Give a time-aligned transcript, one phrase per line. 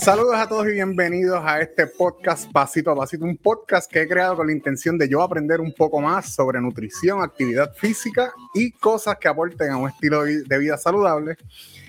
[0.00, 4.08] Saludos a todos y bienvenidos a este podcast Pasito a Pasito, un podcast que he
[4.08, 8.72] creado con la intención de yo aprender un poco más sobre nutrición, actividad física y
[8.72, 11.36] cosas que aporten a un estilo de vida saludable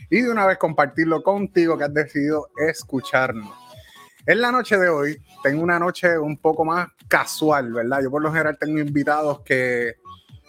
[0.10, 3.54] y de una vez compartirlo contigo que has decidido escucharnos.
[4.26, 8.02] En la noche de hoy tengo una noche un poco más casual, ¿verdad?
[8.04, 9.96] Yo por lo general tengo invitados que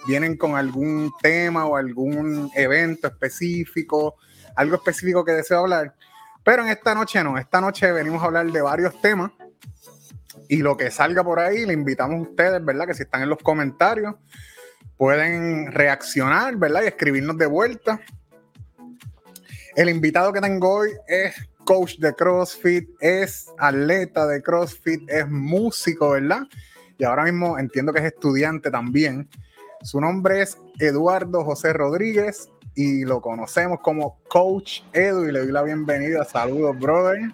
[0.06, 4.16] vienen con algún tema o algún evento específico,
[4.56, 5.94] algo específico que deseo hablar
[6.42, 9.30] pero en esta noche no, esta noche venimos a hablar de varios temas
[10.48, 12.86] y lo que salga por ahí, le invitamos a ustedes, ¿verdad?
[12.86, 14.14] Que si están en los comentarios,
[14.96, 16.82] pueden reaccionar, ¿verdad?
[16.82, 18.00] Y escribirnos de vuelta.
[19.76, 26.10] El invitado que tengo hoy es coach de CrossFit, es atleta de CrossFit, es músico,
[26.10, 26.42] ¿verdad?
[26.98, 29.28] Y ahora mismo entiendo que es estudiante también.
[29.82, 35.52] Su nombre es Eduardo José Rodríguez y lo conocemos como Coach Edu y le doy
[35.52, 36.22] la bienvenida.
[36.26, 37.30] Saludos, brother.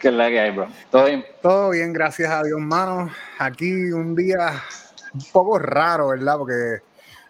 [0.00, 0.68] ¿Qué es la que hay, bro?
[0.90, 1.24] ¿Todo bien?
[1.42, 3.10] Todo bien, gracias a Dios, mano.
[3.38, 4.54] Aquí un día
[5.12, 6.38] un poco raro, ¿verdad?
[6.38, 6.78] Porque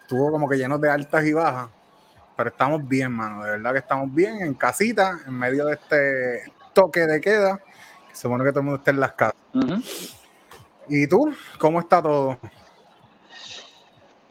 [0.01, 1.67] estuvo como que lleno de altas y bajas.
[2.37, 3.43] Pero estamos bien, mano.
[3.43, 7.59] De verdad que estamos bien en casita, en medio de este toque de queda.
[8.13, 9.35] Se supone que todo el mundo esté en las casas.
[10.87, 11.33] ¿Y tú?
[11.59, 12.39] ¿Cómo está todo?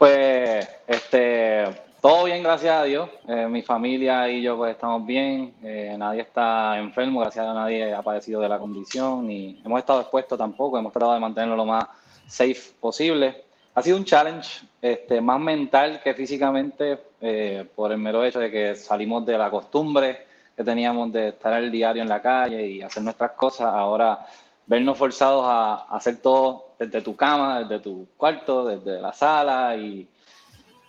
[0.01, 1.63] Pues, este,
[2.01, 3.07] todo bien, gracias a Dios.
[3.27, 5.53] Eh, mi familia y yo pues estamos bien.
[5.61, 10.01] Eh, nadie está enfermo, gracias a nadie ha padecido de la condición y hemos estado
[10.01, 10.79] expuestos tampoco.
[10.79, 11.85] Hemos tratado de mantenerlo lo más
[12.25, 13.43] safe posible.
[13.75, 18.49] Ha sido un challenge este, más mental que físicamente eh, por el mero hecho de
[18.49, 20.25] que salimos de la costumbre
[20.57, 23.67] que teníamos de estar el diario en la calle y hacer nuestras cosas.
[23.67, 24.25] Ahora
[24.65, 30.07] vernos forzados a hacer todo desde tu cama, desde tu cuarto, desde la sala y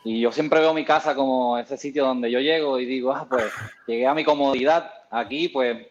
[0.04, 3.26] y yo siempre veo mi casa como ese sitio donde yo llego y digo, ah,
[3.28, 3.44] pues
[3.86, 5.86] llegué a mi comodidad aquí, pues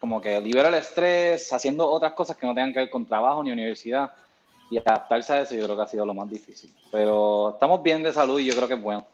[0.00, 3.42] como que libero el estrés haciendo otras cosas que no tengan que ver con trabajo
[3.42, 4.12] ni universidad.
[4.70, 6.74] Y adaptarse a eso yo creo que ha sido lo más difícil.
[6.90, 9.06] Pero estamos bien de salud y yo creo que es bueno.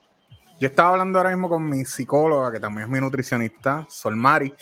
[0.60, 4.54] Yo estaba hablando ahora mismo con mi psicóloga, que también es mi nutricionista, Solmari,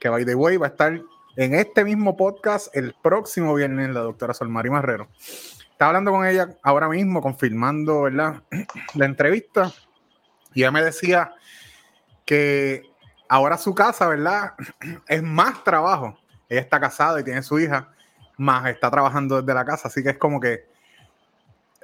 [0.00, 1.00] que by the way va a estar
[1.36, 5.08] en este mismo podcast el próximo viernes, la doctora Solmari Marrero.
[5.70, 8.42] Estaba hablando con ella ahora mismo, confirmando, ¿verdad?
[8.94, 9.72] La entrevista.
[10.54, 11.32] Y ella me decía
[12.24, 12.82] que
[13.28, 14.54] ahora su casa, ¿verdad?
[15.08, 16.18] Es más trabajo.
[16.48, 17.90] Ella está casada y tiene su hija,
[18.36, 19.88] más está trabajando desde la casa.
[19.88, 20.66] Así que es como que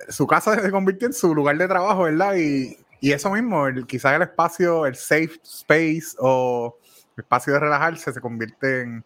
[0.08, 2.36] su casa se convirtió en su lugar de trabajo, ¿verdad?
[2.36, 6.76] Y, eso mismo, quizás el espacio, el safe space o
[7.16, 9.04] el espacio de relajarse se convierte en,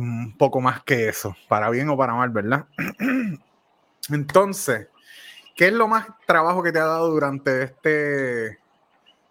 [0.00, 2.66] un poco más que eso, para bien o para mal, ¿verdad?
[4.10, 4.88] Entonces,
[5.54, 8.58] ¿qué es lo más trabajo que te ha dado durante este,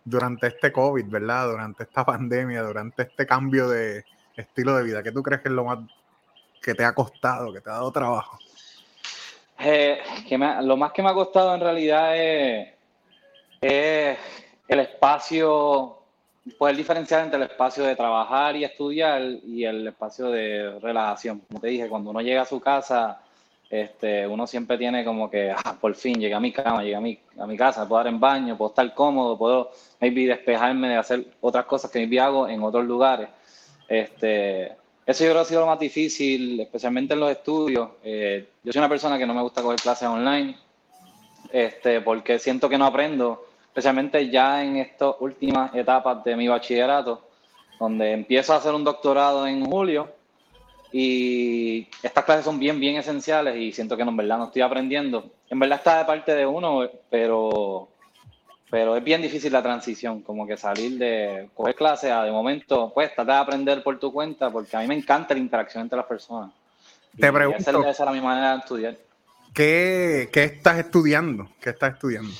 [0.03, 1.49] durante este COVID, verdad?
[1.49, 4.05] Durante esta pandemia, durante este cambio de
[4.35, 5.03] estilo de vida.
[5.03, 5.79] ¿Qué tú crees que es lo más
[6.61, 8.37] que te ha costado, que te ha dado trabajo?
[9.59, 10.01] Eh,
[10.63, 12.69] lo más que me ha costado en realidad es,
[13.61, 16.00] el espacio,
[16.57, 21.41] poder diferenciar entre el espacio de trabajar y estudiar y el espacio de relajación.
[21.47, 23.21] Como te dije, cuando uno llega a su casa
[23.71, 26.99] este, uno siempre tiene como que, ah, por fin llegué a mi cama, llegué a
[26.99, 29.71] mi, a mi casa, puedo dar en baño, puedo estar cómodo, puedo
[30.01, 33.29] maybe despejarme de hacer otras cosas que maybe hago en otros lugares.
[33.87, 34.73] Este,
[35.05, 37.91] eso yo creo que ha sido lo más difícil, especialmente en los estudios.
[38.03, 40.57] Eh, yo soy una persona que no me gusta coger clases online,
[41.53, 47.25] este, porque siento que no aprendo, especialmente ya en estas últimas etapas de mi bachillerato,
[47.79, 50.09] donde empiezo a hacer un doctorado en julio
[50.91, 55.31] y estas clases son bien, bien esenciales y siento que en verdad no estoy aprendiendo.
[55.49, 57.87] En verdad está de parte de uno, pero,
[58.69, 62.91] pero es bien difícil la transición, como que salir de coger clases a de momento,
[62.93, 65.95] pues tratar de aprender por tu cuenta, porque a mí me encanta la interacción entre
[65.95, 66.51] las personas.
[67.17, 67.61] Te pregunto.
[67.61, 68.97] Esa, esa era mi manera de estudiar.
[69.53, 71.47] ¿Qué, ¿Qué estás estudiando?
[71.61, 72.33] ¿Qué estás estudiando?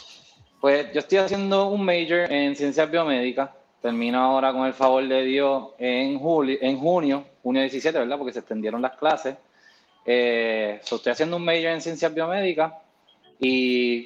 [0.62, 3.50] Pues yo estoy haciendo un major en ciencias biomédicas
[3.82, 8.16] Termino ahora con el favor de Dios en, julio, en junio, junio 17, ¿verdad?
[8.16, 9.36] Porque se extendieron las clases.
[10.06, 12.74] Eh, estoy haciendo un major en ciencias biomédicas
[13.40, 14.06] y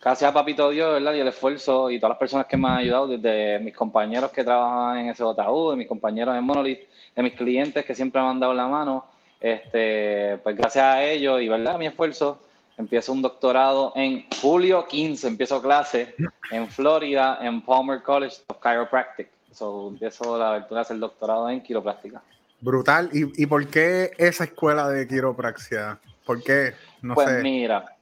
[0.00, 1.14] gracias a Papito Dios, ¿verdad?
[1.14, 4.44] Y el esfuerzo y todas las personas que me han ayudado, desde mis compañeros que
[4.44, 6.80] trabajan en SJU, de mis compañeros en Monolith,
[7.16, 9.04] de mis clientes que siempre me han dado la mano,
[9.40, 11.76] este, pues gracias a ellos y, ¿verdad?
[11.76, 12.40] Mi esfuerzo,
[12.78, 16.14] empiezo un doctorado en julio 15, empiezo clase
[16.50, 19.28] en Florida, en Palmer College of Chiropractic.
[19.52, 22.22] So, empiezo la aventura de hacer doctorado en quiropráctica.
[22.60, 23.10] Brutal.
[23.12, 25.98] ¿Y, ¿Y, por qué esa escuela de quiropraxia?
[26.24, 26.74] ¿Por qué?
[27.02, 27.96] No pues mira,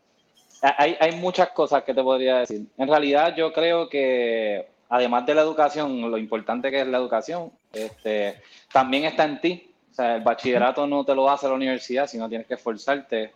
[0.61, 2.67] hay, hay muchas cosas que te podría decir.
[2.76, 7.52] En realidad yo creo que además de la educación, lo importante que es la educación,
[7.73, 8.40] este,
[8.73, 9.70] también está en ti.
[9.90, 13.32] O sea, el bachillerato no te lo hace la universidad, sino tienes que esforzarte.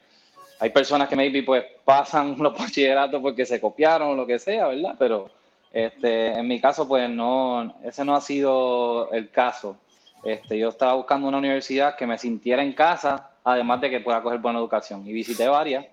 [0.60, 4.68] Hay personas que maybe pues pasan los bachilleratos porque se copiaron o lo que sea,
[4.68, 4.94] ¿verdad?
[4.98, 5.30] Pero
[5.72, 9.76] este, en mi caso, pues no, ese no ha sido el caso.
[10.22, 14.22] Este, yo estaba buscando una universidad que me sintiera en casa, además de que pueda
[14.22, 15.06] coger buena educación.
[15.06, 15.86] Y visité varias.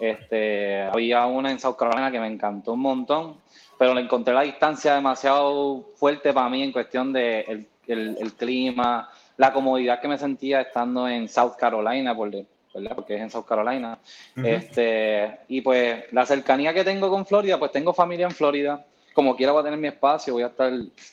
[0.00, 3.36] Este, había una en South Carolina que me encantó un montón,
[3.78, 7.40] pero le encontré la distancia demasiado fuerte para mí en cuestión de
[7.86, 12.30] el, el, clima, la comodidad que me sentía estando en South Carolina, por,
[12.74, 12.94] ¿verdad?
[12.94, 13.98] porque es en South Carolina.
[14.36, 18.84] este, y pues la cercanía que tengo con Florida, pues tengo familia en Florida.
[19.14, 20.72] Como quiera voy a tener mi espacio, voy a estar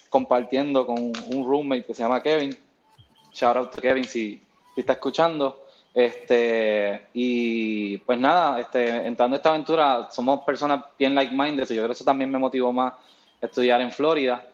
[0.10, 2.58] compartiendo con un roommate que se llama Kevin.
[3.32, 4.42] Shout out to Kevin si,
[4.74, 5.66] si está escuchando.
[5.94, 11.88] Este, y pues nada, este, entrando a esta aventura, somos personas bien like-minded, yo creo
[11.88, 12.94] que eso también me motivó más
[13.42, 14.51] estudiar en Florida.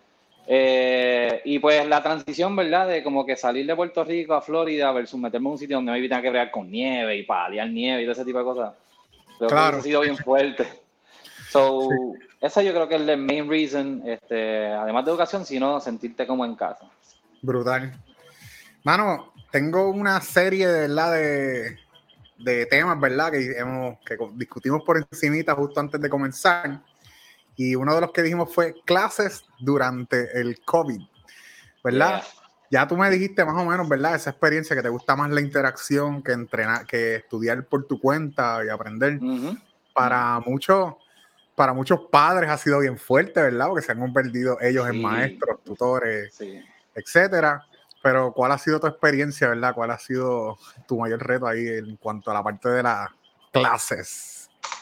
[0.49, 2.87] Eh, y pues la transición, ¿verdad?
[2.87, 5.91] De como que salir de Puerto Rico a Florida versus meterme en un sitio donde
[5.91, 8.73] me tenga que bregar con nieve y paliar nieve y todo ese tipo de cosas.
[9.45, 9.77] claro.
[9.77, 10.65] ha sido bien fuerte.
[11.49, 11.89] So,
[12.39, 16.45] esa yo creo que es la main reason, este, además de educación, sino sentirte como
[16.45, 16.89] en casa.
[17.41, 17.93] Brutal.
[18.83, 21.13] Mano, tengo una serie de, ¿verdad?
[21.13, 21.77] de,
[22.37, 23.31] de temas, ¿verdad?
[23.31, 26.79] Que, hemos, que discutimos por encimita justo antes de comenzar.
[27.57, 31.01] Y uno de los que dijimos fue clases durante el COVID,
[31.83, 32.23] ¿verdad?
[32.69, 34.15] Ya tú me dijiste más o menos, ¿verdad?
[34.15, 38.63] Esa experiencia que te gusta más la interacción que entrenar, que estudiar por tu cuenta
[38.63, 39.19] y aprender.
[39.93, 40.93] Para muchos,
[41.55, 43.67] para muchos padres ha sido bien fuerte, ¿verdad?
[43.69, 46.63] Porque se han convertido ellos en maestros, tutores, sí.
[46.93, 47.65] etcétera.
[48.03, 49.73] Pero, ¿cuál ha sido tu experiencia, verdad?
[49.73, 50.57] ¿Cuál ha sido
[50.87, 53.09] tu mayor reto ahí en cuanto a la parte de las
[53.51, 54.36] clases?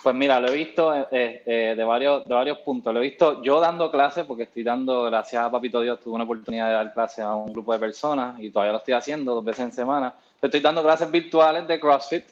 [0.06, 2.94] Pues mira, lo he visto eh, eh, eh, de, varios, de varios puntos.
[2.94, 6.26] Lo he visto yo dando clases, porque estoy dando, gracias a Papito Dios, tuve una
[6.26, 9.44] oportunidad de dar clases a un grupo de personas y todavía lo estoy haciendo dos
[9.44, 10.14] veces en semana.
[10.40, 12.24] Estoy dando clases virtuales de CrossFit,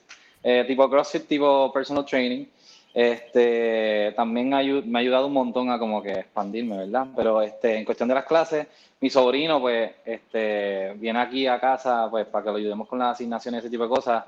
[0.67, 2.45] tipo CrossFit, tipo personal training.
[2.93, 7.07] Este, también me ha ayudado un montón a como que expandirme, ¿verdad?
[7.15, 8.67] Pero este, en cuestión de las clases,
[9.01, 13.15] mi sobrino, pues, este, viene aquí a casa, pues, para que lo ayudemos con las
[13.15, 14.25] asignaciones, ese tipo de cosas.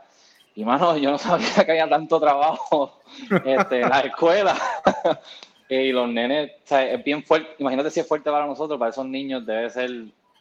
[0.55, 2.99] Y, mano, yo no sabía que había tanto trabajo
[3.45, 4.57] este, en la escuela.
[5.69, 7.55] y los nenes, o sea, es bien fuerte.
[7.59, 9.91] Imagínate si es fuerte para nosotros, para esos niños debe ser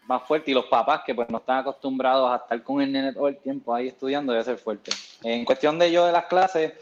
[0.06, 0.50] más fuerte.
[0.50, 3.38] Y los papás, que pues no están acostumbrados a estar con el nene todo el
[3.38, 4.92] tiempo ahí estudiando, debe ser fuerte.
[5.22, 6.72] En cuestión de yo de las clases,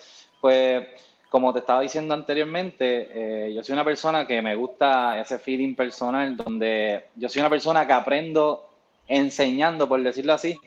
[0.40, 0.86] pues
[1.32, 5.74] como te estaba diciendo anteriormente, eh, yo soy una persona que me gusta ese feeling
[5.74, 8.68] personal, donde yo soy una persona que aprendo
[9.08, 10.58] enseñando, por decirlo así,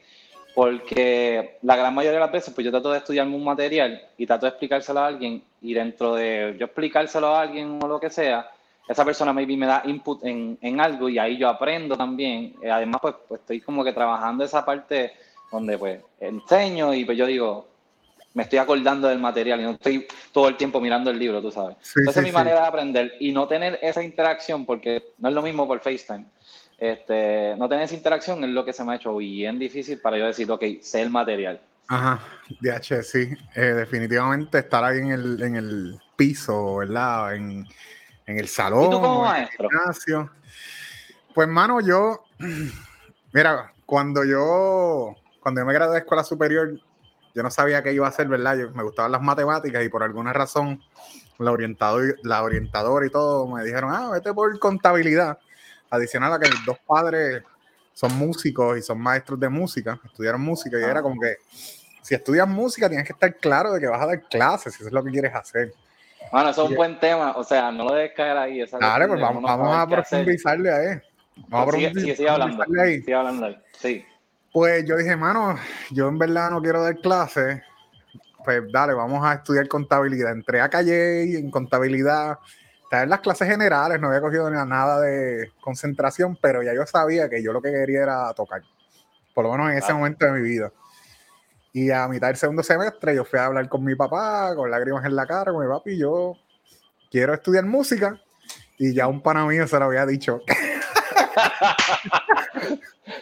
[0.55, 4.25] porque la gran mayoría de las veces, pues yo trato de estudiarme un material y
[4.25, 8.09] trato de explicárselo a alguien, y dentro de yo explicárselo a alguien o lo que
[8.09, 8.49] sea,
[8.87, 12.55] esa persona maybe me da input en, en algo y ahí yo aprendo también.
[12.61, 15.13] Eh, además, pues, pues estoy como que trabajando esa parte
[15.51, 17.67] donde pues enseño y pues yo digo,
[18.35, 21.51] me estoy acordando del material y no estoy todo el tiempo mirando el libro, tú
[21.51, 21.77] sabes.
[21.95, 25.41] Entonces, es mi manera de aprender y no tener esa interacción, porque no es lo
[25.41, 26.25] mismo por FaceTime.
[26.77, 30.18] Este, no tener esa interacción es lo que se me ha hecho bien difícil para
[30.18, 31.62] yo decir, ok, sé el material.
[31.88, 32.19] Ajá,
[32.62, 33.30] DH, sí.
[33.56, 37.36] Eh, definitivamente estar ahí en el, en el piso, ¿verdad?
[37.36, 37.66] En,
[38.25, 38.86] en el salón.
[38.86, 39.69] ¿Y tú como maestro?
[39.69, 40.31] Gimnasio.
[41.33, 42.24] Pues, mano, yo,
[43.34, 46.79] mira, cuando yo, cuando yo me gradué de escuela superior,
[47.34, 48.58] yo no sabía qué iba a hacer, ¿verdad?
[48.58, 50.82] Yo, me gustaban las matemáticas y por alguna razón
[51.38, 55.38] la, orientador, la orientadora y todo me dijeron, ah, vete por contabilidad.
[55.89, 57.44] Adicional a que mis dos padres
[57.94, 61.38] son músicos y son maestros de música, estudiaron música y era como que
[62.01, 64.88] si estudias música tienes que estar claro de que vas a dar clases, si eso
[64.88, 65.74] es lo que quieres hacer.
[66.32, 68.65] Bueno, eso es un buen tema, o sea, no lo debes caer ahí.
[68.80, 71.01] Dale, pues vamos, vamos a profundizarle ahí.
[71.48, 73.00] Vamos a profundizarle sigue, hablando, ahí.
[73.00, 74.06] Sigue hablando ahí, sí.
[74.51, 75.58] Pues yo dije, mano,
[75.92, 77.62] yo en verdad no quiero dar clases.
[78.44, 80.32] Pues dale, vamos a estudiar contabilidad.
[80.32, 82.38] Entré a Calle y en contabilidad.
[82.86, 87.30] Estaba en las clases generales, no había cogido nada de concentración, pero ya yo sabía
[87.30, 88.62] que yo lo que quería era tocar.
[89.34, 90.72] Por lo menos en ese momento de mi vida.
[91.74, 95.04] Y a mitad del segundo semestre yo fui a hablar con mi papá, con lágrimas
[95.04, 96.38] en la cara, con mi papi, yo
[97.12, 98.22] quiero estudiar música.
[98.77, 100.42] Y ya un pana mío se lo había dicho.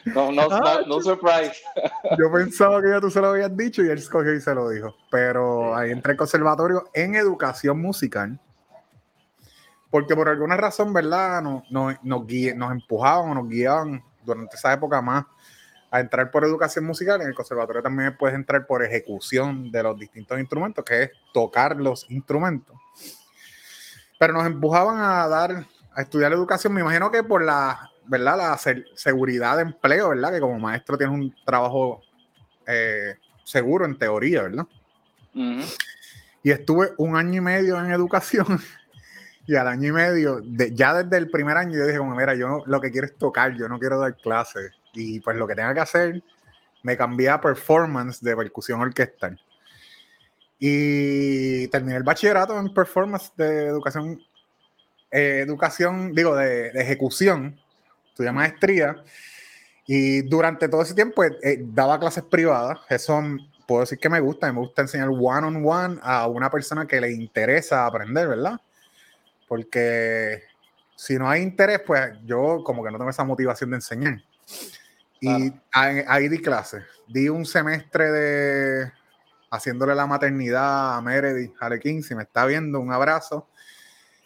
[0.06, 0.48] No, no,
[0.86, 1.62] no, surprise.
[2.20, 4.70] Yo pensaba que ya tú se lo habías dicho y él escogió y se lo
[4.70, 4.96] dijo.
[5.10, 8.40] Pero ahí entré al conservatorio en educación musical.
[9.94, 11.44] Porque por alguna razón, ¿verdad?
[11.44, 12.24] Nos, nos, nos,
[12.56, 15.26] nos empujaban o nos guiaban durante esa época más
[15.92, 17.22] a entrar por educación musical.
[17.22, 21.76] En el conservatorio también puedes entrar por ejecución de los distintos instrumentos, que es tocar
[21.76, 22.76] los instrumentos.
[24.18, 28.36] Pero nos empujaban a dar a estudiar educación, me imagino que por la, ¿verdad?
[28.36, 28.58] La
[28.96, 30.32] seguridad de empleo, ¿verdad?
[30.32, 32.02] Que como maestro tienes un trabajo
[32.66, 34.66] eh, seguro en teoría, ¿verdad?
[36.42, 38.60] Y estuve un año y medio en educación
[39.46, 42.64] y al año y medio, ya desde el primer año yo dije como, mira, yo
[42.66, 44.72] lo que quiero es tocar, yo no quiero dar clases.
[44.94, 46.24] Y pues lo que tenga que hacer,
[46.82, 49.40] me cambié a performance de percusión orquestal.
[50.60, 54.22] Y terminé el bachillerato en performance de educación,
[55.12, 57.60] eh, educación, digo, de, ejecución,
[58.08, 59.04] estudié maestría.
[59.86, 62.80] Y durante todo ese tiempo eh, eh, daba clases privadas.
[62.90, 63.22] Eso
[63.68, 64.50] puedo decir que me gusta.
[64.54, 68.62] Me gusta enseñar one on one a una persona que le interesa aprender, ¿verdad?
[69.54, 70.42] Porque
[70.96, 74.24] si no hay interés, pues yo como que no tengo esa motivación de enseñar.
[75.22, 76.84] Y ahí di clases.
[77.08, 78.92] Di un semestre de
[79.52, 83.48] haciéndole la maternidad a Meredith Alequín, si me está viendo, un abrazo.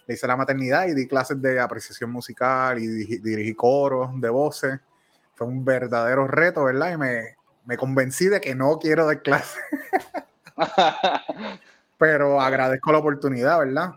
[0.06, 4.80] Le hice la maternidad y di clases de apreciación musical y dirigí coros de voces.
[5.36, 6.94] Fue un verdadero reto, ¿verdad?
[6.94, 9.62] Y me, me convencí de que no quiero dar clases.
[11.98, 13.92] Pero agradezco la oportunidad, ¿verdad?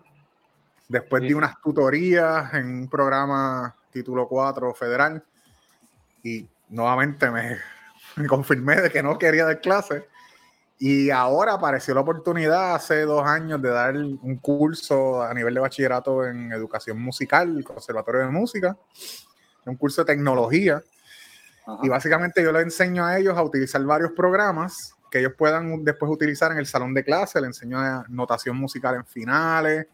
[0.90, 5.22] Después di unas tutorías en un programa título 4 federal
[6.24, 7.58] y nuevamente me,
[8.16, 10.02] me confirmé de que no quería dar clases
[10.80, 15.60] y ahora apareció la oportunidad hace dos años de dar un curso a nivel de
[15.60, 18.76] bachillerato en educación musical, el Conservatorio de Música,
[19.66, 20.82] un curso de tecnología.
[21.84, 26.10] Y básicamente yo le enseño a ellos a utilizar varios programas que ellos puedan después
[26.10, 27.40] utilizar en el salón de clase.
[27.40, 29.86] Le enseño notación musical en finales.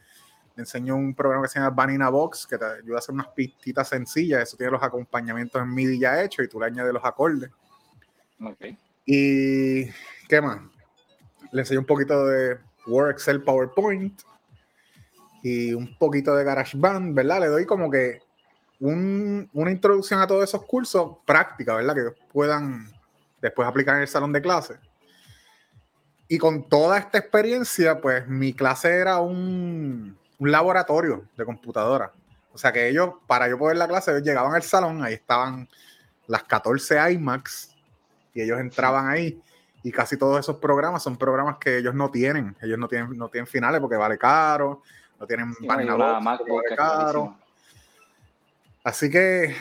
[0.56, 3.88] Enseño un programa que se llama Vanina Box, que te ayuda a hacer unas pistitas
[3.88, 4.42] sencillas.
[4.42, 7.50] Eso tiene los acompañamientos en MIDI ya hechos y tú le añades los acordes.
[8.40, 8.78] Okay.
[9.04, 9.86] ¿Y
[10.28, 10.60] qué más?
[11.52, 14.20] le enseño un poquito de Word, Excel, PowerPoint
[15.42, 17.40] y un poquito de GarageBand, ¿verdad?
[17.40, 18.20] Le doy como que
[18.78, 21.94] una introducción a todos esos cursos práctica, ¿verdad?
[21.94, 22.92] Que puedan
[23.40, 24.74] después aplicar en el salón de clase.
[26.28, 32.12] Y con toda esta experiencia, pues mi clase era un, un laboratorio de computadora.
[32.52, 35.68] O sea que ellos, para yo poder la clase, ellos llegaban al salón, ahí estaban
[36.26, 37.76] las 14 iMacs
[38.34, 39.40] y ellos entraban ahí
[39.82, 42.56] y casi todos esos programas son programas que ellos no tienen.
[42.60, 44.82] Ellos no tienen, no tienen finales porque vale caro,
[45.20, 45.86] no tienen sí, vale
[46.76, 47.36] caro.
[48.82, 49.54] Así que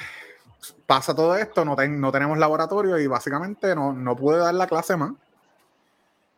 [0.85, 4.95] pasa todo esto, no, no tenemos laboratorio y básicamente no, no, pude dar la clase
[4.95, 5.11] más.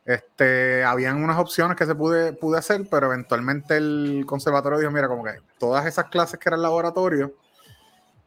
[0.08, 5.10] Este, habían unas opciones que se pude, pude hacer, pero eventualmente el conservatorio dijo, mira,
[5.10, 7.34] como que todas esas clases que eran laboratorio,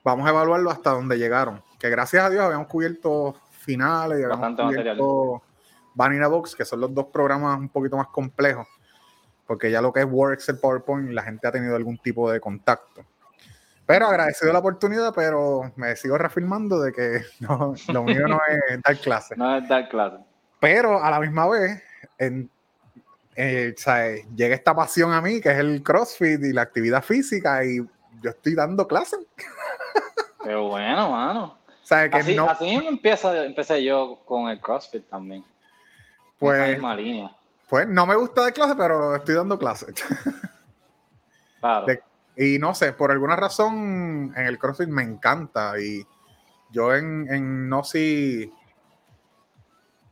[0.05, 1.63] vamos a evaluarlo hasta donde llegaron.
[1.79, 5.43] Que gracias a Dios habíamos cubierto finales y habíamos cubierto
[5.95, 8.69] Vanilla Box, que son los dos programas un poquito más complejos,
[9.47, 12.41] porque ya lo que es Word, Excel, PowerPoint, la gente ha tenido algún tipo de
[12.41, 13.07] contacto.
[13.87, 18.83] Pero agradecido la oportunidad, pero me sigo reafirmando de que no, lo mío no es
[18.83, 19.35] dar clase.
[19.35, 20.30] No es dar clase.
[20.61, 21.83] Pero a la misma vez,
[22.19, 22.51] en,
[23.35, 23.75] eh,
[24.37, 27.79] llega esta pasión a mí, que es el CrossFit y la actividad física, y
[28.23, 29.21] yo estoy dando clases.
[30.45, 31.59] Pero bueno, mano.
[31.89, 32.49] que así, no...
[32.49, 35.45] así empieza, empecé yo con el CrossFit también.
[36.39, 36.79] Pues,
[37.69, 39.95] pues no me gusta de clase, pero estoy dando clases.
[41.61, 41.87] Claro.
[42.39, 46.07] y no sé, por alguna razón en el CrossFit me encanta y
[46.71, 48.51] yo en, en no si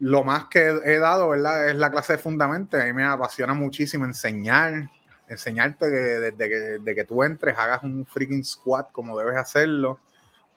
[0.00, 1.68] lo más que he dado, ¿verdad?
[1.68, 2.76] Es la clase de fundamento.
[2.76, 4.90] A mí me apasiona muchísimo enseñar,
[5.28, 9.98] enseñarte que desde que, tú entres hagas un freaking squat como debes hacerlo,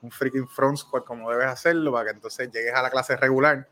[0.01, 3.67] un freaking front squat como debes hacerlo, para que entonces llegues a la clase regular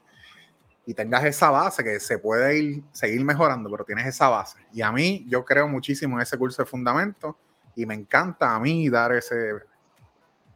[0.86, 4.58] y tengas esa base que se puede ir, seguir mejorando, pero tienes esa base.
[4.74, 7.38] Y a mí, yo creo muchísimo en ese curso de fundamento
[7.76, 9.54] y me encanta a mí dar ese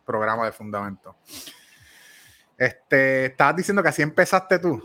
[0.04, 1.16] programa de fundamento.
[2.58, 4.84] Este, estabas diciendo que así empezaste tú.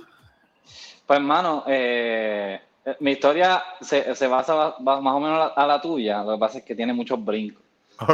[1.08, 2.60] Pues, hermano, eh,
[3.00, 6.22] mi historia se, se basa más o menos a la, tuya.
[6.22, 7.62] Lo que pasa es que tiene muchos brincos.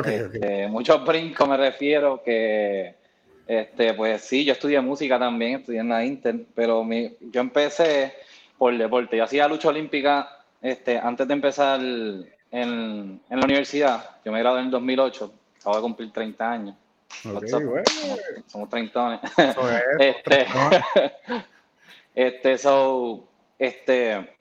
[0.07, 2.95] Este, muchos brincos me refiero que
[3.49, 8.15] este, pues sí, yo estudié música también, estudié en la Inter, pero mi, yo empecé
[8.57, 9.17] por deporte.
[9.17, 14.19] Yo hacía lucha olímpica este, antes de empezar en, en la universidad.
[14.25, 16.77] Yo me gradué en el 2008, acabo de cumplir 30 años.
[18.49, 19.21] somos, 30
[19.99, 20.47] este,
[22.15, 23.29] este, so,
[23.59, 24.37] este,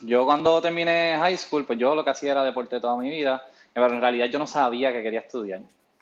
[0.00, 3.42] yo cuando terminé high school, pues yo lo que hacía era deporte toda mi vida,
[3.72, 5.60] pero en realidad yo no sabía que quería estudiar.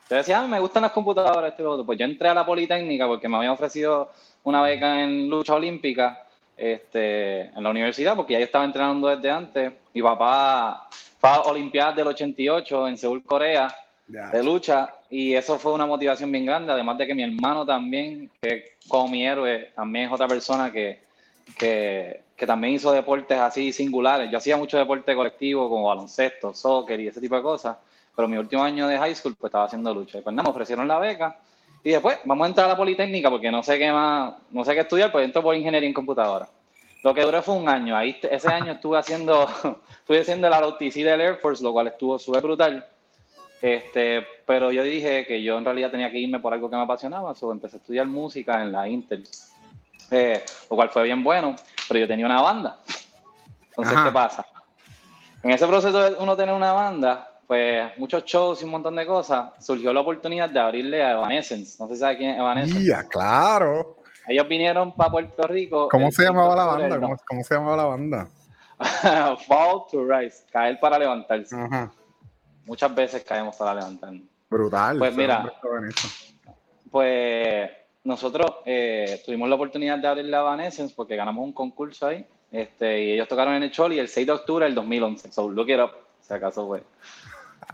[0.09, 3.29] Yo decía, ah, me gustan las computadoras, este Pues yo entré a la Politécnica porque
[3.29, 4.11] me habían ofrecido
[4.43, 6.27] una beca en lucha olímpica
[6.57, 9.73] este, en la universidad, porque ya yo estaba entrenando desde antes.
[9.93, 10.87] Mi papá
[11.19, 13.73] fue a Olimpiadas del 88 en Seúl, Corea,
[14.07, 18.29] de lucha y eso fue una motivación bien grande, además de que mi hermano también,
[18.41, 21.01] que como mi héroe, también es otra persona que,
[21.57, 24.29] que, que también hizo deportes así singulares.
[24.29, 27.77] Yo hacía mucho deporte colectivo como baloncesto, soccer y ese tipo de cosas,
[28.15, 30.19] pero mi último año de high school pues estaba haciendo lucha.
[30.19, 31.37] Y pues nada, me ofrecieron la beca
[31.83, 34.73] y después vamos a entrar a la Politécnica porque no sé qué más, no sé
[34.73, 36.47] qué estudiar, pues entro por ingeniería en computadora.
[37.03, 37.97] Lo que duró fue un año.
[37.97, 39.43] Ahí, ese año estuve haciendo,
[39.99, 42.87] estuve haciendo la ROTC del Air Force, lo cual estuvo súper brutal.
[43.63, 46.81] Este, pero yo dije que yo en realidad tenía que irme por algo que me
[46.81, 49.23] apasionaba, so empecé a estudiar música en la Intel,
[50.11, 51.55] eh, lo cual fue bien bueno,
[51.87, 52.79] pero yo tenía una banda.
[53.69, 54.45] Entonces, ¿qué pasa?
[55.41, 59.05] En ese proceso de uno tener una banda, pues muchos shows y un montón de
[59.05, 61.81] cosas, surgió la oportunidad de abrirle a Evanescence.
[61.81, 62.85] No sé si sabe quién es Evanescence.
[62.85, 63.95] Ya, claro.
[64.27, 65.87] Ellos vinieron para Puerto Rico.
[65.87, 67.17] ¿Cómo se llamaba la banda?
[67.25, 68.27] ¿Cómo, se llamaba la banda?
[69.47, 71.55] Fall to Rise, caer para levantarse.
[71.55, 71.89] Ajá
[72.65, 74.23] muchas veces caemos para levantarnos.
[74.49, 74.97] Brutal.
[74.97, 75.51] Pues mira,
[76.91, 77.71] pues
[78.03, 82.25] nosotros eh, tuvimos la oportunidad de abrir la Vanessence porque ganamos un concurso ahí.
[82.51, 85.31] Este, y ellos tocaron en el Choli el 6 de octubre del 2011.
[85.31, 85.91] So, look it up,
[86.21, 86.83] si acaso fue.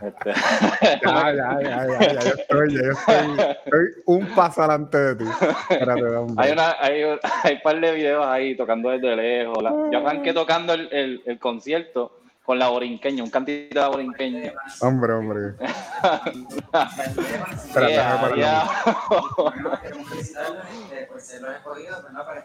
[0.02, 0.32] Este.
[1.04, 5.26] ya, ya, ya, ya, ya, yo estoy, yo estoy, estoy un paso adelante de ti.
[6.38, 7.04] hay, una, hay,
[7.44, 9.58] hay un par de videos ahí tocando desde lejos.
[9.92, 12.19] yo arranqué tocando el, el, el concierto
[12.50, 14.54] con la borinqueña, un cantito de borinqueña.
[14.80, 15.54] Hombre, hombre.
[17.54, 18.00] Espérate,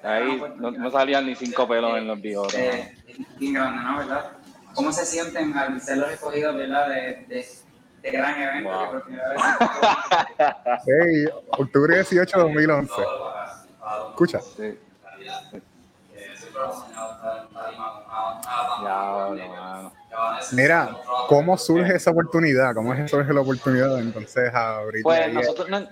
[0.03, 2.55] Ahí no, no, salían ni cinco pelos en los videos.
[2.55, 2.95] Eh,
[3.39, 3.97] bien grande, ¿no?
[3.97, 4.33] ¿Verdad?
[4.75, 6.87] ¿Cómo se sienten al ser los escogidos, ¿verdad?
[6.87, 7.47] De, de,
[8.03, 8.83] de gran evento wow.
[8.83, 9.41] que por primera vez.
[10.85, 11.25] hey,
[11.59, 12.93] octubre 18 de 2011.
[14.11, 14.41] Escucha.
[14.43, 14.79] Sí.
[20.53, 20.97] Mira,
[21.29, 22.75] ¿cómo surge esa oportunidad?
[22.75, 25.03] ¿Cómo surge la oportunidad entonces a abrir?
[25.03, 25.87] Pues nosotros, no,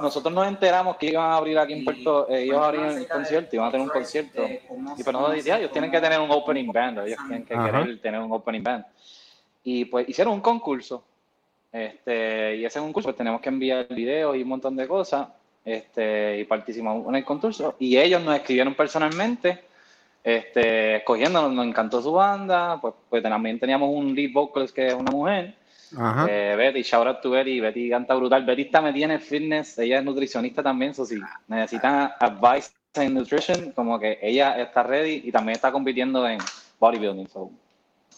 [0.00, 3.56] nosotros nos enteramos que iban a abrir aquí en Puerto, eh, ellos abrían el concierto,
[3.56, 4.42] iban a tener un concierto.
[4.44, 8.00] Y pues nosotros decíamos, ellos tienen que tener un opening band, ellos tienen que querer
[8.00, 8.84] tener un opening band.
[9.62, 11.04] Y pues hicieron un concurso.
[11.72, 15.28] Este, y ese concurso pues tenemos que enviar videos y un montón de cosas.
[15.64, 17.76] Este, y participamos en el concurso.
[17.78, 19.64] Y ellos nos escribieron personalmente
[20.24, 24.94] este, escogiendo, nos encantó su banda, pues, pues también teníamos un lead vocalist que es
[24.94, 25.54] una mujer,
[26.28, 29.98] eh, Betty, shout out to Betty, Betty canta brutal, Betty está metida en fitness, ella
[29.98, 35.30] es nutricionista también, eso sí, necesitan advice en nutrition, como que ella está ready y
[35.30, 36.38] también está compitiendo en
[36.80, 37.50] bodybuilding, so.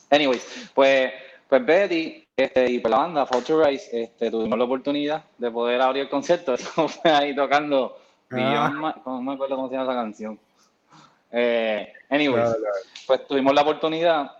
[0.08, 1.12] Anyways, pues,
[1.48, 6.04] pues Betty este, y pues la banda, Rise, este, tuvimos la oportunidad de poder abrir
[6.04, 7.98] el concierto, eso fue ahí tocando,
[8.30, 8.94] ah.
[9.04, 10.38] no me acuerdo cómo se llama esa canción.
[11.38, 12.56] Eh, anyways,
[13.06, 14.38] pues tuvimos la oportunidad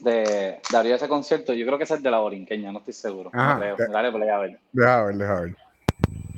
[0.00, 1.52] de, de, abrir ese concierto.
[1.52, 3.30] Yo creo que es el de la borinqueña, no estoy seguro.
[3.32, 4.58] Ajá, Dale play a ver.
[4.72, 5.56] Deja ver, deja ver.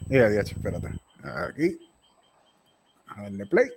[0.09, 0.89] Mira, Diacho, espérate.
[1.49, 1.81] Aquí.
[3.07, 3.71] A darle play.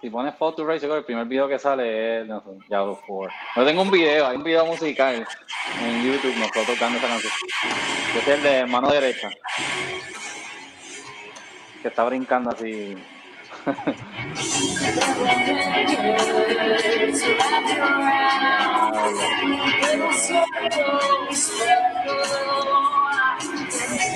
[0.00, 3.36] Si pones Photo Race, el primer video que sale es no sé, Diablo 4.
[3.56, 5.26] No tengo un video, hay un video musical
[5.82, 7.32] en YouTube, estoy tocando esa canción.
[8.14, 9.28] Yo soy el de mano derecha.
[11.82, 12.96] Que está brincando así.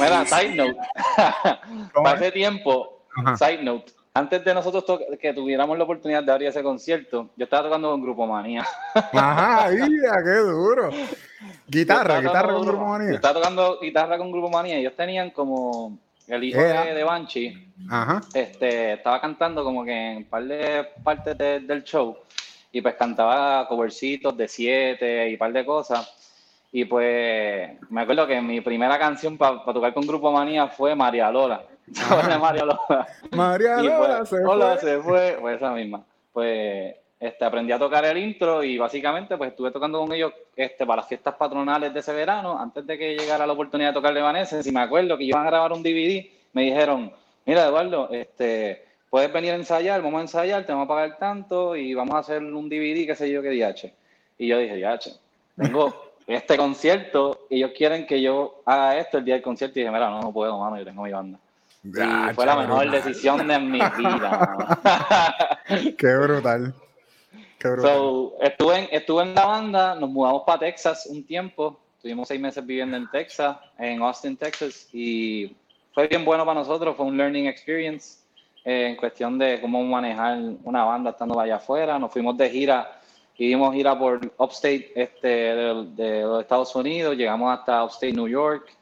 [0.01, 0.79] Mira, side note.
[2.05, 3.03] Hace tiempo,
[3.39, 3.93] side note.
[4.17, 4.85] Antes de nosotros
[5.21, 8.65] que tuviéramos la oportunidad de abrir ese concierto, yo estaba tocando con Grupo Manía.
[8.95, 10.91] Ajá, mira, qué duro.
[11.67, 13.09] Guitarra, guitarra con Grupo Manía.
[13.11, 14.77] Yo estaba tocando guitarra con Grupo Manía.
[14.77, 15.99] Ellos tenían como
[16.29, 17.73] el hijo de, de, Banshee,
[18.33, 22.17] Este, estaba cantando como que en un par de partes del show
[22.73, 26.13] y pues cantaba covercitos de siete y un par de cosas.
[26.73, 31.31] Y pues me acuerdo que mi primera canción para tocar con Grupo Manía fue María
[31.31, 31.63] Lola.
[32.41, 33.07] María Lola.
[33.31, 34.79] María Lola pues, se fue.
[34.79, 36.05] se fue, pues esa misma.
[36.33, 40.85] Pues este, aprendí a tocar el intro y básicamente pues estuve tocando con ellos este,
[40.85, 44.13] para las fiestas patronales de ese verano, antes de que llegara la oportunidad de tocar
[44.13, 47.13] de Vanessa, si me acuerdo que iban a grabar un DVD, me dijeron,
[47.47, 51.77] mira Eduardo, este, puedes venir a ensayar, vamos a ensayar, te vamos a pagar tanto
[51.77, 53.93] y vamos a hacer un DVD, qué sé yo, qué DH.
[54.39, 55.19] Y yo dije, DH,
[55.57, 59.83] tengo este concierto y ellos quieren que yo haga esto el día del concierto y
[59.83, 61.39] dije, mira, no, no puedo, mano, yo tengo mi banda.
[61.85, 64.79] y fue la mejor decisión de mi vida.
[65.97, 66.75] Qué brutal.
[67.65, 72.39] So, estuve, en, estuve en la banda, nos mudamos para Texas un tiempo, tuvimos seis
[72.39, 75.57] meses viviendo en Texas, en Austin, Texas, y
[75.93, 78.19] fue bien bueno para nosotros, fue un learning experience
[78.67, 81.99] eh, en cuestión de cómo manejar una banda estando allá afuera.
[81.99, 83.01] Nos fuimos de gira
[83.39, 88.29] y dimos gira por Upstate este, de, de los Estados Unidos, llegamos hasta Upstate New
[88.29, 88.77] York.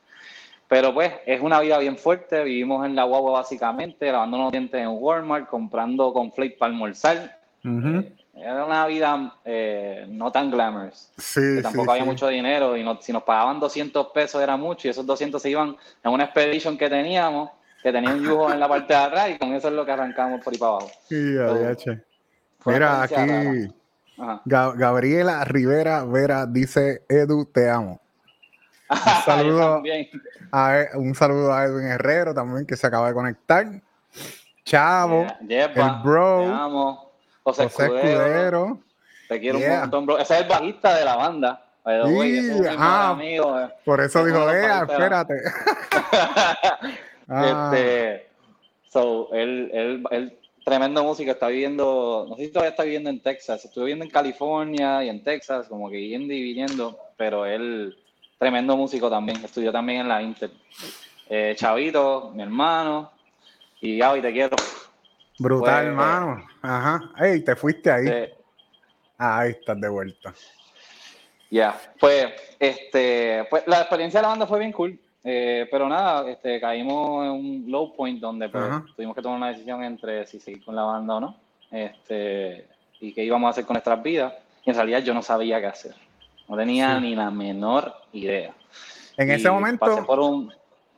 [0.66, 4.80] Pero pues es una vida bien fuerte, vivimos en la guagua básicamente, lavando los dientes
[4.80, 7.38] en Walmart, comprando conflate para almorzar.
[7.62, 11.10] Eh, era una vida eh, no tan glamorous.
[11.18, 12.08] Sí, tampoco sí, había sí.
[12.08, 15.50] mucho dinero y no- si nos pagaban 200 pesos era mucho y esos 200 se
[15.50, 17.50] iban en una expedition que teníamos,
[17.82, 19.92] que tenía un yugo en la parte de atrás y con eso es lo que
[19.92, 20.90] arrancamos por ahí para abajo.
[22.64, 23.74] Una Mira, aquí
[24.44, 28.00] Gabriela Rivera Vera dice, Edu, te amo.
[28.88, 29.82] Yo saludo.
[30.52, 33.66] A E- un saludo a Edwin Herrero también, que se acaba de conectar.
[34.64, 37.11] Chavo, Yepa, el bro, te amo.
[37.42, 38.78] José, José Escudero, Escudero.
[39.28, 39.74] te quiero Yeah.
[39.74, 40.18] un montón, bro.
[40.18, 41.64] Ese es el bajista de la banda.
[41.84, 43.58] es ah, amigo.
[43.60, 43.68] eh.
[43.84, 44.98] Por eso Es dijo, vea, favoritos".
[44.98, 45.34] espérate.
[47.28, 48.28] Ah, Este,
[48.90, 53.20] so, él, él, él, tremendo músico, está viviendo, no sé si todavía está viviendo en
[53.20, 57.96] Texas, estuvo viviendo en California y en Texas, como que yendo y viniendo, pero él,
[58.38, 60.50] tremendo músico también, estudió también en la Inter.
[61.30, 63.10] Eh, Chavito, mi hermano,
[63.80, 64.56] y Gaby, te quiero.
[65.38, 66.44] Brutal, pues, hermano.
[66.62, 67.00] Ajá.
[67.20, 68.06] Ey, te fuiste ahí.
[68.08, 68.34] Eh,
[69.18, 70.34] Ah, ahí estás de vuelta.
[71.50, 72.26] Ya, pues,
[72.58, 77.24] este, pues la experiencia de la banda fue bien cool, eh, pero nada, este, caímos
[77.26, 78.64] en un low point donde pues,
[78.96, 81.36] tuvimos que tomar una decisión entre si seguir con la banda o no,
[81.70, 82.66] este,
[83.00, 84.32] y qué íbamos a hacer con nuestras vidas,
[84.64, 85.94] y en realidad yo no sabía qué hacer,
[86.48, 87.02] no tenía Sí.
[87.02, 88.54] ni la menor idea.
[89.18, 89.84] En Y ese momento,
[90.24, 90.52] un,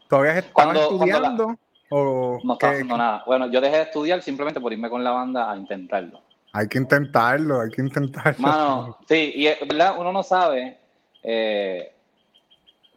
[0.08, 1.58] ¿todavía estabas Cuando- cuando la- estudiando?
[1.96, 3.22] ¿O no estaba qué- haciendo nada.
[3.26, 6.20] Bueno, yo dejé de estudiar simplemente por irme con la banda a intentarlo.
[6.52, 8.40] Hay que intentarlo, hay que intentarlo.
[8.40, 10.78] Mano, sí, y verdad, uno no sabe
[11.22, 11.92] eh,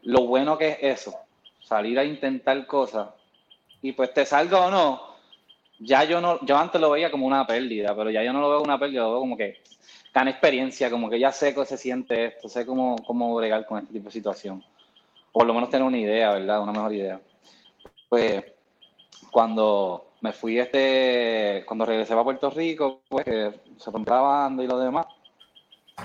[0.03, 1.15] lo bueno que es eso,
[1.63, 3.09] salir a intentar cosas
[3.81, 5.01] y pues te salga o no,
[5.79, 8.49] ya yo no, yo antes lo veía como una pérdida, pero ya yo no lo
[8.49, 9.61] veo como una pérdida, lo veo como que
[10.13, 13.77] gané experiencia, como que ya sé cómo se siente esto, sé cómo, cómo bregar con
[13.79, 14.63] este tipo de situación,
[15.31, 16.61] o por lo menos tener una idea, ¿verdad?
[16.61, 17.19] Una mejor idea.
[18.09, 18.43] Pues
[19.31, 24.63] cuando me fui este, cuando regresé a Puerto Rico, pues que se rompió la banda
[24.63, 25.05] y lo demás,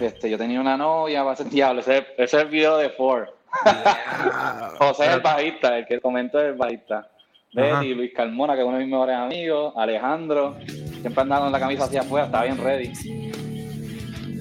[0.01, 2.91] este, yo tenía una novia, va a ser diablo, ese, ese es el video de
[2.91, 3.29] Ford.
[4.79, 7.11] José es el bajista, el que comentó es el bajista.
[7.55, 7.81] Ajá.
[7.81, 11.61] Betty, Luis Carmona, que es uno de mis mejores amigos, Alejandro, siempre andaba con la
[11.61, 12.93] camisa hacia afuera, estaba bien ready.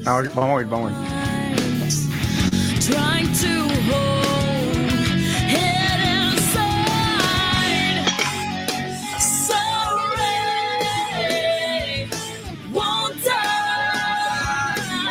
[0.03, 1.31] Vamos, vamos a ir, vamos a ir.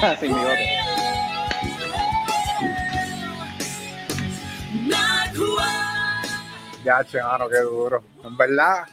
[0.20, 0.66] Sin bigote.
[6.84, 8.02] Ya, che, mano, qué duro.
[8.24, 8.84] En verdad,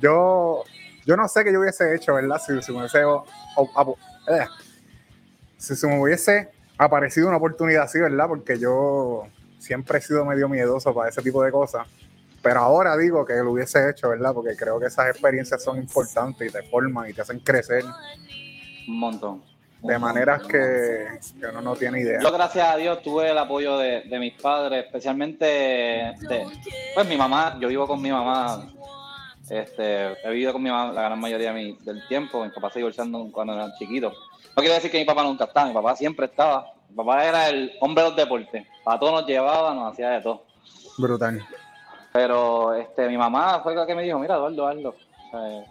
[0.00, 0.62] yo,
[1.04, 2.40] yo no sé qué yo hubiese hecho, ¿verdad?
[2.44, 3.24] Si, si me hubiese, o-
[3.56, 4.46] o- apo- eh,
[5.56, 8.26] si se me hubiese aparecido una oportunidad así, ¿verdad?
[8.28, 9.24] Porque yo
[9.58, 11.86] siempre he sido medio miedoso para ese tipo de cosas.
[12.42, 14.32] Pero ahora digo que lo hubiese hecho, ¿verdad?
[14.32, 17.84] Porque creo que esas experiencias son importantes y te forman y te hacen crecer
[18.86, 19.42] Un montón.
[19.86, 22.20] De maneras que, que uno no tiene idea.
[22.20, 26.46] Yo, gracias a Dios, tuve el apoyo de, de mis padres, especialmente de,
[26.94, 28.66] pues mi mamá, yo vivo con mi mamá,
[29.48, 32.70] este, he vivido con mi mamá la gran mayoría de mi- del tiempo, mi papá
[32.70, 34.12] se divorciando cuando eran chiquitos.
[34.56, 36.72] No quiere decir que mi papá nunca estaba, mi papá siempre estaba.
[36.88, 40.20] Mi papá era el hombre de los deportes, para todo nos llevaba, nos hacía de
[40.22, 40.44] todo.
[40.98, 41.46] Brutal.
[42.12, 44.94] Pero este, mi mamá fue la que me dijo, mira, Eduardo, hazlo.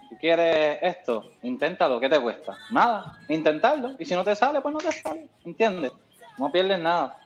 [0.09, 1.31] ¿Tú quieres esto?
[1.43, 2.57] Inténtalo, ¿qué te cuesta?
[2.71, 3.95] Nada, intentarlo.
[3.97, 5.91] Y si no te sale, pues no te sale, ¿entiendes?
[6.37, 7.17] No pierdes nada.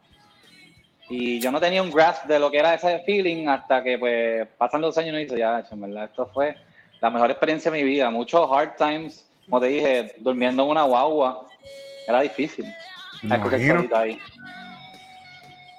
[1.09, 4.47] Y yo no tenía un grasp de lo que era ese feeling hasta que, pues,
[4.57, 6.55] pasan los años y dice, ya, en verdad, esto fue
[7.01, 8.09] la mejor experiencia de mi vida.
[8.11, 11.47] Muchos hard times, como te dije, durmiendo en una guagua,
[12.07, 12.65] era difícil.
[13.93, 14.19] Ahí.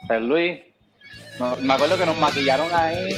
[0.09, 0.61] Pero Luis,
[1.61, 3.14] me acuerdo que nos maquillaron ahí.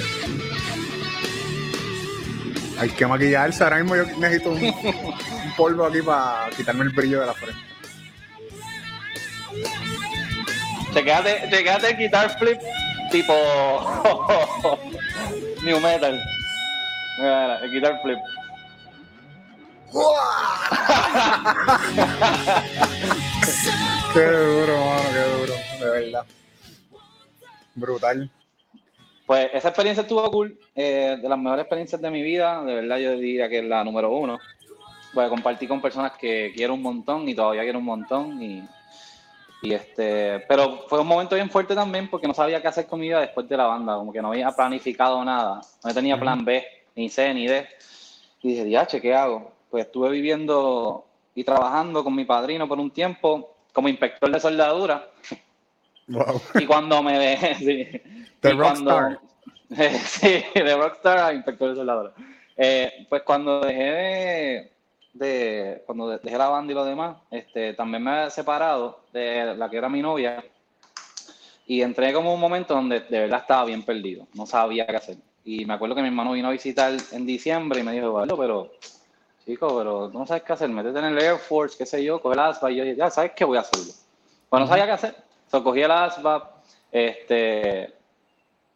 [2.78, 3.64] Hay que maquillarse.
[3.64, 7.60] Ahora mismo yo necesito un, un polvo aquí para quitarme el brillo de la frente.
[10.92, 12.60] Chequéate, chequéate el guitar flip
[13.10, 13.32] tipo
[15.62, 16.20] New Metal.
[17.18, 18.18] Mira, mira, el guitar flip.
[24.14, 26.24] Qué duro, mano, qué duro, de verdad.
[27.74, 28.30] Brutal.
[29.32, 32.98] Pues esa experiencia estuvo cool, eh, de las mejores experiencias de mi vida, de verdad
[32.98, 34.38] yo diría que es la número uno.
[35.14, 38.62] Pues compartí con personas que quiero un montón y todavía quiero un montón y,
[39.62, 43.00] y este, pero fue un momento bien fuerte también porque no sabía qué hacer con
[43.00, 46.44] mi vida después de la banda, como que no había planificado nada, no tenía plan
[46.44, 46.62] B,
[46.94, 47.66] ni C, ni D.
[48.42, 49.50] Y dije, diache, ¿qué hago?
[49.70, 55.08] Pues estuve viviendo y trabajando con mi padrino por un tiempo como inspector de soldadura.
[56.12, 56.40] Wow.
[56.60, 58.00] Y cuando me dejé, sí.
[58.40, 59.18] The Y cuando- Rockstar.
[60.04, 62.12] sí, de Rockstar a inspector de soldadura.
[62.56, 64.72] Eh, pues cuando dejé de,
[65.14, 69.54] de- cuando de- dejé la banda y lo demás, este, también me había separado de
[69.56, 70.44] la que era mi novia
[71.66, 75.16] y entré como un momento donde de verdad estaba bien perdido, no sabía qué hacer.
[75.44, 78.36] Y me acuerdo que mi hermano vino a visitar en diciembre y me dijo, bueno,
[78.36, 78.70] pero
[79.46, 82.34] chico, pero no sabes qué hacer, métete en el Air Force, qué sé yo, coge
[82.34, 82.70] el ASVAB.
[82.70, 83.92] Y yo dije, ya, ¿sabes qué voy a hacerlo?
[84.50, 85.14] Pues no sabía qué hacer.
[85.52, 86.44] So, cogí el ASVAB,
[86.90, 87.92] este,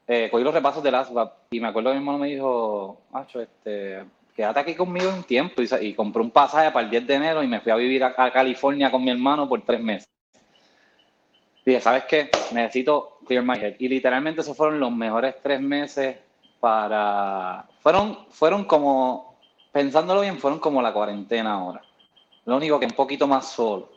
[0.06, 3.40] eh, cogí los repasos del ASVAB y me acuerdo que mi hermano me dijo, macho,
[3.40, 7.14] este, quédate aquí conmigo un tiempo y, y compré un pasaje para el 10 de
[7.14, 10.06] enero y me fui a vivir a, a California con mi hermano por tres meses.
[11.64, 12.28] Dije, ¿sabes qué?
[12.52, 13.76] Necesito clear my head.
[13.78, 16.18] Y literalmente esos fueron los mejores tres meses
[16.60, 17.64] para...
[17.80, 19.38] Fueron, fueron como,
[19.72, 21.80] pensándolo bien, fueron como la cuarentena ahora.
[22.44, 23.95] Lo único que un poquito más solo.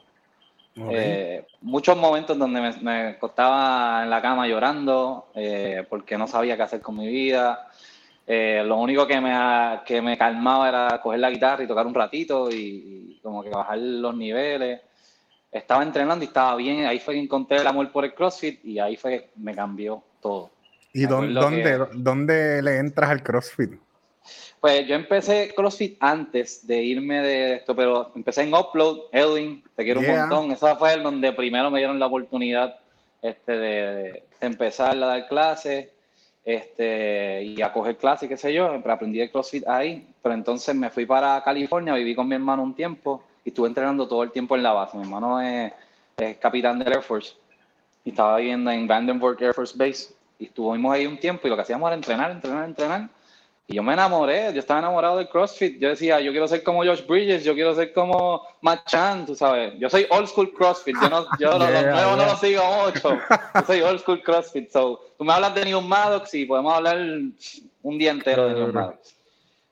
[0.92, 6.56] Eh, muchos momentos donde me, me acostaba en la cama llorando eh, porque no sabía
[6.56, 7.68] qué hacer con mi vida.
[8.26, 9.34] Eh, lo único que me,
[9.86, 13.50] que me calmaba era coger la guitarra y tocar un ratito y, y como que
[13.50, 14.82] bajar los niveles.
[15.52, 16.86] Estaba entrenando y estaba bien.
[16.86, 20.04] Ahí fue que encontré el amor por el CrossFit y ahí fue que me cambió
[20.22, 20.52] todo.
[20.94, 23.72] ¿Y dónde, dónde le entras al CrossFit?
[24.60, 29.84] Pues yo empecé CrossFit antes de irme de esto, pero empecé en Upload, Edwin, te
[29.84, 30.12] quiero Yeah.
[30.14, 30.52] un montón.
[30.52, 32.78] Esa fue el donde primero me dieron la oportunidad
[33.22, 35.88] este, de, de empezar a dar clases
[36.44, 38.66] este, y a coger clases, qué sé yo.
[38.86, 42.74] Aprendí el CrossFit ahí, pero entonces me fui para California, viví con mi hermano un
[42.74, 44.98] tiempo y estuve entrenando todo el tiempo en la base.
[44.98, 45.72] Mi hermano es,
[46.18, 47.34] es capitán del Air Force
[48.04, 51.56] y estaba viviendo en Vandenberg Air Force Base y estuvimos ahí un tiempo y lo
[51.56, 53.10] que hacíamos era entrenar, entrenar, entrenar.
[53.72, 55.78] Y yo me enamoré, yo estaba enamorado del CrossFit.
[55.80, 59.36] Yo decía, yo quiero ser como Josh Bridges, yo quiero ser como Matt Chan, tú
[59.36, 59.74] sabes.
[59.78, 62.32] Yo soy old school CrossFit, yo, no, yo Yeah, los nuevos no yeah.
[62.32, 63.20] los sigo mucho.
[63.54, 64.72] Yo soy old school CrossFit.
[64.72, 68.74] So, tú me hablas de Neil Maddox y podemos hablar un día entero de Seguro.
[68.74, 69.16] Maddox.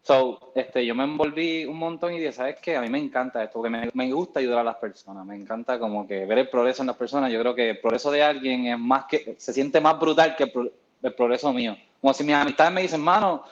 [0.04, 2.78] So, este, yo me envolví un montón y dije, ¿sabes qué?
[2.78, 5.80] A mí me encanta esto, porque me, me gusta ayudar a las personas, me encanta
[5.80, 7.32] como que ver el progreso en las personas.
[7.32, 10.44] Yo creo que el progreso de alguien es más que, se siente más brutal que
[10.44, 11.76] el, pro- el progreso mío.
[12.00, 13.44] Como si mis amistades me dicen, mano,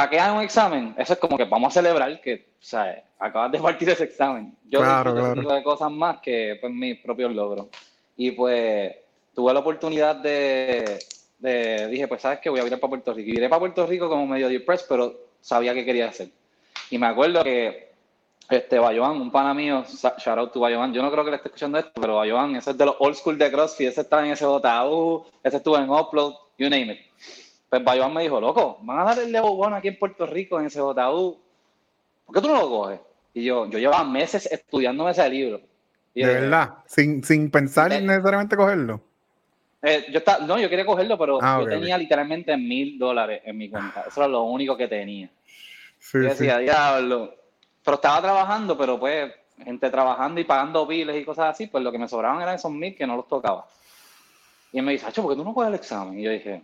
[0.00, 3.58] saqué un examen, eso es como que vamos a celebrar que, o sea, acabas de
[3.58, 4.56] partir ese examen.
[4.68, 5.40] Yo Claro, ese claro.
[5.40, 7.66] tipo de cosas más que pues, mis propios logros.
[8.16, 8.94] Y pues
[9.34, 10.98] tuve la oportunidad de,
[11.38, 13.30] de- dije, pues sabes que voy a ir para Puerto Rico.
[13.30, 16.28] Y iré para Puerto Rico como medio depressed, pero sabía qué quería hacer.
[16.90, 17.88] Y me acuerdo que
[18.48, 21.48] este Bayoán, un pana mío, shout out to Bayoán, yo no creo que le esté
[21.48, 24.32] escuchando esto, pero Bayoán, ese es de los old school de CrossFit, ese estaba en
[24.32, 26.98] ese JU, ese estuvo en Upload, you name it.
[27.68, 30.58] Pues Bayoán me dijo, loco, van a dar el Level One aquí en Puerto Rico,
[30.58, 31.38] en ese JU,
[32.24, 33.00] ¿por qué tú no lo coges?
[33.34, 35.60] Y yo, yo llevaba meses estudiándome ese libro.
[36.14, 39.00] Y De yo verdad, sin, sin pensar Eh, necesariamente cogerlo.
[39.82, 43.56] eh, yo estaba, no, yo quería cogerlo, pero Ah, yo tenía literalmente mil dólares en
[43.58, 44.04] mi cuenta.
[44.08, 45.28] Eso era lo único que tenía.
[45.98, 46.28] Sí, Yo sí.
[46.28, 47.34] decía, diablo.
[47.84, 49.30] Pero estaba trabajando, pero pues,
[49.62, 52.70] gente trabajando y pagando biles y cosas así, pues lo que me sobraban eran esos
[52.72, 53.66] mil que no los tocaba.
[54.72, 56.18] Y él me dice, Acho, ¿por qué tú no coges el examen?
[56.18, 56.62] Y yo dije,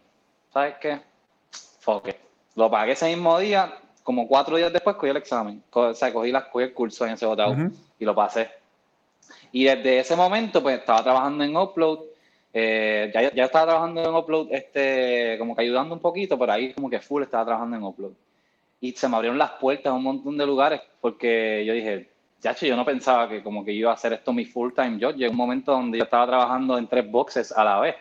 [0.55, 1.01] ¿sabes qué?
[1.81, 2.17] Fuck it.
[2.55, 5.63] Lo pagué ese mismo día, como cuatro días después cogí el examen.
[5.69, 7.73] Co- O sea, cogí, las, cogí el curso en ese JU Ujú.
[7.99, 8.49] y lo pasé.
[9.53, 11.99] Y desde ese momento, pues estaba trabajando en Upload.
[12.57, 16.73] eh, ya, ya estaba trabajando en Upload, este, como que ayudando un poquito, pero ahí
[16.73, 18.13] como que full estaba trabajando en Upload.
[18.81, 22.55] Y se me abrieron las puertas a un montón de lugares porque yo dije, ya
[22.55, 25.17] yo no pensaba que como que iba a hacer esto mi full time job.
[25.17, 27.97] Llegó un momento donde yo estaba trabajando en tres boxes a la vez.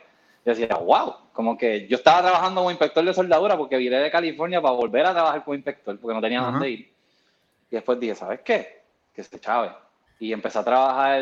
[0.45, 4.11] Yo decía, wow, como que yo estaba trabajando como inspector de soldadura porque viré de
[4.11, 6.51] California para volver a trabajar como inspector porque no tenía Ajá.
[6.51, 6.93] dónde ir.
[7.69, 8.83] Y después dije, ¿sabes qué?
[9.13, 9.71] Que se chave.
[10.19, 11.21] Y empecé a trabajar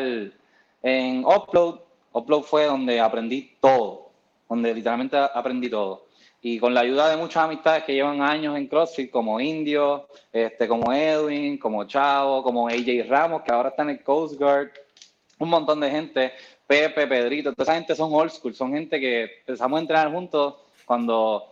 [0.82, 1.80] en Upload.
[2.12, 4.10] Upload fue donde aprendí todo,
[4.48, 6.06] donde literalmente aprendí todo.
[6.42, 10.68] Y con la ayuda de muchas amistades que llevan años en CrossFit, como Indio, este,
[10.68, 14.70] como Edwin, como Chavo, como AJ Ramos, que ahora está en el Coast Guard,
[15.38, 16.32] un montón de gente,
[16.72, 20.54] Pepe, Pedrito, toda esa gente son old school, son gente que empezamos a entrenar juntos
[20.86, 21.44] cuando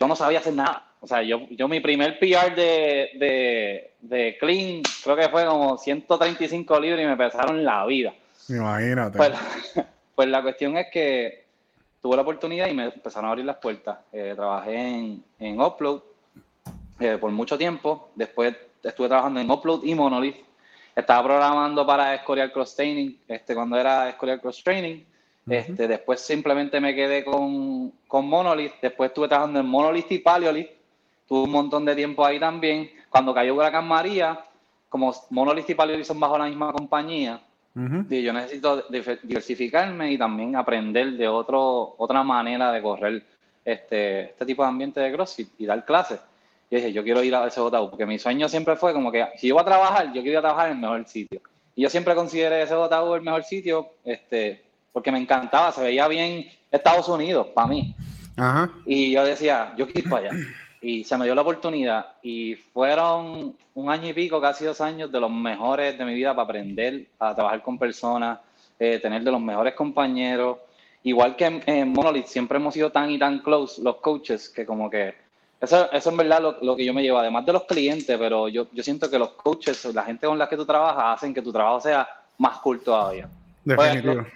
[0.00, 0.82] yo no sabía hacer nada.
[1.02, 5.76] O sea, yo, yo mi primer PR de, de, de clean, creo que fue como
[5.76, 8.14] 135 libras y me pesaron la vida.
[8.48, 9.18] Imagínate.
[9.18, 9.32] Pues,
[10.14, 11.44] pues la cuestión es que
[12.00, 13.98] tuve la oportunidad y me empezaron a abrir las puertas.
[14.10, 16.00] Eh, trabajé en, en Upload
[16.98, 18.08] eh, por mucho tiempo.
[18.14, 20.45] Después estuve trabajando en Upload y Monolith.
[20.96, 25.04] Estaba programando para Escorial Cross Training, este, cuando era Escorial Cross Training.
[25.48, 28.72] Este, después simplemente me quedé con, con Monolith.
[28.82, 30.70] Después estuve trabajando en Monolith y Paleolith.
[31.28, 32.90] Tuve un montón de tiempo ahí también.
[33.10, 34.40] Cuando cayó Huracán María,
[34.88, 37.40] como Monolith y Paleo son bajo la misma compañía,
[37.74, 38.06] Ujú.
[38.08, 43.22] y yo necesito diversificarme y también aprender de otro, otra manera de correr
[43.62, 46.20] este, este tipo de ambiente de CrossFit y dar clases.
[46.70, 49.48] Y dije, yo quiero ir a SJU, porque mi sueño siempre fue como que si
[49.48, 51.40] yo voy a trabajar, yo quiero ir a trabajar en el mejor sitio.
[51.76, 56.46] Y yo siempre consideré SJU el mejor sitio, este, porque me encantaba, se veía bien
[56.70, 57.94] Estados Unidos para mí.
[58.36, 58.70] Ajá.
[58.84, 60.38] Y yo decía, yo quiero ir para allá.
[60.80, 62.14] Y se me dio la oportunidad.
[62.22, 66.34] Y fueron un año y pico, casi dos años, de los mejores de mi vida
[66.34, 68.38] para aprender a trabajar con personas,
[68.78, 70.58] eh, tener de los mejores compañeros.
[71.02, 74.66] Igual que en, en Monolith, siempre hemos sido tan y tan close los coaches, que
[74.66, 75.25] como que
[75.60, 78.48] eso, eso en verdad lo, lo que yo me llevo, además de los clientes, pero
[78.48, 81.42] yo, yo siento que los coaches, la gente con la que tú trabajas, hacen que
[81.42, 83.28] tu trabajo sea más cool todavía.
[83.64, 84.26] Definitivo.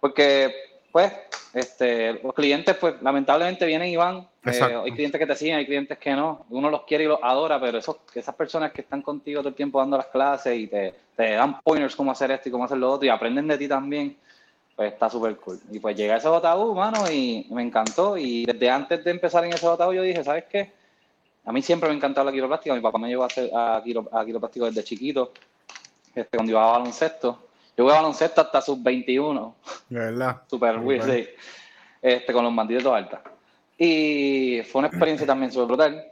[0.00, 0.54] Porque,
[0.92, 1.12] pues,
[1.52, 4.28] este, los clientes, pues, lamentablemente vienen y van.
[4.44, 6.44] Eh, hay clientes que te siguen, hay clientes que no.
[6.50, 9.54] Uno los quiere y los adora, pero esos, esas personas que están contigo todo el
[9.54, 12.78] tiempo dando las clases y te, te dan pointers cómo hacer esto y cómo hacer
[12.78, 14.16] lo otro y aprenden de ti también,
[14.76, 15.60] pues está súper cool.
[15.70, 18.16] Y pues llegué a ese JU, mano, y me encantó.
[18.16, 20.72] Y desde antes de empezar en ese JU yo dije, ¿sabes qué?
[21.44, 22.74] A mí siempre me encantaba la quiropráctica.
[22.74, 25.32] Mi papá me llevó a hacer a, quiro, a quiropráctico desde chiquito,
[26.14, 27.48] este, cuando iba a baloncesto.
[27.76, 29.54] Yo jugué a baloncesto hasta sus 21
[29.88, 30.42] De verdad.
[30.48, 31.14] super weird, bueno.
[31.14, 31.28] sí.
[32.00, 33.20] Este, con los bandidos altas.
[33.78, 36.04] Y fue una experiencia también súper brutal.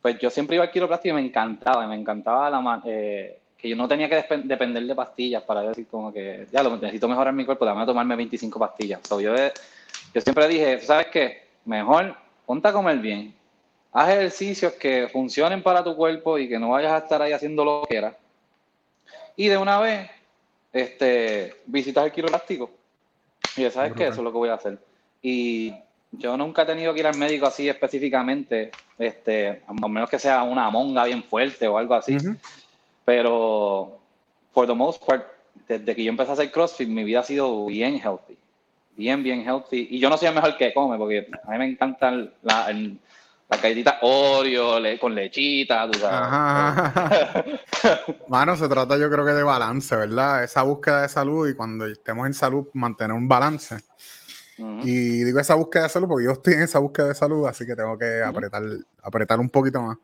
[0.00, 3.74] Pues yo siempre iba al quiropráctico y me encantaba, me encantaba la eh, que yo
[3.74, 7.44] no tenía que depender de pastillas para decir como que, ya lo necesito mejorar mi
[7.44, 9.00] cuerpo, dame a tomarme 25 pastillas.
[9.06, 11.48] So, yo, yo siempre dije, ¿sabes qué?
[11.64, 12.16] Mejor
[12.46, 13.34] ponte a comer bien,
[13.92, 17.64] haz ejercicios que funcionen para tu cuerpo y que no vayas a estar ahí haciendo
[17.64, 18.14] lo que quieras.
[19.36, 20.08] Y de una vez,
[20.72, 22.70] este, visitas el quiropráctico.
[23.56, 24.78] Y ya sabes que eso es lo que voy a hacer.
[25.20, 25.74] Y
[26.12, 30.42] yo nunca he tenido que ir al médico así específicamente, este, a menos que sea
[30.42, 32.16] una monga bien fuerte o algo así.
[33.08, 34.02] Pero,
[34.52, 35.24] for the most part,
[35.66, 38.36] desde que yo empecé a hacer CrossFit, mi vida ha sido bien healthy.
[38.98, 39.88] Bien, bien healthy.
[39.92, 43.62] Y yo no soy el mejor que come, porque a mí me encantan la, las
[43.62, 46.20] galletitas Oreo le- con lechita, tú sabes.
[46.20, 47.44] Ajá.
[48.28, 50.44] Mano, se trata yo creo que de balance, ¿verdad?
[50.44, 53.78] Esa búsqueda de salud y cuando estemos en salud, mantener un balance.
[54.82, 57.64] Y digo esa búsqueda de salud porque yo estoy en esa búsqueda de salud, así
[57.64, 58.28] que tengo que Ujú.
[58.28, 58.62] apretar,
[59.02, 59.96] apretar un poquito más.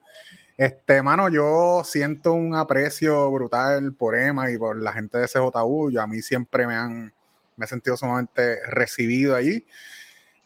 [0.56, 5.90] Este, mano, yo siento un aprecio brutal por Emma y por la gente de CJU.
[5.90, 7.12] Yo a mí siempre me han,
[7.56, 9.66] me he sentido sumamente recibido allí.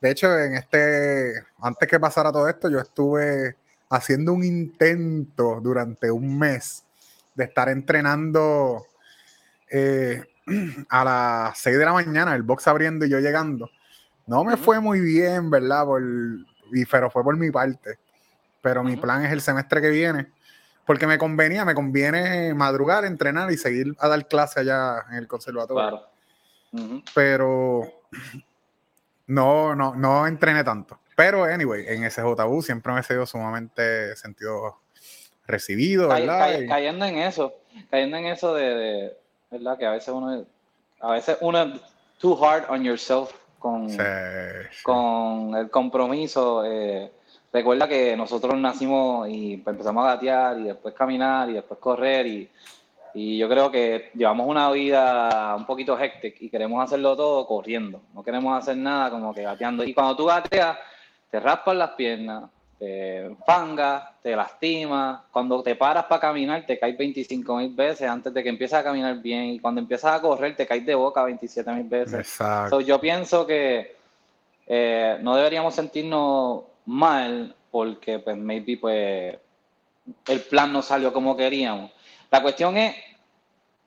[0.01, 3.57] De hecho, en este, antes que pasara todo esto, yo estuve
[3.91, 6.85] haciendo un intento durante un mes
[7.35, 8.87] de estar entrenando
[9.71, 10.23] eh,
[10.89, 13.71] a las 6 de la mañana, el box abriendo y yo llegando.
[14.27, 15.85] No me fue muy bien, ¿verdad?
[15.85, 16.03] Por,
[16.73, 17.99] y, pero fue por mi parte.
[18.61, 19.03] Pero mi Ujú.
[19.03, 20.27] plan es el semestre que viene.
[20.85, 25.29] Porque me convenía, me conviene madrugar, entrenar y seguir a dar clase allá en el
[25.29, 25.83] conservatorio.
[25.83, 26.07] Claro.
[26.73, 27.03] Ujú.
[27.15, 27.83] Pero
[29.27, 30.99] no, no, no entrené tanto.
[31.17, 34.81] Pero, anyway, en SJU siempre me he sido sumamente sentido
[35.47, 36.39] recibido, Cay- ¿verdad?
[36.39, 37.55] cay- Y- cayendo en eso,
[37.91, 39.17] cayendo en eso de, de-
[39.51, 39.79] ¿verdad?
[39.79, 40.47] Que a veces uno,
[41.01, 41.81] a veces uno
[42.19, 43.97] too hard on yourself con, Sí,
[44.71, 44.83] sí.
[44.85, 46.65] con el compromiso.
[46.65, 47.13] eh,
[47.53, 52.27] recuerda que nosotros nacimos y pues, empezamos a gatear y después caminar y después correr
[52.27, 52.51] y,
[53.15, 58.03] y yo creo que llevamos una vida un poquito hectic y queremos hacerlo todo corriendo.
[58.15, 59.85] No queremos hacer nada como que gateando.
[59.85, 60.77] Y cuando tú gateas,
[61.31, 62.45] te raspas las piernas,
[62.79, 65.23] te enfangas, te lastimas.
[65.33, 68.85] Cuando te paras para caminar, te caes 25 mil veces antes de que empieces a
[68.85, 69.47] caminar bien.
[69.47, 72.15] Y cuando empiezas a correr, te caes de boca 27 mil veces.
[72.15, 72.77] Exacto.
[72.77, 73.97] So, yo pienso que
[74.67, 79.37] eh, no deberíamos sentirnos mal porque, pues, maybe, pues,
[80.27, 81.91] el plan no salió como queríamos.
[82.31, 82.97] La cuestión es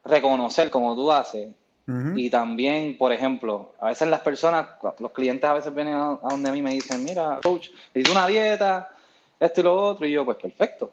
[0.05, 1.49] reconocer como tú haces
[2.15, 4.65] y también, por ejemplo, a veces las personas,
[4.99, 8.27] los clientes a veces vienen a, donde a mí me dicen, mira, coach, necesito una
[8.27, 8.89] dieta,
[9.37, 10.89] esto y lo otro, y yo, pues perfecto.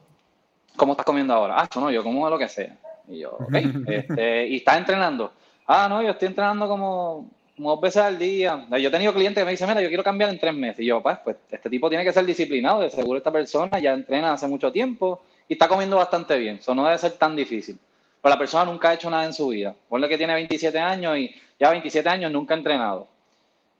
[0.77, 1.55] ¿Cómo estás comiendo ahora?
[1.61, 2.77] Ah, no, yo como lo que sea.
[3.07, 3.55] Y yo, ok,
[3.87, 5.33] este, ¿y estás entrenando?
[5.67, 8.67] Ah, no, yo estoy entrenando como dos veces al día.
[8.71, 10.81] Yo he tenido clientes que me dicen, mira, yo quiero cambiar en tres meses.
[10.81, 13.93] Y yo, pues, pues este tipo tiene que ser disciplinado, de seguro esta persona ya
[13.93, 16.57] entrena hace mucho tiempo y está comiendo bastante bien.
[16.57, 17.79] Eso no debe ser tan difícil.
[18.21, 19.75] Pero la persona nunca ha hecho nada en su vida.
[19.89, 23.07] Ponle que tiene 27 años y ya 27 años nunca ha entrenado.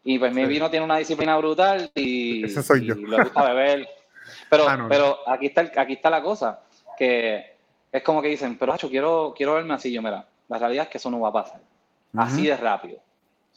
[0.05, 0.49] Y pues mi Sí.
[0.49, 2.95] vino tiene una disciplina brutal y, Ese soy y yo.
[2.95, 3.89] le gusta beber.
[4.49, 6.61] Pero, Ah, no, pero aquí, está el- aquí está la cosa,
[6.97, 7.57] que
[7.91, 9.93] es como que dicen, pero Hacho, quiero, quiero verme así.
[9.93, 11.61] Yo, mira, la realidad es que eso no va a pasar.
[12.17, 12.99] Así de rápido.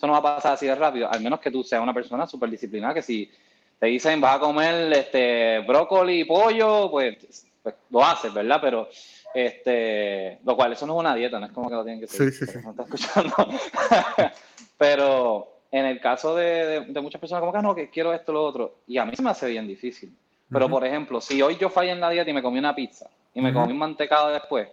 [0.02, 2.26] Eso no va a pasar así de rápido, al menos que tú seas una persona
[2.26, 3.30] súper disciplinada, que si
[3.78, 8.58] te dicen vas a comer este brócoli y pollo, pues, pues lo haces, ¿verdad?
[8.60, 8.90] Pero
[9.32, 12.08] Este, lo cual eso no es una dieta, no es como que lo tienen que
[12.08, 12.58] Sí, sí, sí.
[12.64, 13.36] No está escuchando.
[14.78, 18.12] Pero en el caso de, de- de muchas personas, como que "Ah, no, que quiero
[18.12, 20.12] esto, lo otro, y a mí se me hace bien difícil.
[20.52, 23.08] Pero, por ejemplo, si hoy yo fallé en la dieta y me comí una pizza
[23.36, 24.68] y me comí un mantecado después,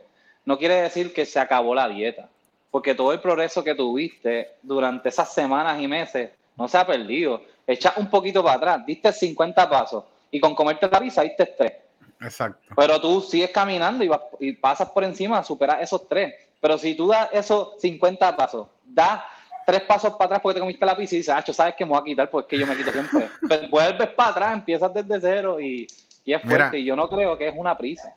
[0.47, 2.31] no quiere decir que se acabó la dieta.
[2.71, 7.43] Porque todo el progreso que tuviste durante esas semanas y meses no se ha perdido.
[7.67, 11.73] Echas un poquito para atrás, diste 50 pasos y con comerte la pizza diste 3.
[12.21, 12.75] Exacto.
[12.77, 16.35] Pero tú sigues caminando y, vas- y pasas por encima, superas esos 3.
[16.61, 19.21] Pero si tú das esos 50 pasos, das
[19.65, 21.91] tres pasos para atrás porque te comiste la pizza y dices, ah, sabes que me
[21.91, 23.29] voy a quitar porque es que yo me quito siempre.
[23.49, 25.87] Pero vuelves para atrás, empiezas desde cero y,
[26.25, 26.57] y es Mira.
[26.59, 26.79] fuerte.
[26.81, 28.13] Y yo no creo que es una prisa.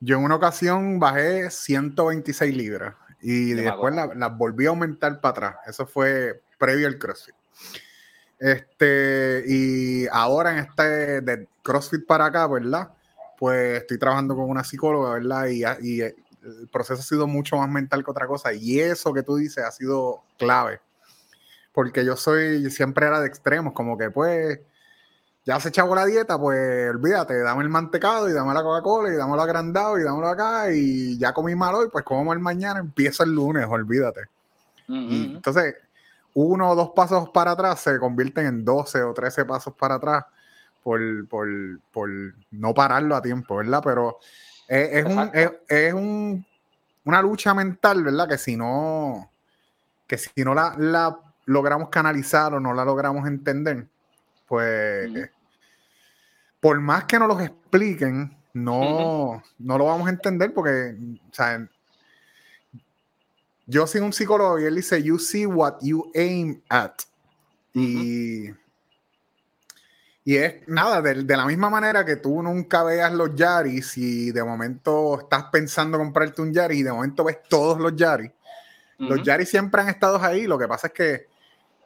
[0.00, 4.14] Yo en una ocasión bajé 126 libras y Yo después acuerdo.
[4.14, 5.56] la- las volví a aumentar para atrás.
[5.66, 7.34] Eso fue previo al CrossFit.
[8.38, 12.90] Este, y ahora en este de CrossFit para acá, ¿verdad?
[13.38, 15.46] Pues estoy trabajando con una psicóloga, ¿verdad?
[15.48, 16.14] Y, y el
[16.70, 18.52] proceso ha sido mucho más mental que otra cosa.
[18.52, 20.80] Y eso que tú dices ha sido clave.
[21.72, 24.60] Porque yo soy, siempre era de extremos, como que pues,
[25.46, 29.16] ya se echado la dieta, pues olvídate, dame el mantecado y dame la Coca-Cola y
[29.16, 32.80] dame el agrandado y dámelo acá y ya comí mal hoy, pues como el mañana,
[32.80, 34.22] empieza el lunes, olvídate.
[34.88, 35.76] Y entonces,
[36.34, 40.24] uno o dos pasos para atrás se convierten en 12 o 13 pasos para atrás
[40.82, 41.48] por, por,
[41.92, 42.10] por
[42.50, 43.80] no pararlo a tiempo, ¿verdad?
[43.84, 44.18] Pero
[44.68, 46.44] es, es un, es, es un-
[47.04, 48.28] una lucha mental, ¿verdad?
[48.28, 49.30] Que si no,
[50.08, 51.16] que si no la, la
[51.46, 53.86] logramos canalizar o no la logramos entender,
[54.48, 55.30] pues.
[56.66, 60.96] Por más que nos los expliquen, no, no lo vamos a entender porque,
[61.30, 61.64] o sea,
[63.66, 66.94] yo soy un psicólogo y él dice, you see what you aim at.
[67.72, 68.50] Y,
[70.24, 74.32] y es nada, de, de la misma manera que tú nunca veas los Yaris y
[74.32, 78.32] de momento estás pensando comprarte un Yaris y de momento ves todos los Yaris.
[78.98, 79.22] Los.
[79.22, 81.26] Yaris siempre han estado ahí, lo que pasa es que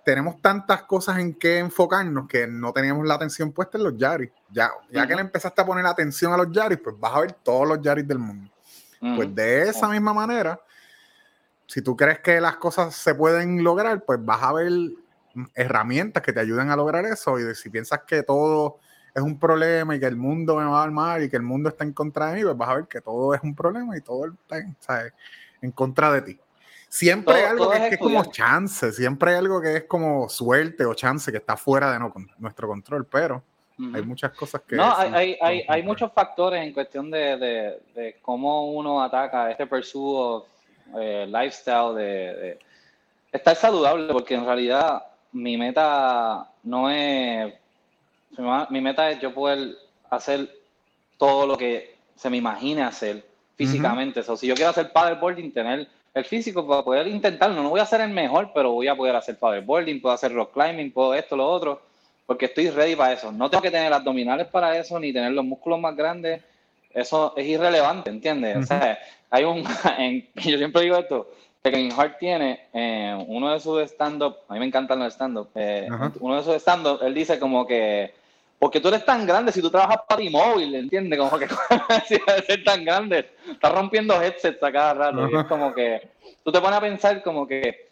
[0.04, 4.30] tenemos tantas cosas en que enfocarnos que no teníamos la atención puesta en los Yaris.
[4.50, 5.16] Ya, ya que Ujú.
[5.16, 8.06] le empezaste a poner atención a los Yaris, pues vas a ver todos los Yaris
[8.06, 8.50] del mundo.
[9.00, 9.16] Ujú.
[9.16, 10.60] Pues de esa misma manera,
[11.66, 14.72] si tú crees que las cosas se pueden lograr, pues vas a ver
[15.54, 17.38] herramientas que te ayuden a lograr eso.
[17.38, 18.78] Y si piensas que todo
[19.14, 21.42] es un problema y que el mundo me va a dar mal y que el
[21.42, 23.96] mundo está en contra de mí, pues vas a ver que todo es un problema
[23.96, 24.76] y todo está en,
[25.62, 26.40] en contra de ti.
[26.92, 29.84] Siempre Todo- hay algo que, es que es como chance, siempre hay algo que es
[29.84, 33.44] como suerte o chance que está fuera de no- con- nuestro control, pero
[33.94, 34.74] hay muchas cosas que...
[34.74, 39.66] No, hay, hay, hay, muchos factores en cuestión de, de, de cómo uno ataca este
[39.68, 40.46] pursuit of,
[41.00, 42.58] eh, lifestyle de, de
[43.32, 47.54] estar saludable, porque en realidad mi meta no es,
[48.68, 49.76] mi meta es yo poder
[50.10, 50.50] hacer
[51.16, 53.24] todo lo que se me imagine hacer
[53.56, 54.22] físicamente.
[54.24, 57.86] So, si yo quiero hacer paddleboarding, tener el físico para poder intentarlo, no voy a
[57.86, 61.36] ser el mejor, pero voy a poder hacer paddleboarding, puedo hacer rock climbing, puedo esto,
[61.36, 61.80] lo otro
[62.30, 63.32] porque estoy ready para eso.
[63.32, 66.40] No tengo que tener abdominales para eso, ni tener los músculos más grandes.
[66.94, 68.56] Eso es irrelevante, ¿entiendes?
[68.56, 69.00] O sea,
[69.30, 69.64] hay un,
[69.98, 71.28] en- yo siempre digo esto,
[71.60, 75.48] que Kevin Hart tiene eh, uno de sus stand-up, a mí me encantan los stand-up,
[75.56, 75.88] eh,
[76.20, 78.14] uno de sus stand-up, él dice como que,
[78.60, 81.18] porque tú eres tan grande, si tú trabajas para T-Mobile, ¿entiendes?
[81.18, 81.48] Como que
[82.06, 85.30] si de ser tan grande, estás rompiendo headsets a cada rato.
[85.30, 86.10] Y es como que,
[86.44, 87.88] tú te pones a pensar como que,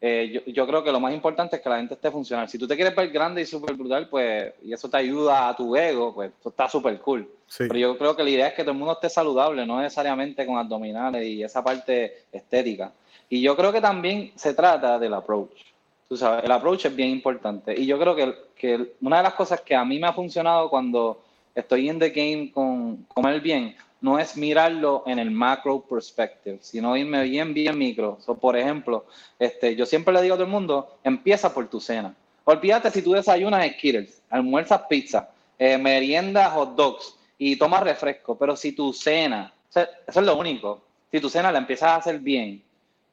[0.00, 2.48] eh, yo, yo creo que lo más importante es que la gente esté funcional.
[2.48, 5.54] Si tú te quieres ver grande y súper brutal, pues, y eso te ayuda a
[5.54, 7.30] tu ego, pues, eso está súper cool.
[7.46, 7.66] Sí.
[7.68, 10.44] Pero yo creo que la idea es que todo el mundo esté saludable, no necesariamente
[10.44, 12.90] con abdominales y esa parte estética.
[13.28, 15.67] Y yo creo que también se trata del approach.
[16.08, 17.78] Tú sabes, el approach es bien importante.
[17.78, 20.70] Y yo creo que, que una de las cosas que a mí me ha funcionado
[20.70, 21.22] cuando
[21.54, 26.96] estoy en the game con comer bien, no es mirarlo en el macro perspective, sino
[26.96, 28.18] irme bien, bien micro.
[28.20, 29.06] So, por ejemplo,
[29.38, 32.14] este, yo siempre le digo a todo el mundo, empieza por tu cena.
[32.44, 38.56] Olvídate si tú desayunas Skittles, almuerzas pizza, eh, meriendas hot dogs y tomas refresco, pero
[38.56, 40.80] si tu cena, o eso es lo único,
[41.10, 42.62] si tu cena la empiezas a hacer bien,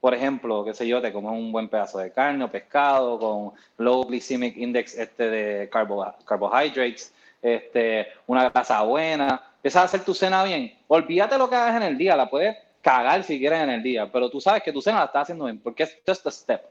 [0.06, 3.54] por ejemplo, qué sé yo, te comes un buen pedazo de carne o pescado con
[3.80, 10.14] low glycemic index este de carbo- carbohydrates, este, una grasa buena, empiezas a hacer tu
[10.14, 10.72] cena bien.
[10.90, 14.08] Olvídate lo que hagas en el día, la puedes cagar si quieres en el día,
[14.12, 16.62] pero tú sabes que tu cena la estás haciendo bien, porque es just a step,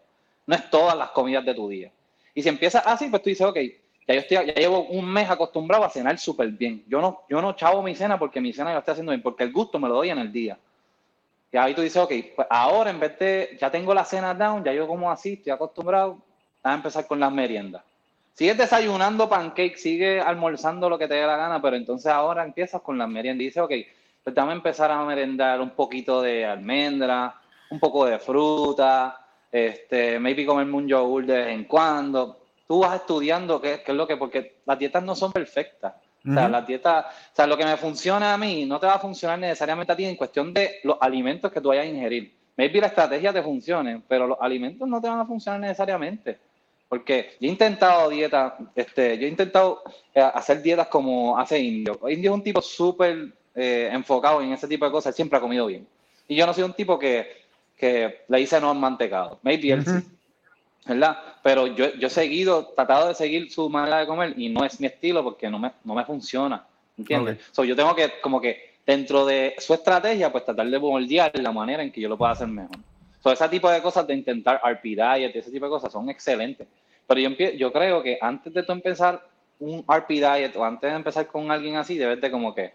[0.46, 1.90] no es todas las comidas de tu día.
[2.36, 3.56] Y si empiezas así, pues tú dices, ok,
[4.06, 6.84] ya yo estoy, ya llevo un mes acostumbrado a cenar súper bien.
[6.86, 9.42] Yo no, yo no chavo mi cena porque mi cena la estoy haciendo bien, porque
[9.42, 10.56] el gusto me lo doy en el día.
[11.54, 14.64] Y ahí tú dices, ok, pues ahora en vez de, ya tengo la cena down,
[14.64, 16.18] ya yo como así, estoy acostumbrado,
[16.64, 17.84] a empezar con las meriendas.
[18.32, 22.82] Sigues desayunando pancakes, sigue almorzando lo que te dé la gana, pero entonces ahora empiezas
[22.82, 23.70] con las meriendas y dices, ok,
[24.24, 27.40] pues dame empezar a merendar un poquito de almendra,
[27.70, 32.46] un poco de fruta, este, maybe comerme un yogur de vez en cuando.
[32.66, 35.94] Tú vas estudiando qué es lo que, porque las dietas no son perfectas.
[36.26, 36.52] O sea, Ujú.
[36.52, 39.38] las dietas, o sea, lo que me funciona a mí no te va a funcionar
[39.38, 42.34] necesariamente a ti en cuestión de los alimentos que tú vayas a ingerir.
[42.56, 46.38] Maybe la estrategia te funcione, pero los alimentos no te van a funcionar necesariamente.
[46.88, 49.82] Porque yo he intentado dietas, este, yo he intentado
[50.14, 51.98] eh, hacer dietas como hace Indio.
[52.08, 55.42] Indio es un tipo súper eh, enfocado en ese tipo de cosas, él siempre ha
[55.42, 55.86] comido bien.
[56.26, 57.44] Y yo no soy un tipo que,
[57.76, 59.40] que le hice no al mantecado.
[59.42, 59.90] Maybe él Ujú.
[59.90, 60.13] sí.
[60.86, 61.18] ¿Verdad?
[61.42, 64.80] Pero yo, yo he seguido, tratado de seguir su manera de comer y no es
[64.80, 66.66] mi estilo porque no me, no me funciona,
[66.96, 67.36] ¿entiendes?
[67.36, 67.54] Ok.
[67.54, 71.52] So, yo tengo que, como que, dentro de su estrategia, pues tratar de moldear la
[71.52, 72.76] manera en que yo lo pueda hacer mejor.
[73.22, 76.68] So, ese tipo de cosas de intentar RP diet, ese tipo de cosas son excelentes.
[77.06, 79.26] Pero yo, yo creo que antes de tú empezar
[79.58, 82.74] un RP diet o antes de empezar con alguien así, debes de como que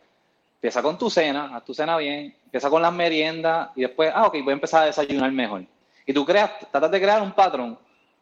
[0.55, 4.28] empieza con tu cena, haz tu cena bien, empieza con las meriendas y después, ah,
[4.28, 5.64] ok, voy a empezar a desayunar mejor.
[6.05, 7.78] Y tú creas, tratas de crear un patrón,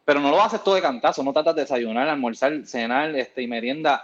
[0.08, 3.46] pero no lo haces todo de cantazo, no tratas de desayunar, almorzar, cenar este, y
[3.46, 4.02] merienda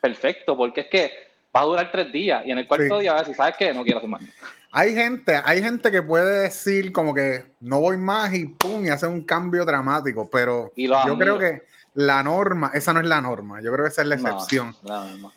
[0.00, 1.10] perfecto, porque es que
[1.54, 3.00] va a durar tres días y en el cuarto Sí.
[3.00, 3.74] día vas a decir, ¿sabes qué?
[3.74, 4.22] No quiero hacer más.
[4.70, 8.90] Hay gente, hay gente que puede decir como que no voy más y pum, y
[8.90, 11.62] hace un cambio dramático, pero yo creo que
[11.94, 14.76] la norma, esa no es la norma, yo creo que esa es la excepción.
[14.84, 15.32] no, no.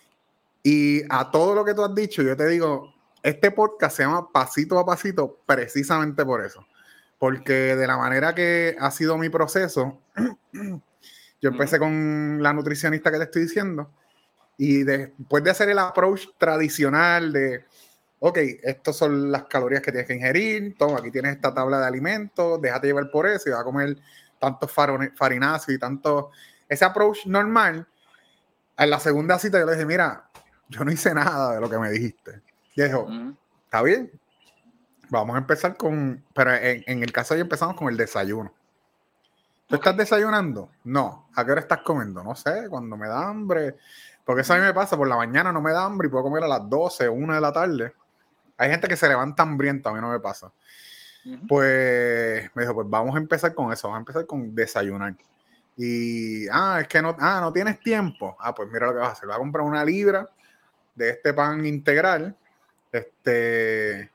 [0.62, 2.94] Y a todo lo que tú has dicho, yo te digo,
[3.24, 6.64] este podcast se llama Pasito a Pasito precisamente por eso.
[7.24, 10.02] Porque de la manera que ha sido mi proceso,
[11.42, 13.94] yo empecé con la nutricionista que te estoy diciendo
[14.58, 17.64] y después de hacer el approach tradicional de,
[18.20, 21.88] ok, estas son las calorías que tienes que ingerir, toma, aquí tienes esta tabla de
[21.88, 23.98] alimentos, déjate llevar por eso y vas a comer
[24.38, 24.70] tantos
[25.16, 26.32] farináceos y tanto,
[26.68, 27.88] ese approach normal,
[28.78, 30.30] en la segunda cita yo le dije, mira,
[30.68, 32.42] yo no hice nada de lo que me dijiste.
[32.76, 33.08] Y dijo,
[33.64, 34.12] está bien,
[35.20, 38.54] vamos a empezar con, pero en, en el caso de hoy empezamos con el desayuno.
[39.68, 40.70] ¿Tú estás desayunando?
[40.84, 41.30] No.
[41.36, 42.24] ¿A qué hora estás comiendo?
[42.24, 43.76] No sé, cuando me da hambre.
[44.26, 46.24] Porque eso a mí me pasa, por la mañana no me da hambre y puedo
[46.26, 47.94] comer a las 12, 1 de la tarde.
[48.58, 50.52] Hay gente que se levanta hambriento, a mí no me pasa.
[51.48, 55.16] Pues me dijo, pues vamos a empezar con eso, vamos a empezar con desayunar.
[55.76, 58.38] Y, ah, es que no, ah, no tienes tiempo.
[58.40, 59.28] Ah, pues mira lo que vas a hacer.
[59.28, 60.30] Vas a comprar una libra
[60.94, 62.36] de este pan integral.
[62.92, 64.12] Este,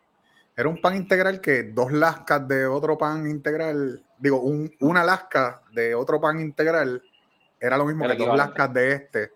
[0.59, 5.63] era un pan integral que dos lascas de otro pan integral, digo, un- una lasca
[5.73, 7.01] de otro pan integral
[7.61, 9.33] era lo mismo que dos lascas de este.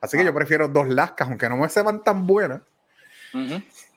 [0.00, 0.26] Así que Ah.
[0.26, 2.62] yo prefiero dos lascas, aunque no me sepan tan buenas.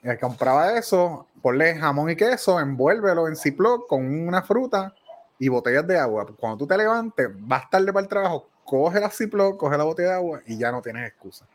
[0.04, 4.94] Eh, compraba eso, ponle jamón y queso, envuélvelo en Ziploc con una fruta
[5.40, 6.26] y botellas de agua.
[6.38, 10.10] Cuando tú te levantes, vas tarde para el trabajo, coge la Ziploc, coge la botella
[10.10, 11.46] de agua y ya no tienes excusa.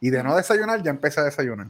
[0.00, 1.68] Y de no desayunar, ya empecé a desayunar.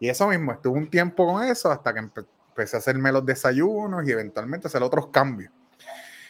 [0.00, 3.24] Y eso mismo, estuve un tiempo con eso hasta que empe- empecé a hacerme los
[3.24, 5.52] desayunos y eventualmente hacer otros cambios.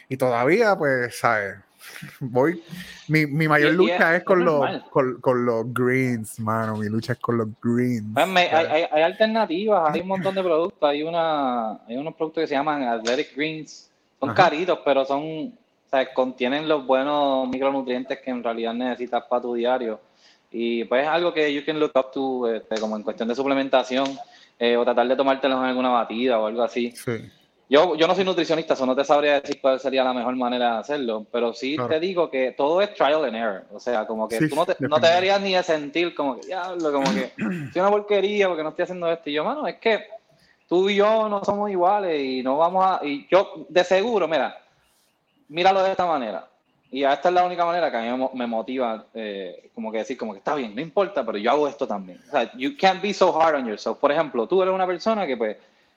[0.09, 1.55] Y todavía, pues, ¿sabes?
[2.19, 2.61] Voy.
[3.07, 6.75] Mi, mi mayor lucha es- con, los, con, con los greens, mano.
[6.75, 8.03] Mi lucha es con los greens.
[8.13, 12.41] Pues hay, hay- hay alternativas, hay un montón de productos, hay una, hay unos productos
[12.43, 14.43] que se llaman Athletic Greens, son Ajá.
[14.43, 19.53] caritos, pero son, o sea, contienen los buenos micronutrientes que en realidad necesitas para tu
[19.55, 19.99] diario.
[20.51, 23.35] Y pues es algo que you can look up to, este, como en cuestión de
[23.35, 24.05] suplementación,
[24.59, 26.91] eh, o tratar de tomártelos en alguna batida o algo así.
[26.91, 27.31] Sí.
[27.69, 30.73] Yo, yo no soy nutricionista, eso no te sabría decir cuál sería la mejor manera
[30.73, 31.89] de hacerlo, pero sí Claro.
[31.89, 33.63] te digo que todo es trial and error.
[33.71, 36.37] O sea, como que Sí, tú no te, no te deberías ni de sentir como
[36.37, 37.31] que, diablo, como que
[37.71, 39.29] soy una porquería porque no estoy haciendo esto.
[39.29, 40.05] Y yo, mano, es que
[40.67, 42.99] tú y yo no somos iguales y no vamos a.
[43.05, 44.57] Y yo, de seguro, mira,
[45.47, 46.45] míralo de esta manera.
[46.93, 49.91] Y esta es la única manera que a mí me, mo- me motiva, eh, como
[49.91, 52.19] que decir, como que está bien, no importa, pero yo hago esto también.
[52.27, 53.97] O sea, you can't be so hard on yourself.
[53.97, 55.55] Por ejemplo, tú eres una persona que, pues,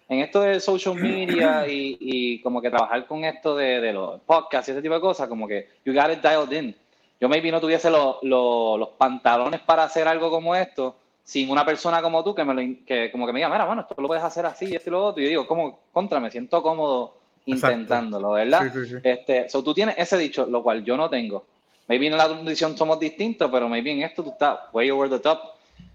[0.08, 4.20] en esto de social media y, y como que trabajar con esto de, de los
[4.20, 6.76] podcasts y ese tipo de cosas, como que you got it dialed in.
[7.20, 11.64] Yo maybe no tuviese lo- lo- los pantalones para hacer algo como esto sin una
[11.64, 14.06] persona como tú que me lo que como que me diga, mira, bueno, esto lo
[14.08, 15.20] puedes hacer así, esto y lo otro.
[15.22, 17.14] Y yo digo, como contra, me siento cómodo
[17.46, 17.74] Exacto.
[17.74, 18.70] intentándolo, ¿verdad?
[18.72, 18.96] Sí, sí, sí.
[19.02, 21.44] Este, so tú tienes ese dicho, lo cual yo no tengo.
[21.88, 25.18] Maybe en la nutrición somos distintos, pero maybe en esto tú estás way over the
[25.18, 25.38] top.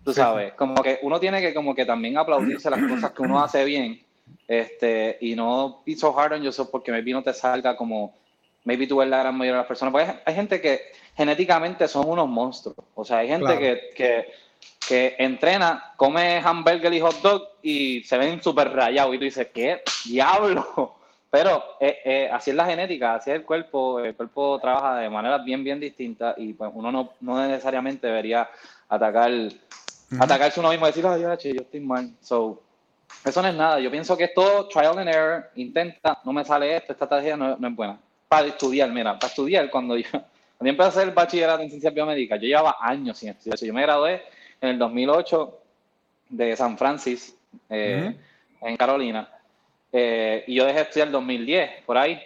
[0.04, 3.42] Tú sabes, como que uno tiene que como que también aplaudirse las cosas que uno
[3.44, 4.02] hace bien,
[4.48, 8.14] este, y no be so hard on yourself porque maybe no te salga como
[8.66, 9.92] maybe tú ves la gran mayoría de las personas.
[9.92, 10.82] Porque hay, hay gente que
[11.16, 12.78] genéticamente son unos monstruos.
[12.94, 13.60] O sea, hay gente Claro.
[13.60, 14.34] que, que,
[14.88, 19.16] que entrena, come hamburger y hot dog y se ven súper rayados.
[19.16, 20.96] Y tú dices, ¿qué diablo?
[21.32, 24.00] Pero eh, eh, así es la genética, así es el cuerpo.
[24.00, 28.50] El cuerpo trabaja de maneras bien, bien distintas y pues uno no, no necesariamente debería
[28.88, 29.32] atacar
[30.12, 30.24] Ujú.
[30.24, 32.10] atacarse uno mismo y decir, ay, yo estoy mal.
[32.22, 32.62] So,
[33.24, 33.80] eso no es nada.
[33.80, 35.50] Yo pienso que es todo trial and error.
[35.56, 38.00] Intenta, no me sale esto, esta estrategia no, no es buena.
[38.28, 40.26] Para estudiar, mira, para estudiar, cuando yo, cuando
[40.62, 43.60] yo empecé a hacer el bachillerato en ciencias biomédicas, yo llevaba años sin estudiar.
[43.60, 44.24] Yo me gradué
[44.62, 45.58] en el 2008
[46.30, 47.38] de San Francisco,
[47.70, 48.16] eh,
[48.62, 49.30] en Carolina,
[49.92, 52.20] eh, y yo dejé de estudiar en 2010, por ahí.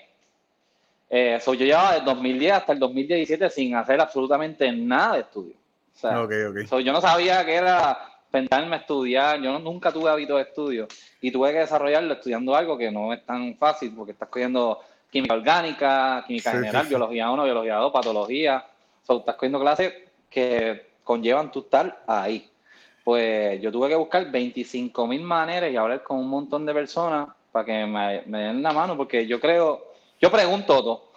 [1.10, 5.54] Eh, so, yo llevaba del 2010 hasta el 2017 sin hacer absolutamente nada de estudio.
[5.96, 6.66] O sea, Ok, ok.
[6.68, 8.00] So, yo no sabía que era
[8.32, 10.88] sentarme a estudiar, yo no- nunca tuve hábito de estudio
[11.22, 14.80] y tuve que desarrollarlo estudiando algo que no es tan fácil porque estás cogiendo
[15.12, 16.90] química orgánica, química Sí, general, sí, sí.
[16.96, 18.66] biología 1, biología 2, patología.
[19.06, 19.94] So, estás cogiendo clases
[20.32, 22.50] que conllevan tu estar ahí.
[23.04, 27.28] Pues yo tuve que buscar 25 mil maneras y hablar con un montón de personas
[27.54, 31.14] para que me, me den la mano porque yo creo, yo pregunto todo.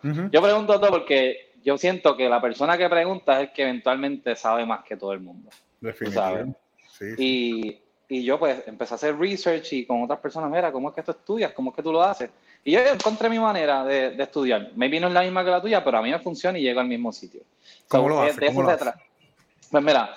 [0.30, 4.36] Yo pregunto todo porque yo siento que la persona que pregunta es el que eventualmente
[4.36, 5.50] sabe más que todo el mundo.
[5.80, 6.54] Definitivo.
[6.96, 7.82] Sí, sí.
[8.08, 10.94] Y, y yo pues empecé a hacer research y con otras personas, mira, ¿cómo es
[10.94, 11.52] que tú estudias?
[11.52, 12.30] ¿Cómo es que tú lo haces?
[12.64, 14.70] Y yo encontré mi manera de, de estudiar.
[14.76, 16.80] Maybe no es la misma que la tuya, pero a mí me funciona y llego
[16.80, 17.42] al mismo sitio.
[17.88, 18.36] ¿Cómo So, lo haces?
[18.36, 19.02] de eso ¿Cómo lo se trata.
[19.70, 20.14] Pues mira,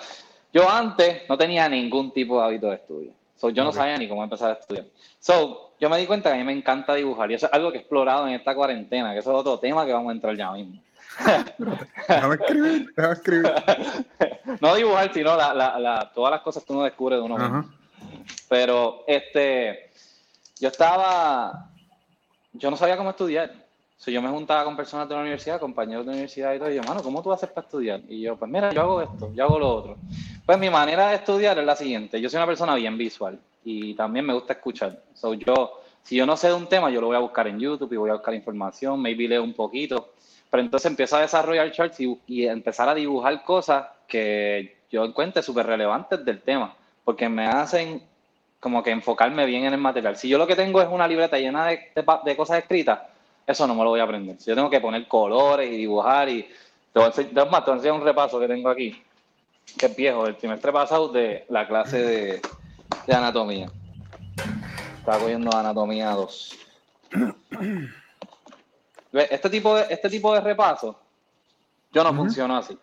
[0.52, 3.12] yo antes no tenía ningún tipo de hábito de estudio.
[3.42, 4.84] So, yo no sabía ni cómo empezar a estudiar.
[5.18, 7.72] So, yo me di cuenta que a mí me encanta dibujar y eso es algo
[7.72, 10.36] que he explorado en esta cuarentena, que eso es otro tema que vamos a entrar
[10.36, 10.80] ya mismo.
[12.08, 13.52] Déjame escribir, déjame escribir.
[14.60, 17.58] no dibujar, sino la, la, la- todas las cosas que uno descubre de uno mismo.
[17.58, 17.68] Ajá.
[18.48, 19.90] Pero este,
[20.60, 21.68] yo estaba,
[22.52, 23.50] yo no sabía cómo estudiar.
[24.02, 26.72] So, yo me juntaba con personas de la universidad, compañeros de la universidad y todo,
[26.72, 28.00] y yo, mano, ¿cómo tú haces para estudiar?
[28.08, 29.96] Y yo, pues mira, yo hago esto, yo hago lo otro.
[30.44, 33.94] Pues mi manera de estudiar es la siguiente, yo soy una persona bien visual y
[33.94, 35.00] también me gusta escuchar.
[35.14, 37.60] So, yo, si yo no sé de un tema, yo lo voy a buscar en
[37.60, 40.14] YouTube y voy a buscar información, maybe leo un poquito,
[40.50, 45.44] pero entonces empiezo a desarrollar charts y, y empezar a dibujar cosas que yo encuentre
[45.44, 46.74] súper relevantes del tema,
[47.04, 48.02] porque me hacen
[48.58, 50.16] como que enfocarme bien en el material.
[50.16, 51.92] Si yo lo que tengo es una libreta llena de,
[52.24, 53.11] de cosas escritas,
[53.46, 54.38] eso no me lo voy a aprender.
[54.40, 56.42] Si yo tengo que poner colores y dibujar y...
[56.42, 59.02] Te voy a enseñar, más, te voy a enseñar un repaso que tengo aquí,
[59.78, 62.42] que es viejo, del trimestre pasado de la clase de,
[63.06, 63.66] de anatomía.
[64.98, 66.58] Estaba cogiendo anatomía 2.
[69.12, 70.98] Ve, Este tipo de, este tipo de repaso,
[71.92, 72.18] yo no Ujú.
[72.18, 72.78] funciono así.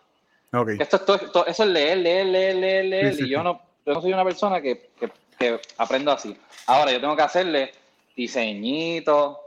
[0.78, 3.14] Esto, esto- esto- eso es leer, leer, leer, leer, leer.
[3.14, 6.36] Sí, sí, y yo no, yo no soy una persona que, que, que aprendo así.
[6.66, 7.72] Ahora, yo tengo que hacerle
[8.16, 9.38] diseñitos,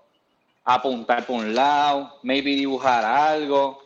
[0.64, 3.82] apuntar por un lado, maybe dibujar algo.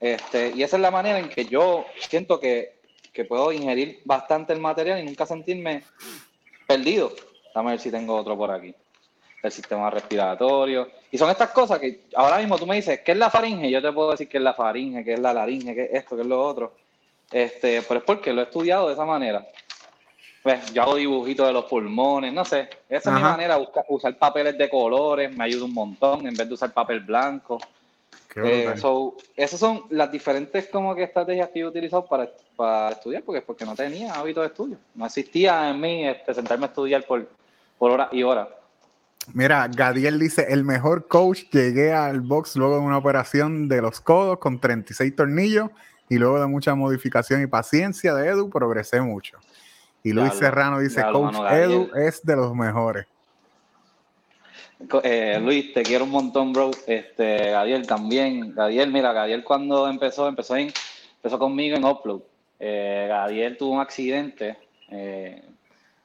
[0.00, 2.80] Este, y esa es la manera en que yo siento que,
[3.12, 5.84] que puedo ingerir bastante el material y nunca sentirme
[6.66, 7.12] perdido.
[7.54, 8.74] Vamos a ver si tengo otro por aquí.
[9.42, 10.88] El sistema respiratorio.
[11.10, 13.70] Y son estas cosas que ahora mismo tú me dices, ¿qué es la faringe?
[13.70, 16.16] Yo te puedo decir qué es la faringe, qué es la laringe, qué es esto,
[16.16, 16.74] qué es lo otro.
[17.30, 19.46] Este, pero es porque lo he estudiado de esa manera.
[20.42, 22.68] Pues yo hago dibujitos de los pulmones, no sé.
[22.88, 26.48] Esa es mi manera, buscar, usar papeles de colores, me ayuda un montón en vez
[26.48, 27.60] de usar papel blanco.
[28.34, 32.90] Eh, so, esas son las diferentes como que estrategias que yo he utilizado para, para
[32.90, 34.78] estudiar, porque, porque no tenía hábito de estudio.
[34.94, 37.28] No existía en mí este, sentarme a estudiar por,
[37.78, 38.48] por horas y horas.
[39.34, 44.00] Mira, Gadiel dice, el mejor coach, llegué al box luego de una operación de los
[44.00, 45.70] codos con 36 tornillos
[46.08, 49.38] y luego de mucha modificación y paciencia de Edu, progresé mucho.
[50.04, 51.70] Y Luis Serrano dice, diablo, coach mano, Gadiel.
[51.70, 53.06] Edu es de los mejores.
[55.04, 56.70] Eh, Luis, te quiero un montón, bro.
[56.86, 58.54] Este, Gadiel también.
[58.54, 60.72] Gadiel, mira, Gadiel cuando empezó, empezó, en,
[61.16, 62.22] empezó conmigo en Upload.
[62.58, 64.56] Eh, Gadiel tuvo un accidente
[64.90, 65.42] eh,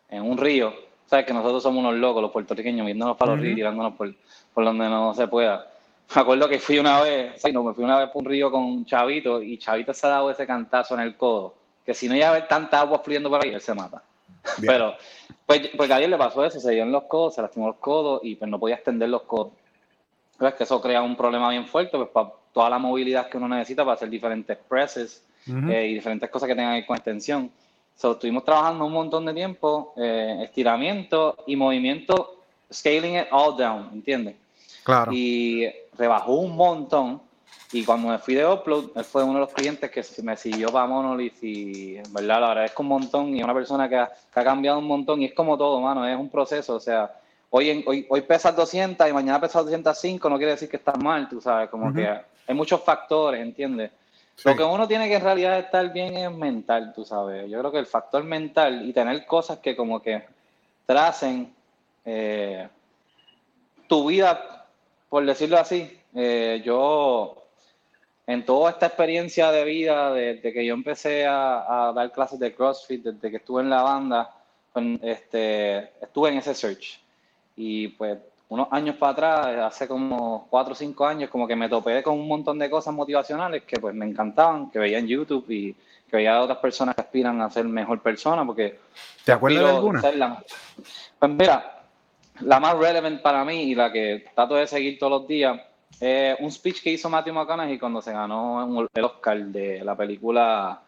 [0.09, 0.73] en un río.
[1.07, 4.13] Sabes que nosotros somos unos locos, los puertorriqueños, viéndonos para los ríos tirándonos por,
[4.53, 5.71] por donde no se pueda.
[6.15, 8.85] Me acuerdo que fui una vez, no, me fui una vez por un río con
[8.85, 11.55] Chavito y Chavito se ha dado ese cantazo en el codo,
[11.87, 14.03] que si no iba a haber tanta agua fluyendo por ahí, él se mata.
[14.57, 14.73] Bien.
[14.73, 14.95] Pero,
[15.45, 17.77] pues, pues a Gadiel le pasó eso, se dio en los codos, se lastimó los
[17.77, 19.53] codos y pues no podía extender los codos.
[20.37, 23.47] Pues que eso crea un problema bien fuerte, pues para toda la movilidad que uno
[23.47, 25.69] necesita para hacer diferentes presses Ujú.
[25.69, 27.51] eh, y diferentes cosas que tengan que ver con extensión.
[27.95, 33.91] So, estuvimos trabajando un montón de tiempo, eh, estiramiento y movimiento, scaling it all down,
[33.93, 34.35] ¿entiendes?
[34.83, 35.11] claro.
[35.13, 35.67] Y
[35.97, 37.21] rebajó un montón.
[37.73, 40.71] Y cuando me fui de Upload, él fue uno de los clientes que me siguió
[40.71, 44.07] para Monolith y en verdad lo agradezco un montón y es una persona que ha,
[44.33, 47.11] que ha cambiado un montón y es como todo, mano, es un proceso, o sea,
[47.49, 50.97] hoy, en- hoy, hoy pesas 200 y mañana pesas 205, no quiere decir que estás
[50.97, 52.07] mal, tú sabes, como que
[52.47, 53.91] hay muchos factores, ¿entiendes?
[54.35, 54.47] Sí.
[54.47, 57.49] Lo que uno tiene que en realidad estar bien es mental, tú sabes.
[57.49, 60.23] Yo creo que el factor mental y tener cosas que como que
[60.85, 61.51] tracen
[62.05, 62.67] eh,
[63.87, 64.65] tu vida,
[65.09, 65.91] por decirlo así.
[66.13, 67.46] Eh, yo
[68.27, 72.53] en toda esta experiencia de vida, desde que yo empecé a, a dar clases de
[72.53, 74.29] CrossFit, desde que estuve en la banda,
[74.73, 76.99] pues, este, estuve en ese search.
[77.55, 78.19] Y pues
[78.49, 82.15] unos años para atrás, hace como cuatro o cinco años, como que me topé con
[82.19, 85.73] un montón de cosas motivacionales que pues me encantaban, que veía en YouTube y
[86.09, 88.79] que veía a otras personas que aspiran a ser mejor persona, porque...
[89.25, 90.11] ¿Te acuerdas de alguna?
[90.11, 90.43] la-
[91.19, 91.81] Pues mira,
[92.41, 95.59] la más relevant para mí y la que trato de seguir todos los días
[95.99, 100.79] es un speech que hizo Matthew McConaughey cuando se ganó el Oscar de la película,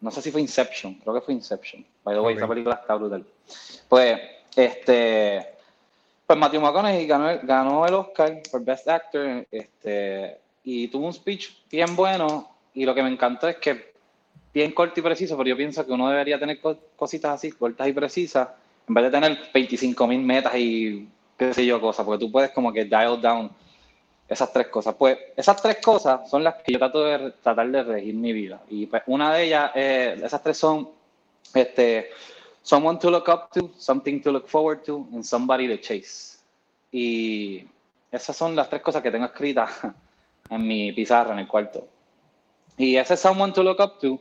[0.00, 1.84] no sé si fue Inception, creo que fue Inception.
[2.04, 2.38] By the way, Ok.
[2.38, 3.24] esa película está brutal.
[3.88, 4.20] Pues,
[4.54, 5.46] este,
[6.26, 11.12] pues Matthew McConaughey ganó el, ganó el Oscar por Best Actor este, y tuvo un
[11.12, 13.92] speech bien bueno y lo que me encantó es que
[14.52, 17.88] bien corto y preciso, pero yo pienso que uno debería tener co- cositas así, cortas
[17.88, 18.48] y precisas,
[18.88, 22.50] en vez de tener 25 mil metas y qué sé yo, cosas, porque tú puedes
[22.52, 23.50] como que dial down
[24.28, 24.94] esas tres cosas.
[24.94, 28.60] Pues esas tres cosas son las que yo trato de tratar de regir mi vida.
[28.68, 30.90] Y pues una de ellas, eh, esas tres son
[31.54, 32.10] este,
[32.62, 36.38] someone to look up to, something to look forward to, and somebody to chase.
[36.90, 37.66] Y
[38.10, 39.70] esas son las tres cosas que tengo escritas
[40.50, 41.86] en mi pizarra en el cuarto.
[42.76, 44.18] Y ese someone to look up to,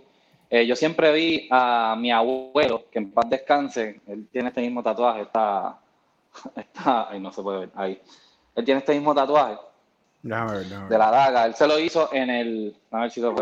[0.49, 4.84] eh, yo siempre vi a mi abuelo, que en paz descanse, él tiene este mismo
[4.84, 5.80] tatuaje, está,
[6.56, 7.99] está, ay, no se puede ver, ahí.
[8.56, 9.58] Él tiene este mismo tatuaje
[10.88, 11.45] De la daga.
[11.45, 12.76] Él se lo hizo en el.
[12.91, 13.36] A ver si lo.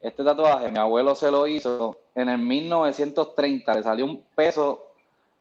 [0.00, 3.74] Este tatuaje, mi abuelo se lo hizo en el 1930.
[3.74, 4.92] Le salió un peso,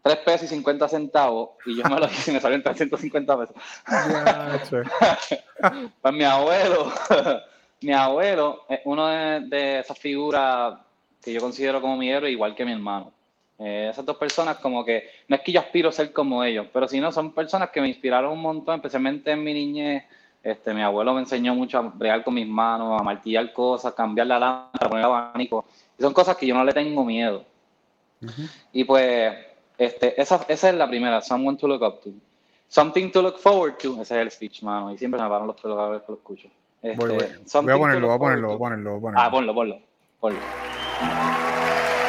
[0.01, 1.51] 3 pesos y 50 centavos.
[1.65, 3.55] Y yo me lo hice y me salió en 350 pesos.
[6.01, 6.91] Pues mi abuelo,
[7.81, 10.77] mi abuelo es uno de, de esas figuras
[11.23, 13.13] que yo considero como mi héroe, igual que mi hermano.
[13.59, 16.67] Eh, esas dos personas como que, no es que yo aspiro a ser como ellos,
[16.73, 20.03] pero si no, son personas que me inspiraron un montón, especialmente en mi niñez.
[20.43, 24.27] Este, mi abuelo me enseñó mucho a bregar con mis manos, a martillar cosas, cambiar
[24.27, 25.63] la lámpara, poner abanico.
[25.97, 27.45] Y son cosas que yo no le tengo miedo.
[28.73, 29.33] Y pues,
[29.77, 32.09] este, esa, esa es la primera, someone to look up to.
[32.67, 34.91] Something to look forward to, ese es el speech, mano.
[34.91, 36.47] Y siempre me paran los pelos cada vez que lo escucho.
[36.81, 37.25] Este, Voy, voy.
[37.45, 39.01] something Voy a ponerlo, voy a ponerlo, voy a ponerlo, voy a to.
[39.01, 39.21] ponerlo.
[39.21, 39.79] Ah, ponlo, ponlo.
[40.19, 40.39] ponlo.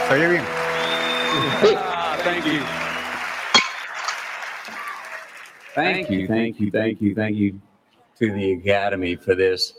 [0.09, 0.45] ¿Se oye bien?
[2.25, 2.61] thank you.
[5.75, 7.61] Thank you, thank you, thank you, thank you
[8.19, 9.73] to the Academy for this.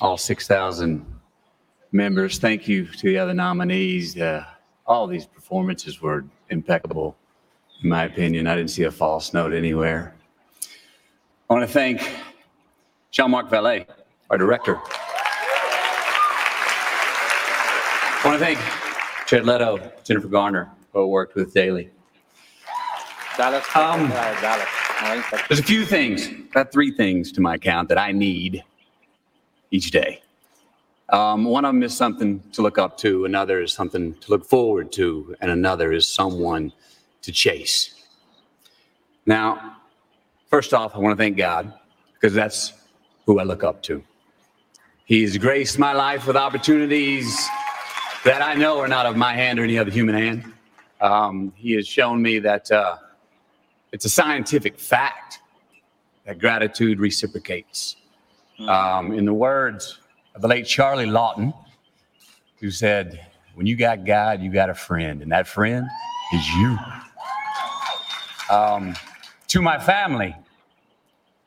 [0.00, 1.04] All 6,000
[1.92, 2.38] members.
[2.38, 4.18] Thank you to the other nominees.
[4.18, 4.44] Uh,
[4.86, 7.16] all these performances were impeccable,
[7.82, 8.46] in my opinion.
[8.46, 10.14] I didn't see a false note anywhere.
[11.48, 12.06] I want to thank
[13.10, 13.86] Jean Marc Vallée,
[14.30, 14.78] our director.
[18.18, 18.58] I want to thank
[19.28, 21.90] Jared Leto, Jennifer Garner, who I worked with daily.
[23.36, 24.68] Dallas, Um, Dallas,
[25.00, 25.24] Dallas.
[25.32, 25.44] 90.
[25.48, 28.64] There's a few things, about three things to my account that I need
[29.70, 30.22] each day.
[31.08, 34.44] Um, one of them is something to look up to, another is something to look
[34.44, 36.72] forward to, and another is someone
[37.22, 37.94] to chase.
[39.24, 39.76] Now,
[40.48, 41.72] first off, I want to thank God
[42.14, 42.72] because that's
[43.24, 44.02] who I look up to.
[45.04, 47.48] He's graced my life with opportunities
[48.24, 50.52] that I know are not of my hand or any other human hand.
[51.00, 52.70] Um, he has shown me that.
[52.70, 52.96] Uh,
[53.96, 55.38] it's a scientific fact
[56.26, 57.96] that gratitude reciprocates.
[58.58, 59.98] Um, in the words
[60.34, 61.54] of the late Charlie Lawton,
[62.60, 65.86] who said, When you got God, you got a friend, and that friend
[66.34, 66.78] is you.
[68.50, 68.94] Um,
[69.48, 70.36] to my family,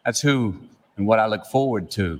[0.04, 0.56] that's who
[0.98, 2.20] and what I look forward to.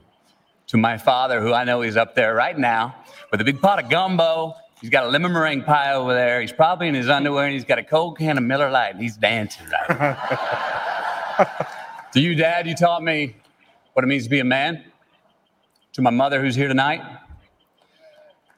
[0.68, 2.96] To my father, who I know is up there right now
[3.32, 4.54] with a big pot of gumbo.
[4.82, 6.40] He's got a lemon meringue pie over there.
[6.40, 9.02] He's probably in his underwear and he's got a cold can of Miller Lite and
[9.02, 11.46] he's dancing right now.
[12.14, 13.36] to you, Dad, you taught me
[13.94, 14.86] what it means to be a man.
[15.94, 17.02] To my mother, who's here tonight,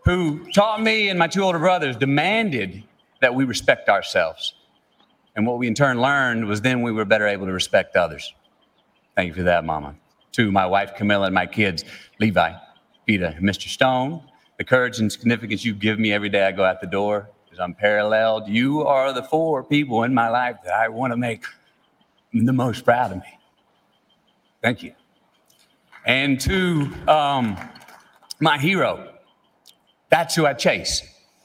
[0.05, 2.83] who taught me and my two older brothers, demanded
[3.21, 4.53] that we respect ourselves.
[5.35, 8.33] And what we in turn learned was then we were better able to respect others.
[9.15, 9.95] Thank you for that, Mama.
[10.33, 11.83] To my wife, Camilla, and my kids,
[12.19, 12.53] Levi,
[13.05, 13.67] Peter, and Mr.
[13.67, 14.21] Stone,
[14.61, 17.57] the courage and significance you give me every day I go out the door is
[17.57, 18.47] unparalleled.
[18.47, 21.45] You are the four people in my life that I want to make
[22.31, 23.39] the most proud of me.
[24.61, 24.93] Thank you.
[26.05, 27.57] And to um,
[28.39, 29.11] my hero,
[30.11, 31.01] that's who I chase.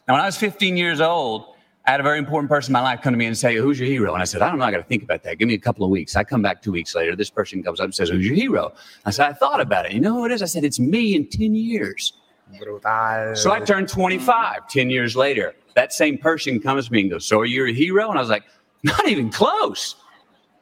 [0.06, 1.54] Now, when I was 15 years old,
[1.86, 3.80] I had a very important person in my life come to me and say, Who's
[3.80, 4.12] your hero?
[4.12, 4.66] And I said, I don't know.
[4.66, 5.38] I got to think about that.
[5.38, 6.16] Give me a couple of weeks.
[6.16, 7.16] I come back two weeks later.
[7.16, 8.74] This person comes up and says, Who's your hero?
[9.06, 9.92] I said, I thought about it.
[9.92, 10.42] You know who it is?
[10.42, 12.12] I said, It's me in 10 years.
[12.58, 13.34] Brutal.
[13.34, 15.54] So I turned 25 10 years later.
[15.74, 18.08] That same person comes to me and goes, So are you a hero?
[18.08, 18.44] And I was like,
[18.82, 19.96] Not even close.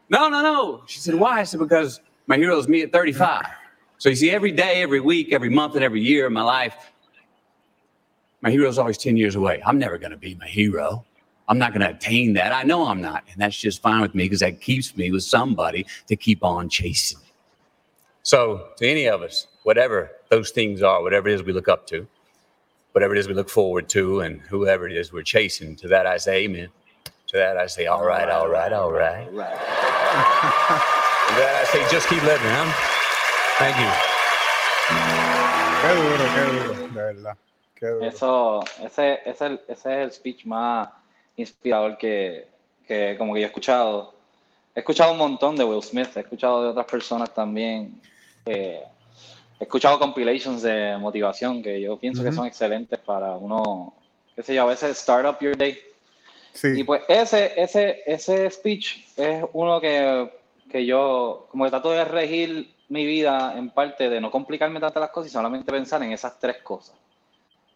[0.09, 0.83] No, no, no.
[0.87, 1.41] She said, Why?
[1.41, 3.45] I said, Because my hero is me at 35.
[3.99, 6.93] So you see, every day, every week, every month, and every year of my life,
[8.43, 9.63] my hero is always 10 years away.
[9.65, 11.05] I'm never going to be my hero.
[11.49, 12.53] I'm not going to attain that.
[12.53, 13.25] I know I'm not.
[13.31, 16.69] And that's just fine with me because that keeps me with somebody to keep on
[16.69, 17.21] chasing.
[18.23, 21.87] So, to any of us, whatever those things are, whatever it is we look up
[21.87, 22.07] to,
[22.93, 26.07] whatever it is we look forward to, and whoever it is we're chasing, to that
[26.07, 26.69] I say amen.
[27.29, 29.29] To that I say, all right, all right, all right.
[31.25, 32.69] To that I say, just keep living, huh?
[33.63, 33.91] Thank you.
[35.81, 37.37] Qué duro, qué duro, de verdad.
[37.81, 38.07] Qué duro.
[38.07, 40.89] Eso, ese, ese, ese es el speech más
[41.37, 42.47] inspirador que,
[42.87, 44.15] que como que yo he escuchado.
[44.75, 48.01] He escuchado un montón de Will Smith, he escuchado de otras personas también.
[48.47, 48.83] eh,
[49.59, 52.37] he escuchado compilations de motivación que yo pienso que Ujú.
[52.37, 53.95] son excelentes para uno,
[54.35, 55.79] qué sé yo, a veces start up your day.
[56.53, 60.33] Sí, Y pues ese, ese, ese speech es uno que,
[60.71, 65.01] que yo como que trato de regir mi vida en parte de no complicarme tanto
[65.01, 66.97] las cosas y solamente pensar en esas tres cosas.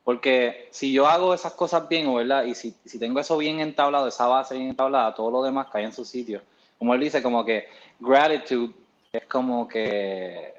[0.05, 2.45] Porque si yo hago esas cosas bien, ¿verdad?
[2.45, 5.85] Y si, si tengo eso bien entablado, esa base bien entablada, todo lo demás cae
[5.85, 6.41] en su sitio.
[6.79, 7.69] Como él dice, como que
[7.99, 8.73] gratitude
[9.13, 10.55] es como que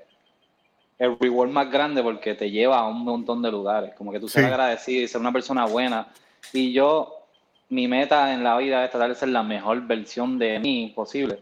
[1.00, 3.94] el reward más grande porque te lleva a un montón de lugares.
[3.98, 4.48] Como que tú ser Sí.
[4.52, 6.08] agradecido y ser una persona buena.
[6.54, 7.16] Y yo,
[7.70, 11.40] mi meta en la vida es tratar de ser la mejor versión de mí posible.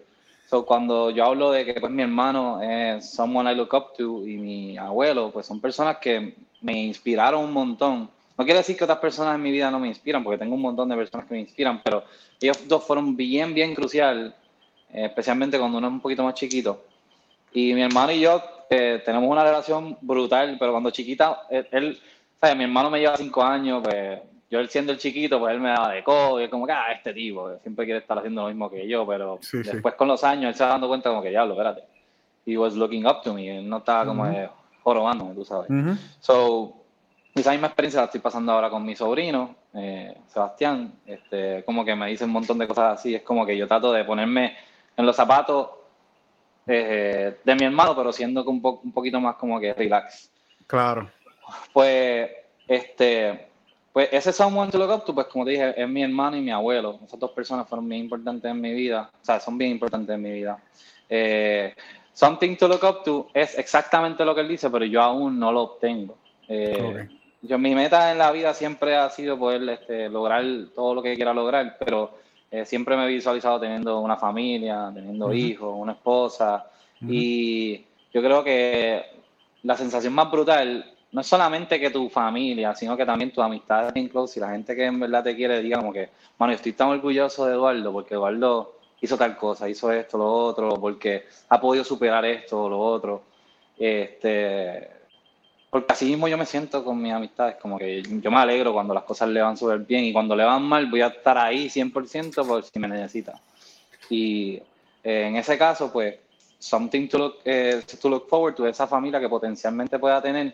[0.49, 4.25] So, cuando yo hablo de que pues, mi hermano es someone I look up to
[4.25, 8.09] y mi abuelo, pues son personas que me inspiraron un montón.
[8.37, 10.61] No quiere decir que otras personas en mi vida no me inspiran, porque tengo un
[10.61, 12.03] montón de personas que me inspiran, pero
[12.39, 14.35] ellos dos fueron bien, bien crucial,
[14.93, 16.85] eh, especialmente cuando uno es un poquito más chiquito.
[17.51, 21.99] Y mi hermano y yo eh, tenemos una relación brutal, pero cuando chiquita, él, él-
[22.39, 22.55] ¿sabes?
[22.55, 25.69] Mi hermano me lleva cinco años, pues yo él siendo el chiquito, pues él me
[25.69, 28.47] daba de codo y es como que, ah, este tipo, siempre quiere estar haciendo lo
[28.47, 29.69] mismo que yo, pero Sí, sí.
[29.71, 31.83] después con los años él se va dando cuenta como que, diablo, espérate.
[32.45, 34.31] He was looking up to me, él no estaba como Ujú.
[34.31, 34.49] eh,
[34.83, 35.69] jorobándome, tú sabes.
[35.69, 35.97] Ujú.
[36.21, 36.73] So,
[37.35, 40.93] esa misma experiencia la estoy pasando ahora con mi sobrino, eh, Sebastián.
[41.05, 43.13] Este, como que me dice un montón de cosas así.
[43.15, 44.55] Es como que yo trato de ponerme
[44.95, 45.67] en los zapatos
[46.67, 50.29] eh, de mi hermano, pero siendo un, po- un poquito más como que relax.
[50.67, 51.09] Claro.
[51.73, 52.29] Pues,
[52.67, 53.47] este,
[53.93, 56.41] pues ese Someone to Look Up to, pues como te dije, es mi hermano y
[56.41, 56.99] mi abuelo.
[57.05, 59.09] Esas dos personas fueron bien importantes en mi vida.
[59.21, 60.59] O sea, son bien importantes en mi vida.
[61.09, 61.73] Eh,
[62.13, 65.51] Something to Look Up to es exactamente lo que él dice, pero yo aún no
[65.51, 66.17] lo obtengo.
[66.47, 67.07] Eh,
[67.43, 70.43] yo, mi meta en la vida siempre ha sido poder este, lograr
[70.73, 72.17] todo lo que quiera lograr, pero
[72.51, 75.35] eh, siempre me he visualizado teniendo una familia, teniendo Ujú.
[75.35, 76.65] hijos, una esposa.
[77.01, 77.11] Ujú.
[77.11, 79.03] Y yo creo que
[79.63, 83.93] la sensación más brutal no es solamente que tu familia, sino que también tus amistades
[83.93, 86.57] bien close y la gente que en verdad te quiere diga como que, mano, yo
[86.57, 91.25] estoy tan orgulloso de Eduardo porque Eduardo hizo tal cosa, hizo esto, lo otro, porque
[91.49, 93.23] ha podido superar esto lo otro.
[93.77, 94.89] Este,
[95.69, 98.93] porque así mismo yo me siento con mis amistades, como que yo me alegro cuando
[98.93, 101.69] las cosas le van súper bien y cuando le van mal voy a estar ahí
[101.69, 103.39] 100% por si me necesita.
[104.09, 104.55] Y
[105.03, 106.15] eh, en ese caso, pues,
[106.59, 110.53] something to look, eh, to look forward to, esa familia que potencialmente pueda tener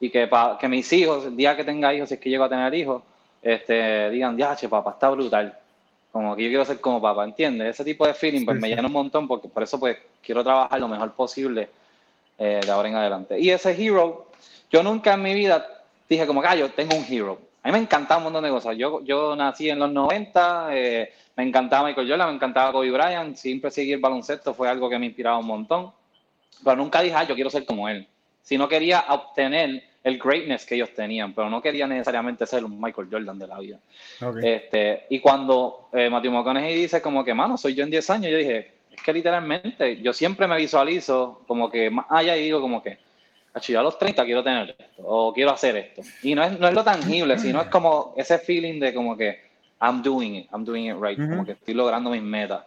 [0.00, 2.44] y que, pa- que mis hijos, el día que tenga hijos, si es que llego
[2.44, 3.02] a tener hijos,
[3.40, 5.56] este, digan, ya, che, papá, está brutal.
[6.10, 7.68] Como que yo quiero ser como papá, ¿entiendes?
[7.70, 8.74] Ese tipo de feeling pues Sí, me sí.
[8.74, 11.68] llena un montón porque por eso pues quiero trabajar lo mejor posible
[12.38, 13.38] eh, de ahora en adelante.
[13.38, 14.26] Y ese hero,
[14.70, 15.66] yo nunca en mi vida
[16.08, 17.38] dije como que, ah, yo tengo un hero.
[17.62, 18.76] A mí me encantaba un montón de cosas.
[18.76, 23.36] Yo, yo nací en los 90, eh, me encantaba Michael Jordan, me encantaba Kobe Bryant,
[23.36, 25.92] siempre seguir el baloncesto fue algo que me inspiraba un montón.
[26.64, 28.06] Pero nunca dije, ah, yo quiero ser como él.
[28.42, 33.08] Sino quería obtener el greatness que ellos tenían, pero no quería necesariamente ser un Michael
[33.10, 33.78] Jordan de la vida.
[34.22, 34.38] Ok.
[34.42, 38.30] Este, y cuando eh, Matthew McConaughey dice como que, mano, soy yo en 10 años,
[38.32, 42.60] yo dije, es que literalmente yo siempre me visualizo como que más allá y digo
[42.60, 43.00] como que, "Acho,
[43.66, 46.02] yo a los 30 quiero tener esto, o quiero hacer esto.
[46.22, 49.48] Y no es, no es lo tangible, sino es como ese feeling de como que,
[49.80, 51.30] I'm doing it, I'm doing it right, Ujú.
[51.30, 52.62] como que estoy logrando mis metas.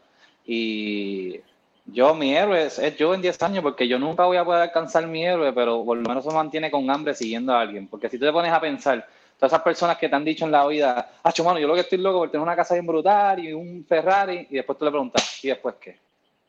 [0.46, 1.40] Y
[1.86, 4.64] yo, mi héroe es, es yo en 10 años, porque yo nunca voy a poder
[4.64, 7.88] alcanzar mi héroe, pero por lo menos se mantiene con hambre siguiendo a alguien.
[7.88, 9.08] Porque si tú te pones a pensar,
[9.38, 11.82] todas esas personas que te han dicho en la vida, ah, mano, yo lo que
[11.82, 14.92] estoy loco por tener una casa bien brutal y un Ferrari, y después tú le
[14.92, 15.98] preguntas, ¿y después qué?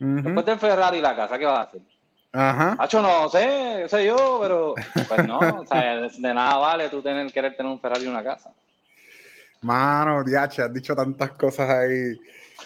[0.00, 0.22] Ujú.
[0.22, 1.80] Después del Ferrari y la casa, ¿qué vas a hacer?
[2.32, 2.76] Ajá.
[2.78, 4.74] Hacho, no sé, sé yo, pero
[5.06, 8.24] pues no, o sea, de, nada vale tú tener, querer tener un Ferrari y una
[8.24, 8.52] casa.
[9.60, 12.18] Mano, diache, has dicho tantas cosas ahí.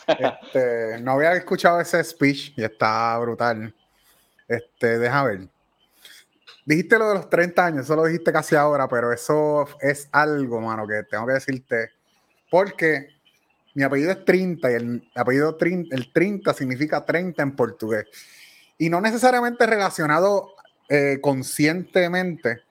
[0.06, 3.74] Este, no había escuchado ese speech y está brutal.
[4.46, 5.48] Este, deja ver.
[6.64, 10.60] Dijiste lo de los 30 años, eso lo dijiste casi ahora, pero eso es algo,
[10.60, 11.90] mano, que tengo que decirte.
[12.50, 13.08] Porque
[13.74, 18.06] mi apellido es 30 y el apellido 30, el 30 significa 30 en portugués.
[18.78, 20.54] Y no necesariamente relacionado
[20.88, 22.62] eh, conscientemente,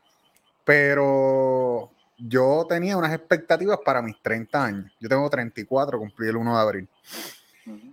[0.63, 4.91] pero yo tenía unas expectativas para mis 30 años.
[4.99, 6.89] Yo tengo 34, cumplí el 1 de abril.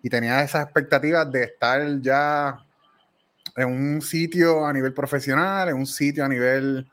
[0.02, 2.58] Y tenía esas expectativas de estar ya
[3.56, 6.86] en un sitio a nivel profesional, en un sitio a nivel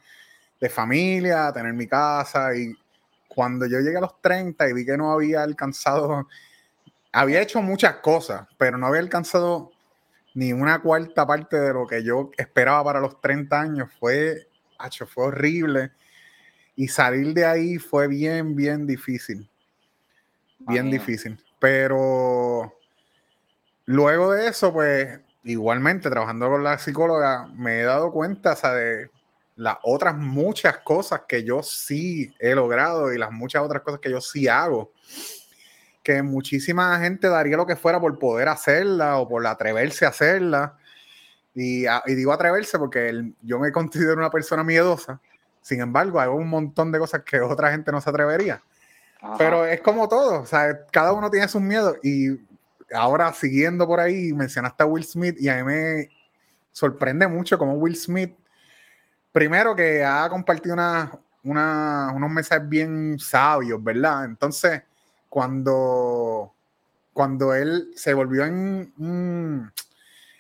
[0.60, 2.56] de familia, tener mi casa.
[2.56, 2.74] Y
[3.28, 6.28] cuando yo llegué a los 30 y vi que no había alcanzado,
[7.12, 9.72] había hecho muchas cosas, pero no había alcanzado
[10.40, 15.06] ni una cuarta parte de lo que yo esperaba para los 30 años, fue, acho,
[15.06, 15.92] fue horrible.
[16.78, 19.50] Y salir de ahí fue bien, bien difícil.
[20.60, 21.38] Bien difícil.
[21.60, 22.74] Pero
[23.84, 28.74] luego de eso, pues igualmente trabajando con la psicóloga, me he dado cuenta o sea,
[28.74, 29.10] de
[29.58, 34.12] las otras muchas cosas que yo sí he logrado y las muchas otras cosas que
[34.12, 34.94] yo sí hago.
[36.10, 40.76] Que muchísima gente daría lo que fuera por poder hacerla o por atreverse a hacerla.
[41.54, 45.22] Y, a- y digo atreverse porque el- yo me considero una persona miedosa.
[45.62, 48.60] Sin embargo, hago un montón de cosas que otra gente no se atrevería.
[49.22, 49.36] Ajá.
[49.38, 51.98] Pero es como todo, o sea, cada uno tiene sus miedos.
[52.02, 52.40] Y
[52.92, 56.10] ahora siguiendo por ahí, mencionaste a Will Smith y a mí me
[56.72, 58.36] sorprende mucho cómo Will Smith,
[59.32, 61.12] primero que ha compartido una,
[61.44, 64.26] una- unos mensajes bien sabios, ¿verdad?
[64.26, 64.82] Entonces,
[65.30, 66.54] cuando,
[67.14, 69.72] cuando él se volvió en un...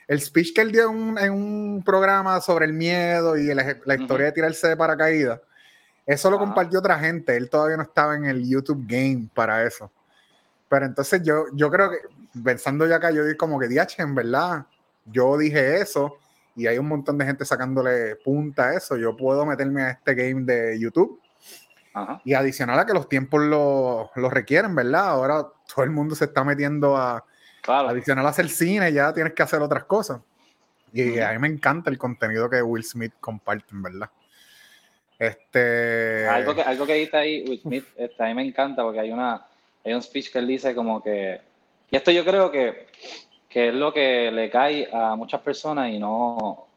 [0.07, 3.77] El speech que él dio en un, en un programa sobre el miedo y la,
[3.85, 5.39] la historia de tirarse de paracaídas,
[6.07, 6.45] eso lo Ajá.
[6.45, 7.37] compartió otra gente.
[7.37, 9.91] Él todavía no estaba en el YouTube Game para eso.
[10.67, 11.97] Pero entonces yo, yo creo que,
[12.43, 14.65] pensando ya acá, yo dije como que, diache, en verdad,
[15.05, 16.17] yo dije eso
[16.55, 18.97] y hay un montón de gente sacándole punta a eso.
[18.97, 21.21] Yo puedo meterme a este game de YouTube
[21.93, 22.21] Ajá.
[22.23, 25.09] y adicional a que los tiempos lo, lo requieren, ¿verdad?
[25.09, 27.23] Ahora todo el mundo se está metiendo a,
[27.61, 27.89] Claro.
[27.89, 30.21] adicional a hacer cine, ya tienes que hacer otras cosas.
[30.93, 34.09] Y a mí me encanta el contenido que Will Smith comparte, verdad.
[35.19, 36.27] Este.
[36.27, 39.11] Algo que, algo que dijiste ahí, Will Smith, este, a mí me encanta porque hay
[39.11, 39.45] una
[39.85, 41.41] hay un speech que él dice como que,
[41.89, 42.87] y esto yo creo que,
[43.47, 46.67] que es lo que le cae a muchas personas y no,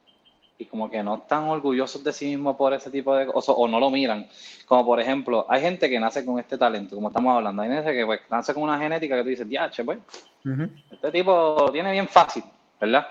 [0.58, 3.66] y como que no están orgullosos de sí mismos por ese tipo de cosas, o
[3.66, 4.28] no lo miran.
[4.66, 7.92] Como por ejemplo, hay gente que nace con este talento, como estamos hablando, hay gente
[7.92, 9.98] que pues, nace con una genética que tú dices, diache, pues,
[10.44, 10.68] Ujú.
[10.90, 12.44] este tipo lo tiene bien fácil,
[12.80, 13.06] ¿verdad?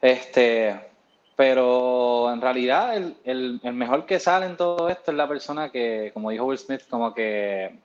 [0.00, 0.78] Este,
[1.36, 5.70] pero en realidad el, el- el mejor que sale en todo esto es la persona
[5.70, 7.78] que, como dijo Will Smith, como que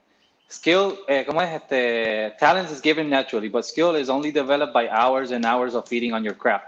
[0.49, 2.35] skill, eh, ¿cómo es este?
[2.39, 6.13] Talent is given naturally, but skill is only developed by hours and hours of feeding
[6.13, 6.65] on your craft.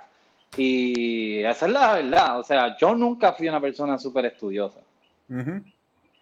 [0.57, 4.79] Y esa es la verdad, o sea, yo nunca fui una persona súper estudiosa
[5.29, 5.63] Ujú.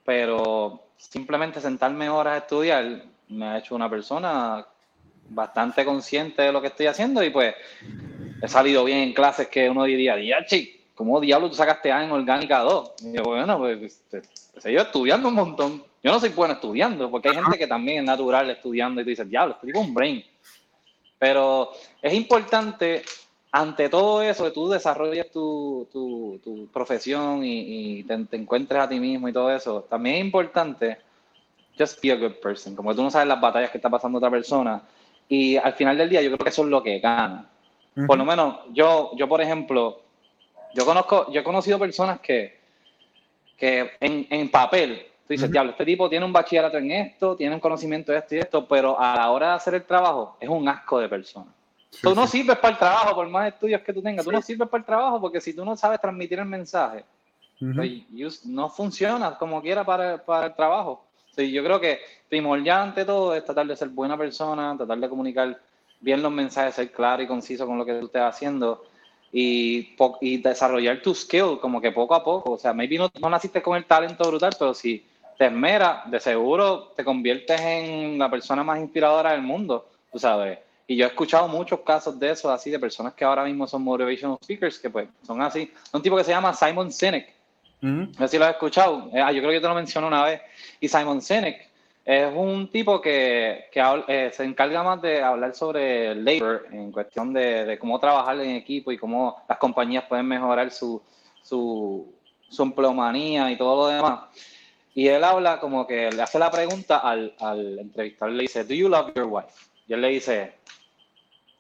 [0.04, 4.66] pero simplemente sentarme horas a estudiar me ha hecho una persona
[5.30, 7.56] bastante consciente de lo que estoy haciendo y pues
[8.42, 12.12] he salido bien en clases que uno diría, diachi, ¿cómo diablo tú sacaste A en
[12.12, 12.94] orgánica 2?
[13.02, 14.22] Y yo, bueno, pues este,
[14.54, 15.84] pues, yo estudiando un montón.
[16.04, 19.10] Yo no soy bueno estudiando, porque hay gente que también es natural estudiando y tú
[19.10, 20.24] dices, diablo, estoy con un brain.
[21.20, 21.72] Pero
[22.02, 23.04] es importante,
[23.58, 28.80] ante todo eso, que tú desarrolles tu, tu, tu profesión y, y te, te encuentres
[28.80, 30.98] a ti mismo y todo eso, también es importante
[31.78, 32.76] just be a good person.
[32.76, 34.82] Como tú no sabes las batallas que está pasando otra persona.
[35.28, 37.50] Y al final del día, yo creo que eso es lo que gana.
[38.06, 40.02] Por lo menos, yo, yo por ejemplo,
[40.76, 42.60] yo conozco, yo he conocido personas que,
[43.58, 45.52] que en, en papel, tú dices, Ujú.
[45.54, 48.68] diablo, este tipo tiene un bachillerato en esto, tiene un conocimiento de esto y esto,
[48.68, 51.52] pero a la hora de hacer el trabajo es un asco de persona.
[51.92, 52.40] Sí, tú no sí.
[52.40, 54.86] sirves para el trabajo, por más estudios que tú tengas, tú no sirves para el
[54.86, 57.04] trabajo porque si tú no sabes transmitir el mensaje,
[57.62, 57.74] Ujú.
[57.76, 61.04] pues, you- no funciona como quiera para, para el trabajo.
[61.36, 65.10] Sí, yo creo que primordial ante todo es tratar de ser buena persona, tratar de
[65.10, 65.60] comunicar
[66.00, 68.84] bien los mensajes, ser claro y conciso con lo que tú estés haciendo
[69.32, 72.54] y, y desarrollar tu skill como que poco a poco.
[72.54, 75.06] O sea, maybe no, no naciste con el talento brutal, pero si
[75.38, 80.60] te esmeras, de seguro te conviertes en la persona más inspiradora del mundo, tú sabes.
[80.88, 83.84] Y yo he escuchado muchos casos de eso, así, de personas que ahora mismo son
[83.84, 85.72] motivational speakers, que pues son así.
[85.92, 87.34] Un tipo que se llama Simon Sinek,
[87.84, 87.90] Ujú.
[87.90, 89.10] no sé si lo has escuchado.
[89.14, 90.42] Eh, ah, yo creo que te lo mencioné una vez.
[90.80, 91.68] Y Simon Sinek
[92.06, 97.34] es un tipo que, que eh, se encarga más de hablar sobre labor en cuestión
[97.34, 101.02] de, de cómo trabajar en equipo y cómo las compañías pueden mejorar su,
[101.44, 102.14] su,
[102.48, 104.20] su empleomanía y todo lo demás.
[104.96, 108.74] Y él habla como que le hace la pregunta al, al entrevistador, le dice, ¿Do
[108.74, 109.50] you love your wife?
[109.86, 110.54] Y él le dice,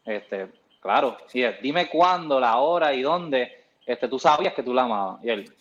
[0.08, 0.47] este,
[0.80, 4.84] claro, y él, dime cuándo, la hora y dónde este, tú sabías que tú la
[4.84, 5.24] amabas.
[5.24, 5.53] Y él,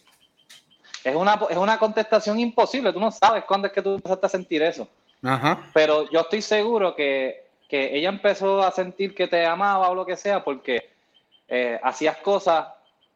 [1.05, 4.31] es una, es una contestación imposible, tú no sabes cuándo es que tú empezaste a
[4.31, 4.89] sentir eso.
[5.23, 5.69] Ajá.
[5.75, 10.07] Pero yo estoy seguro que, que ella empezó a sentir que te amaba o lo
[10.07, 10.91] que sea porque
[11.49, 12.69] eh, hacías cosas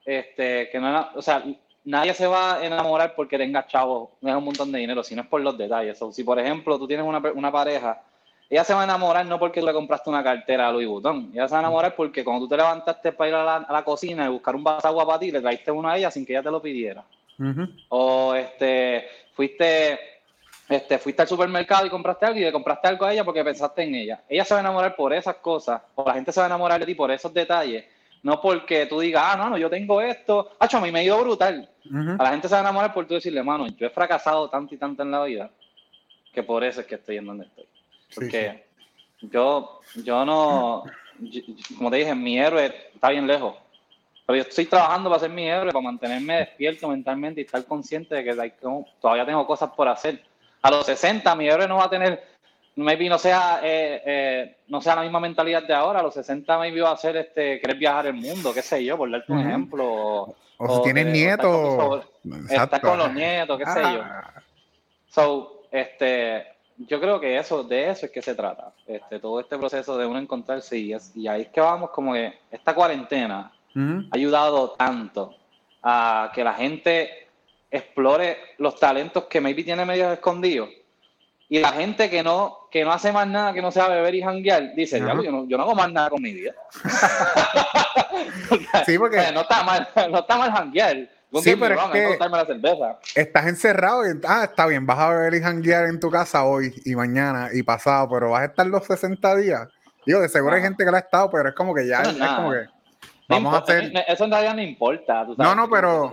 [0.04, 1.42] este, que no era- o sea,
[1.84, 5.22] nadie se va a enamorar porque tenga chavo, no es un montón de dinero, sino
[5.22, 5.98] es por los detalles.
[5.98, 8.00] So, si, por ejemplo, tú tienes una, una pareja,
[8.50, 11.30] ella se va a enamorar no porque tú le compraste una cartera a Louis Vuitton,
[11.32, 13.72] ella se va a enamorar porque cuando tú te levantaste para ir a la, a
[13.72, 16.10] la cocina y buscar un vaso de agua para ti, le traiste uno a ella
[16.10, 17.04] sin que ella te lo pidiera.
[17.88, 19.98] O este, fuiste,
[20.68, 23.82] este, fuiste al supermercado y compraste algo y le compraste algo a ella porque pensaste
[23.82, 24.20] en ella.
[24.28, 26.80] Ella se va a enamorar por esas cosas, o la gente se va a enamorar
[26.80, 27.84] de ti por esos detalles,
[28.22, 31.02] no porque tú digas, ah, no, no, yo tengo esto, ah, a mí me ha
[31.04, 31.70] ido brutal.
[32.18, 34.74] A la gente se va a enamorar por tú decirle, mano, yo he fracasado tanto
[34.74, 35.50] y tanto en la vida
[36.32, 37.66] que por eso es que estoy en donde estoy.
[38.10, 38.64] Sí, Porque
[39.22, 40.84] yo, yo no,
[41.20, 41.42] yo-
[41.78, 43.54] como te dije, mi héroe está bien lejos.
[44.26, 48.14] Pero yo estoy trabajando para ser mi héroe, para mantenerme despierto mentalmente y estar consciente
[48.14, 48.56] de que like,
[49.00, 50.22] todavía tengo cosas por hacer.
[50.62, 52.22] A los 60, mi héroe no va a tener,
[52.76, 55.98] maybe no sea, eh, eh, no sea la misma mentalidad de ahora.
[56.00, 58.96] A los 60, maybe va a ser este, querer viajar el mundo, qué sé yo,
[58.96, 59.84] por darte un ejemplo.
[59.88, 61.74] O, O si tienes estar nietos.
[61.74, 62.04] sobr-
[62.50, 64.02] estar con los nietos, qué sé yo.
[64.02, 64.42] Ah,
[65.08, 66.46] So, este,
[66.88, 68.72] yo creo que eso, de eso es que se trata.
[68.86, 72.14] Este, todo este proceso de uno encontrarse y, es- y ahí es que vamos como
[72.14, 74.04] que esta cuarentena ujú.
[74.10, 75.34] ha ayudado tanto
[75.82, 77.28] a que la gente
[77.70, 80.68] explore los talentos que maybe tiene medio escondidos.
[81.48, 84.22] Y la gente que no, que no hace más nada que no sea beber y
[84.22, 85.06] janguear, dice, Ajá.
[85.06, 86.54] "Diablo, yo no, yo no hago más nada con mi vida.
[88.86, 91.08] Sí, porque- O sea, no está mal, no está mal janguear.
[91.42, 92.98] Sí, pero es wrong, que- la cerveza.
[93.14, 96.74] Estás encerrado y, ah, está bien, vas a beber y janguear en tu casa hoy
[96.84, 99.68] y mañana y pasado, pero vas a estar los 60 días.
[100.04, 100.68] Digo, de seguro hay Ajá.
[100.68, 102.36] gente que lo ha estado, pero es como que ya No es, nada.
[102.36, 103.92] como que No vamos a hacer.
[104.08, 105.24] Eso en realidad no importa.
[105.24, 106.10] tú No, sabes, no, pero-.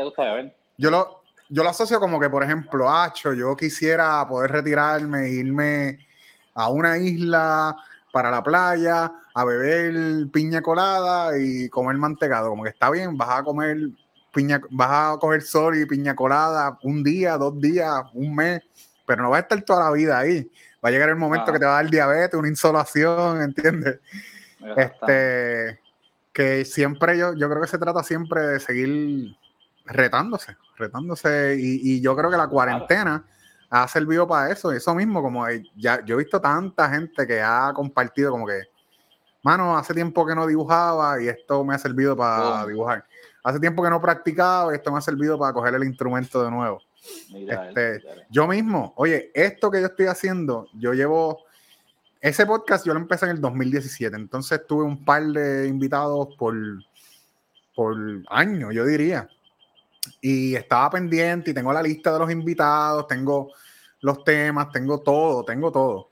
[0.77, 5.97] Yo lo, yo lo asocio como que, por ejemplo, Acho, yo quisiera poder retirarme, irme
[6.53, 7.75] a una isla
[8.11, 12.49] para la playa, a beber piña colada y comer mantecado.
[12.49, 13.77] Como que está bien, vas a comer
[14.37, 18.61] piña, vas a coger sol y piña colada un día, dos días, un mes,
[19.05, 20.49] pero no vas a estar toda la vida ahí.
[20.83, 21.53] Va a llegar el momento Ah.
[21.53, 23.99] que te va a dar diabetes, una insolación, ¿entiendes?
[24.75, 25.79] Este,
[26.31, 29.35] que siempre yo, yo creo que se trata siempre de seguir
[29.85, 33.25] retándose, retándose, y, y yo creo que la cuarentena
[33.69, 37.71] ha servido para eso, eso mismo, como ya yo he visto tanta gente que ha
[37.73, 38.61] compartido como que,
[39.43, 42.67] mano, hace tiempo que no dibujaba y esto me ha servido para Oh.
[42.67, 43.05] dibujar.
[43.47, 46.51] Hace tiempo que no practicaba y esto me ha servido para coger el instrumento de
[46.51, 46.81] nuevo.
[47.31, 48.27] Mira, este, mira.
[48.29, 51.45] Yo mismo, oye, esto que yo estoy haciendo, yo llevo,
[52.19, 56.57] ese podcast yo lo empecé en el 2017, entonces tuve un par de invitados por,
[57.73, 57.95] por
[58.29, 59.29] año, yo diría.
[60.19, 63.53] Y estaba pendiente y tengo la lista de los invitados, tengo
[64.01, 66.09] los temas, tengo todo, tengo todo.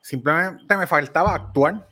[0.00, 1.86] Simplemente me faltaba actuar.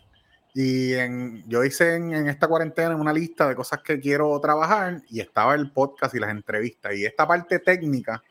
[0.57, 5.03] Y en, yo hice en, en esta cuarentena una lista de cosas que quiero trabajar
[5.11, 6.95] y estaba el podcast y las entrevistas.
[6.95, 8.23] Y esta parte técnica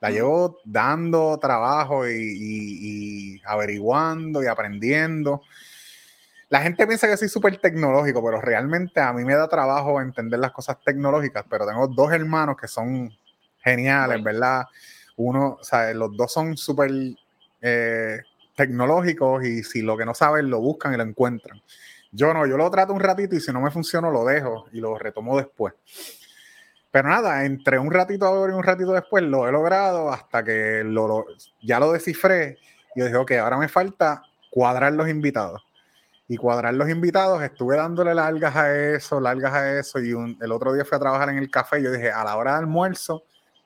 [0.00, 5.42] la llevo dando trabajo y, y- y averiguando y aprendiendo.
[6.48, 10.38] La gente piensa que soy súper tecnológico, pero realmente a mí me da trabajo entender
[10.38, 13.10] las cosas tecnológicas, pero tengo dos hermanos que son
[13.58, 14.22] geniales.
[14.22, 14.64] ¿verdad?
[15.16, 16.90] Uno, o sea, los dos son súper
[17.60, 18.20] eh,
[18.56, 21.62] tecnológicos y si lo que no saben lo buscan y lo encuentran.
[22.10, 24.80] Yo no, yo lo trato un ratito y si no me funciona lo dejo y
[24.80, 25.74] lo retomo después.
[26.90, 30.82] Pero nada, entre un ratito ahora y un ratito después lo he logrado hasta que
[30.84, 31.26] lo, lo-
[31.62, 32.58] ya lo descifré
[32.94, 35.62] y dije, ok, ahora me falta cuadrar los invitados.
[36.28, 40.50] Y cuadrar los invitados, estuve dándole largas a eso, largas a eso, y un- el
[40.50, 42.58] otro día fui a trabajar en el café y yo dije, a la hora de
[42.60, 43.22] almuerzo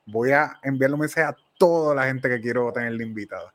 [0.06, 3.54] voy a enviarle un mensaje a toda la gente que quiero tener de invitada.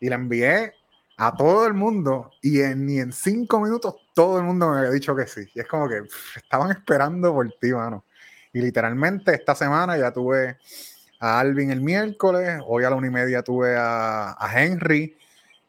[0.00, 0.74] Y la envié
[1.16, 4.90] a todo el mundo y en, ni en cinco minutos todo el mundo me había
[4.90, 5.42] dicho que sí.
[5.54, 8.04] Y es como que pff, estaban esperando por ti, mano.
[8.52, 10.58] Y literalmente esta semana ya tuve
[11.20, 15.16] a Alvin el miércoles, hoy a la una y media tuve a, a Henry,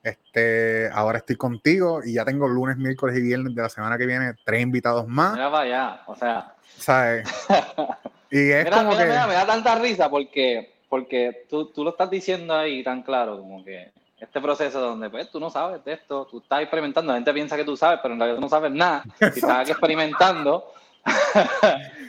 [0.03, 4.05] este, ahora estoy contigo y ya tengo lunes, miércoles y viernes de la semana que
[4.05, 7.27] viene tres invitados más, Mira para allá, o sea, ¿sabes?
[8.29, 9.09] Y es mira, como mira, que...
[9.09, 13.37] mira, me da tanta risa porque, porque tú, tú lo estás diciendo ahí tan claro,
[13.39, 17.17] como que este proceso donde pues tú no sabes de esto, tú estás experimentando, la
[17.19, 19.71] gente piensa que tú sabes, pero en realidad tú no sabes nada, y estás aquí
[19.71, 20.73] experimentando,
[21.03, 21.11] tú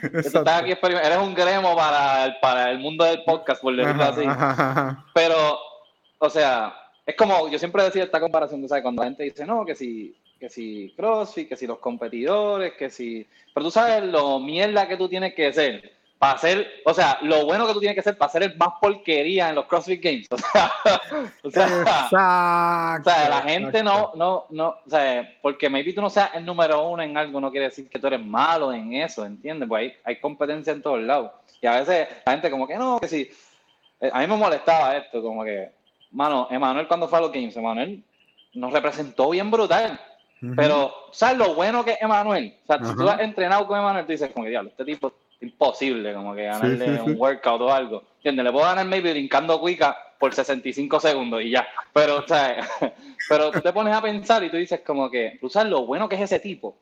[0.07, 0.39] Exacto.
[0.39, 4.03] estás aquí experiment- eres un gremo para el, para el mundo del podcast, por decirlo
[4.03, 4.25] Ajá, así.
[4.25, 5.05] ajá, ajá.
[5.13, 5.59] Pero,
[6.17, 6.73] o sea,
[7.05, 10.15] es como, yo siempre decía esta comparación, sabes, cuando la gente dice, no, que si,
[10.39, 13.27] que si CrossFit, que si los competidores, que si...
[13.53, 17.45] Pero tú sabes lo mierda que tú tienes que ser para hacer, o sea, lo
[17.45, 20.27] bueno que tú tienes que hacer para hacer el más porquería en los CrossFit Games.
[20.29, 20.71] O sea,
[21.43, 23.09] o sea, Exacto.
[23.09, 23.83] o sea, la gente exacto.
[23.83, 27.39] no, no, no, o sea, porque maybe tú no seas el número uno en algo,
[27.39, 29.69] no quiere decir que tú eres malo en eso, ¿entiendes?
[29.69, 31.31] Pues hay, hay competencia en todos lados.
[31.61, 33.29] Y a veces la gente como que no, que sí.
[34.01, 35.71] Eh, A mí me molestaba esto, como que,
[36.11, 38.03] mano, Emanuel cuando fue a los Games, Emanuel
[38.55, 39.97] nos representó bien brutal.
[40.55, 42.55] Pero, ¿sabes lo bueno que es Emanuel?
[42.63, 45.13] O sea, si tú has entrenado con Emanuel, tú dices, como que diablo, este tipo
[45.41, 47.11] imposible, como que ganarle sí, sí.
[47.11, 48.03] un workout o algo.
[48.17, 48.45] ¿Entiendes?
[48.45, 51.67] Le puedo ganar maybe brincando cuica por 65 segundos y ya.
[51.93, 52.67] Pero, o sea,
[53.29, 56.09] pero tú te pones a pensar y tú dices, como que, tú sabes lo bueno
[56.09, 56.77] que es ese tipo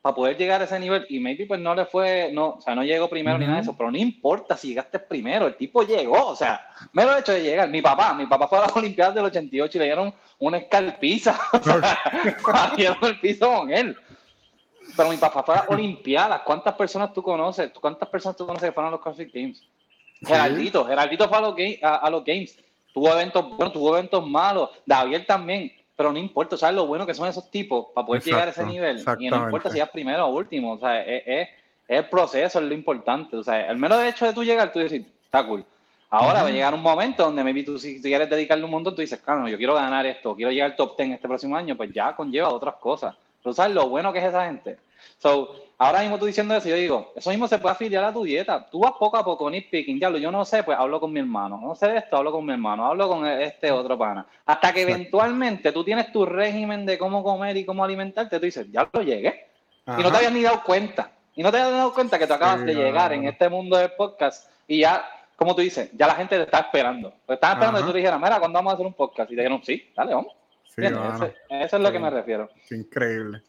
[0.00, 2.74] para poder llegar a ese nivel y maybe pues no le fue, no, o sea,
[2.74, 5.82] no llegó primero ni nada de eso, pero no importa si llegaste primero, el tipo
[5.82, 7.68] llegó, o sea, me lo he hecho de llegar.
[7.68, 11.38] Mi papá, mi papá fue a las Olimpiadas del 88 y le dieron una escalpiza,
[11.52, 11.98] o sea,
[13.02, 13.96] el piso con él.
[14.98, 17.70] Pero mi papá fue a las Olimpiadas, ¿cuántas personas tú conoces?
[17.80, 19.62] ¿Cuántas personas tú conoces que fueron a los CrossFit Games?
[20.20, 22.58] Geraldito, Geraldito fue a los, ga- a, a los Games,
[22.92, 27.14] tuvo eventos buenos, tuvo eventos malos, David también, pero no importa, ¿sabes lo bueno que
[27.14, 28.98] son esos tipos para poder llegar a ese nivel?
[29.20, 31.48] Y no importa si es primero o último, o sea, es, es-
[31.86, 34.78] es el proceso, es lo importante, o sea, el mero hecho de tú llegar, tú
[34.80, 35.64] decir, está cool.
[36.10, 38.94] Ahora va a llegar un momento donde maybe tú si tú quieres dedicarle un montón,
[38.94, 41.76] tú dices, claro, yo quiero ganar esto, quiero llegar al top 10 este próximo año,
[41.76, 43.14] pues ya conlleva otras cosas.
[43.42, 44.78] Pero sabes lo bueno que es esa gente.
[45.18, 48.22] So, ahora mismo tú diciendo eso, yo digo, eso mismo se puede afiliar a tu
[48.24, 48.68] dieta.
[48.70, 51.20] Tú vas poco a poco, ni picking, diablo, yo no sé, pues hablo con mi
[51.20, 51.58] hermano.
[51.60, 54.26] No sé de esto, hablo con mi hermano, hablo con este otro pana.
[54.46, 58.66] Hasta que eventualmente tú tienes tu régimen de cómo comer y cómo alimentarte, tú dices,
[58.70, 59.46] ya lo llegué.
[59.98, 61.10] Y no te habías ni dado cuenta.
[61.34, 63.30] Y no te habías dado cuenta que tú acabas Sí, de llegar en no.
[63.30, 65.04] este mundo del podcast y ya,
[65.36, 67.12] como tú dices, ya la gente te está esperando.
[67.26, 67.86] Te estaban esperando Ajá.
[67.86, 69.30] que tú dijeras, mira, ¿cuándo vamos a hacer un podcast?
[69.30, 70.32] Y te dijeron, sí, dale, vamos.
[70.74, 72.48] Sí, Eso, eso es lo que me refiero.
[72.68, 73.42] qué increíble.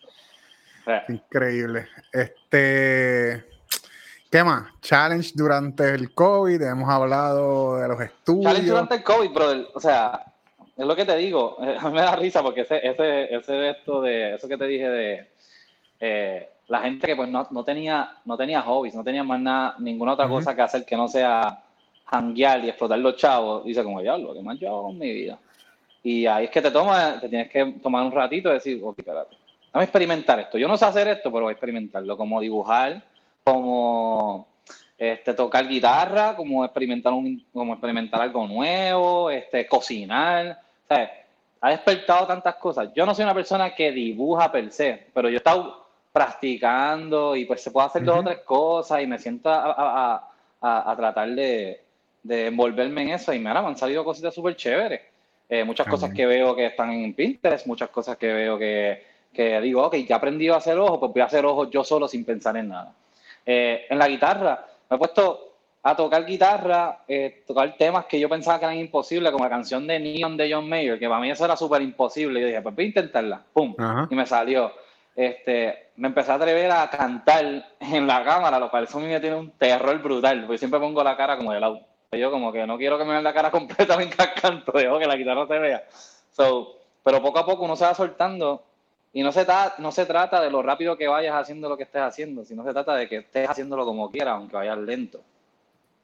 [0.89, 1.87] Sea, Increíble.
[2.11, 3.45] Este.
[4.31, 4.71] ¿Qué más?
[4.81, 6.61] Challenge durante el COVID.
[6.63, 8.45] Hemos hablado de los estudios.
[8.45, 9.67] Challenge durante el COVID, brother.
[9.75, 10.25] O sea,
[10.75, 11.57] es lo que te digo.
[11.79, 14.89] A mí me da risa porque ese, ese, ese esto de eso que te dije
[14.89, 15.29] de
[15.99, 19.75] eh, la gente que pues no, no tenía, no tenía hobbies, no tenía más nada,
[19.77, 21.63] ninguna otra cosa que hacer que no sea
[22.05, 23.63] hanguear y explotar los chavos.
[23.63, 25.37] Dice como diablo, ¿qué más yo hago con mi vida?
[26.01, 28.97] Y ahí es que te toma, te tienes que tomar un ratito y decir, ok,
[28.97, 29.38] espérate,
[29.71, 30.57] vamos a experimentar esto.
[30.57, 33.01] Yo no sé hacer esto, pero voy a experimentarlo, como dibujar,
[33.43, 34.47] como
[34.97, 40.59] este, tocar guitarra, como experimentar un, como experimentar algo nuevo, este, cocinar.
[40.89, 41.11] O sea,
[41.61, 42.89] ha despertado tantas cosas.
[42.95, 47.45] Yo no soy una persona que dibuja per se, pero yo he estado practicando y
[47.45, 50.31] pues se puede hacer dos o tres cosas y me siento a, a- a-
[50.61, 51.81] a- a tratar de,
[52.23, 55.01] de envolverme en eso y mira, me han salido cositas súper chéveres.
[55.47, 59.61] Eh, muchas cosas que veo que están en Pinterest, muchas cosas que veo que, que
[59.61, 62.07] digo, ok, ya he aprendido a hacer ojos, pues voy a hacer ojos yo solo
[62.07, 62.93] sin pensar en nada.
[63.45, 65.49] Eh, en la guitarra, me he puesto
[65.81, 69.87] a tocar guitarra, eh, tocar temas que yo pensaba que eran imposibles, como la canción
[69.87, 72.39] de Neon de John Mayer, que para mí eso era súper imposible.
[72.39, 74.07] Y yo dije, pues voy a intentarla, pum, Ajá.
[74.09, 74.71] y me salió.
[75.15, 79.07] Este, me empecé a atrever a cantar en la cámara, lo cual eso a mí
[79.07, 81.81] me tiene un terror brutal, porque siempre pongo la cara como de lado.
[82.11, 85.07] Yo como que no quiero que me vean la cara completa mientras canto, dejo que
[85.07, 85.83] la guitarra se vea.
[86.31, 88.63] So, pero poco a poco uno se va soltando
[89.13, 91.83] y no se, ta- no se trata de lo rápido que vayas haciendo lo que
[91.83, 95.19] estés haciendo, sino se trata de que estés haciéndolo como quieras, aunque vayas lento.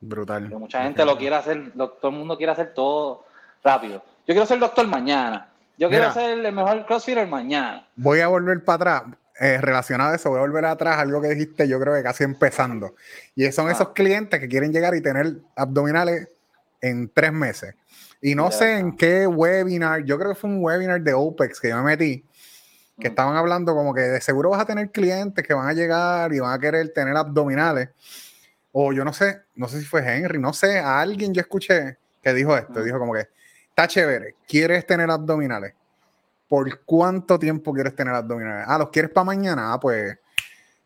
[0.01, 0.43] Brutal.
[0.43, 3.25] Porque mucha gente lo quiere hacer, lo- todo el mundo quiere hacer todo
[3.63, 3.97] rápido.
[4.27, 5.49] Yo quiero ser doctor mañana.
[5.77, 7.85] Yo quiero ser el mejor crossfitter mañana.
[7.95, 9.17] Voy a volver para atrás.
[9.37, 12.23] eh, relacionado a eso, voy a volver atrás algo que dijiste, yo creo que casi
[12.23, 12.95] empezando.
[13.35, 13.73] Y son Ah.
[13.73, 16.29] esos clientes que quieren llegar y tener abdominales
[16.79, 17.75] en tres meses.
[18.21, 21.67] Y no sé en qué webinar, yo creo que fue un webinar de OPEX que
[21.67, 22.23] yo me metí,
[22.99, 26.33] que estaban hablando como que de seguro vas a tener clientes que van a llegar
[26.33, 27.89] y van a querer tener abdominales.
[28.71, 31.97] O yo no sé, no sé si fue Henry, no sé, a alguien yo escuché
[32.21, 33.27] que dijo esto, dijo como que,
[33.69, 35.73] está chévere, ¿quieres tener abdominales?
[36.47, 38.65] ¿Por cuánto tiempo quieres tener abdominales?
[38.67, 39.73] Ah, ¿los quieres para mañana?
[39.73, 40.17] Ah, pues,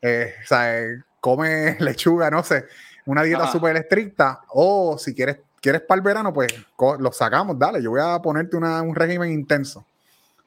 [0.01, 2.65] eh, o sea, eh, come lechuga, no sé,
[3.05, 3.51] una dieta Ajá.
[3.51, 4.41] súper estricta.
[4.49, 6.53] O si quieres, quieres para el verano, pues
[6.99, 9.85] los sacamos, dale, yo voy a ponerte una- un régimen intenso.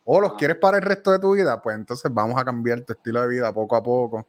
[0.05, 2.93] O los quieres para el resto de tu vida, pues entonces vamos a cambiar tu
[2.93, 4.27] estilo de vida poco a poco.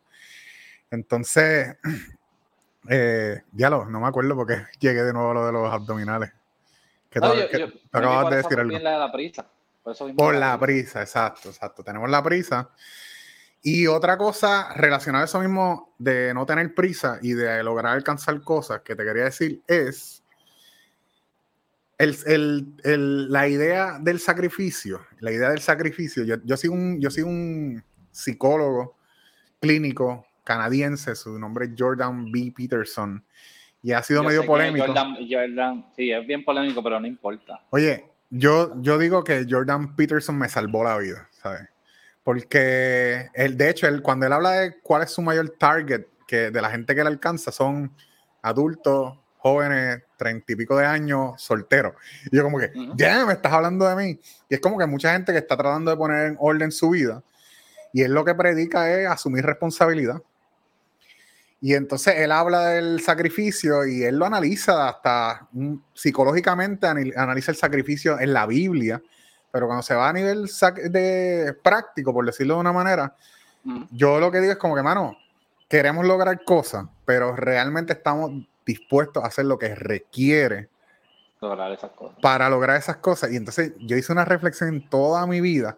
[0.91, 1.75] Entonces,
[2.89, 6.31] eh, ya lo, no me acuerdo porque llegué de nuevo a lo de los abdominales.
[7.09, 8.69] Que No, tú- yo- que yo- tú por acabas de decir algo.
[8.69, 9.45] bien la de la prisa.
[9.83, 11.83] Por, eso mismo Por la la prisa, exacto, exacto.
[11.83, 12.69] Tenemos la prisa.
[13.61, 18.41] Y otra cosa relacionada a eso mismo de no tener prisa y de lograr alcanzar
[18.41, 20.22] cosas que te quería decir es
[21.97, 25.01] el, el- el- la idea del sacrificio.
[25.19, 26.23] La idea del sacrificio.
[26.23, 28.97] Yo, yo soy un, yo soy un psicólogo
[29.59, 32.53] clínico canadiense, su nombre es Jordan B.
[32.55, 33.23] Peterson,
[33.81, 34.85] y ha sido Yo medio polémico.
[34.85, 37.61] Jordan, Jordan- sí, es bien polémico, pero no importa.
[37.69, 41.61] Oye, yo, yo digo que Jordan Peterson me salvó la vida, ¿sabes?
[42.23, 46.51] Porque él, de hecho, él, cuando él habla de cuál es su mayor target, que
[46.51, 47.91] de la gente que él alcanza, son
[48.41, 51.93] adultos, jóvenes, treinta y pico de años, solteros.
[52.31, 52.93] Y yo como que, Ujú.
[52.95, 54.19] ya, me estás hablando de mí.
[54.49, 57.21] Y es como que mucha gente que está tratando de poner en orden su vida,
[57.91, 60.21] y él lo que predica es asumir responsabilidad.
[61.61, 65.47] Y entonces él habla del sacrificio y él lo analiza hasta
[65.93, 69.01] psicológicamente, analiza el sacrificio en la Biblia,
[69.49, 73.15] pero cuando se va a nivel sac- de práctico, por decirlo de una manera,
[73.91, 75.15] yo lo que digo es como que, mano,
[75.69, 78.31] queremos lograr cosas, pero realmente estamos
[78.65, 80.69] dispuestos a hacer lo que requiere
[81.41, 82.17] Lograr esas cosas.
[82.21, 83.31] para lograr esas cosas.
[83.31, 85.77] Y entonces yo hice una reflexión en toda mi vida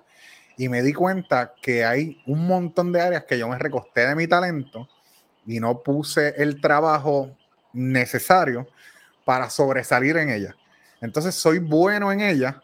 [0.57, 4.15] y me di cuenta que hay un montón de áreas que yo me recosté de
[4.15, 4.87] mi talento
[5.45, 7.35] y no puse el trabajo
[7.73, 8.67] necesario
[9.25, 10.55] para sobresalir en ella.
[11.01, 12.61] Entonces soy bueno en ella,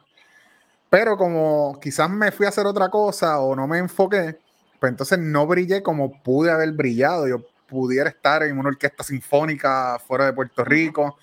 [0.90, 4.40] pero como quizás me fui a hacer otra cosa o no me enfoqué,
[4.80, 7.28] pues entonces no brillé como pude haber brillado.
[7.28, 11.18] Yo pudiera estar en una orquesta sinfónica fuera de Puerto Rico,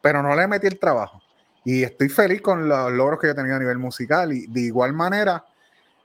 [0.00, 1.22] pero no le metí el trabajo.
[1.62, 4.32] Y estoy feliz con los logros que yo he tenido a nivel musical.
[4.32, 5.44] Y de igual manera,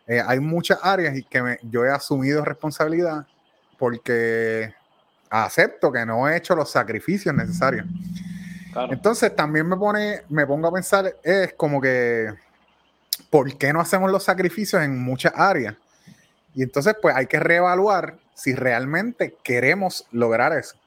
[0.06, 3.26] eh, hay muchas áreas y que me- yo he asumido responsabilidad
[3.78, 4.74] porque
[5.30, 7.86] acepto que no he hecho los sacrificios necesarios.
[8.74, 8.92] Claro.
[8.92, 12.34] Entonces también me pone, me pongo a pensar, es como que,
[13.30, 15.76] ¿por qué no hacemos los sacrificios en muchas áreas?
[16.54, 20.78] Y entonces, pues hay que reevaluar si realmente queremos lograr eso.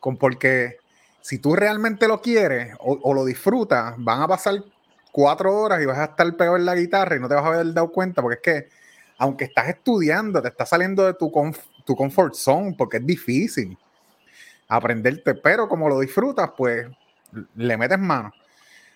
[0.00, 0.78] Con, porque
[1.20, 4.62] si tú realmente lo quieres o, lo disfrutas, van a pasar
[5.10, 7.48] cuatro horas y vas a estar pegado en la guitarra y no te vas a
[7.48, 8.68] haber dado cuenta, porque es que,
[9.18, 13.76] aunque estás estudiando, te estás saliendo de tu, conf- tu comfort zone, porque es difícil
[14.68, 16.86] aprenderte, pero como lo disfrutas, pues
[17.54, 18.32] le metes mano.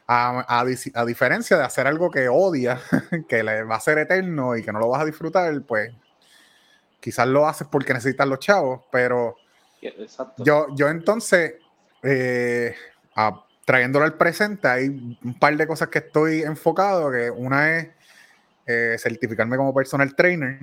[0.06, 0.64] A, a
[0.94, 2.80] a diferencia de hacer algo que odias,
[3.28, 5.92] que le va a ser eterno y que no lo vas a disfrutar, pues
[7.00, 9.36] quizás lo haces porque necesitas los chavos, pero
[9.82, 10.44] Exacto.
[10.44, 11.54] yo, yo entonces,
[12.02, 12.74] eh,
[13.16, 17.88] a- trayéndolo al presente, hay un par de cosas que estoy enfocado, que una es
[18.66, 20.60] eh, certificarme como personal trainer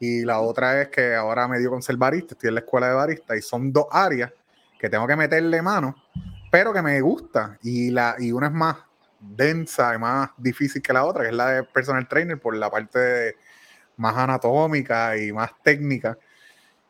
[0.00, 2.88] y la otra es que ahora me dio con ser barista, estoy en la escuela
[2.88, 4.32] de barista y son dos áreas
[4.78, 5.94] que tengo que meterle mano,
[6.50, 8.76] pero que me gusta y, la, y una es más
[9.20, 12.70] densa y más difícil que la otra, que es la de personal trainer por la
[12.70, 13.36] parte de-
[13.98, 16.16] más anatómica y más técnica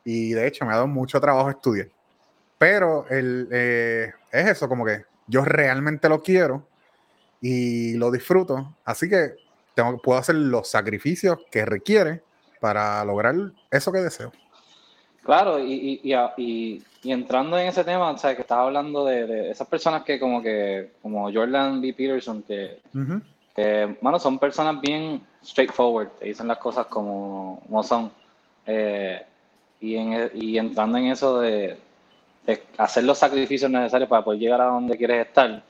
[0.05, 1.89] y de hecho me ha dado mucho trabajo estudiar.
[2.57, 6.67] Pero el, eh, es eso, como que yo realmente lo quiero
[7.43, 9.35] y lo disfruto, así que
[9.75, 12.23] tengo, puedo hacer los sacrificios que requiere
[12.59, 13.35] para lograr
[13.71, 14.33] eso que deseo.
[15.23, 19.51] Claro, y, y, y, entrando en ese tema, o sea, que estaba hablando de, de
[19.51, 21.93] esas personas que como que, como Jordan B.
[21.93, 22.79] Peterson, que,
[24.01, 28.11] mano, son personas bien straightforward, te dicen las cosas como, son.
[28.67, 29.25] Eh,
[29.81, 31.79] y, en, y entrando en eso de,
[32.45, 35.63] de hacer los sacrificios necesarios para poder llegar a donde quieres estar.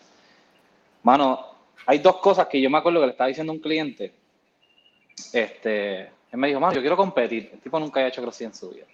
[1.03, 1.45] Mano,
[1.87, 4.13] hay dos cosas que yo me acuerdo que le estaba diciendo a un cliente.
[5.33, 7.51] Este, él me dijo, mano, yo quiero competir.
[7.53, 8.87] El tipo nunca había hecho CrossFit en su vida.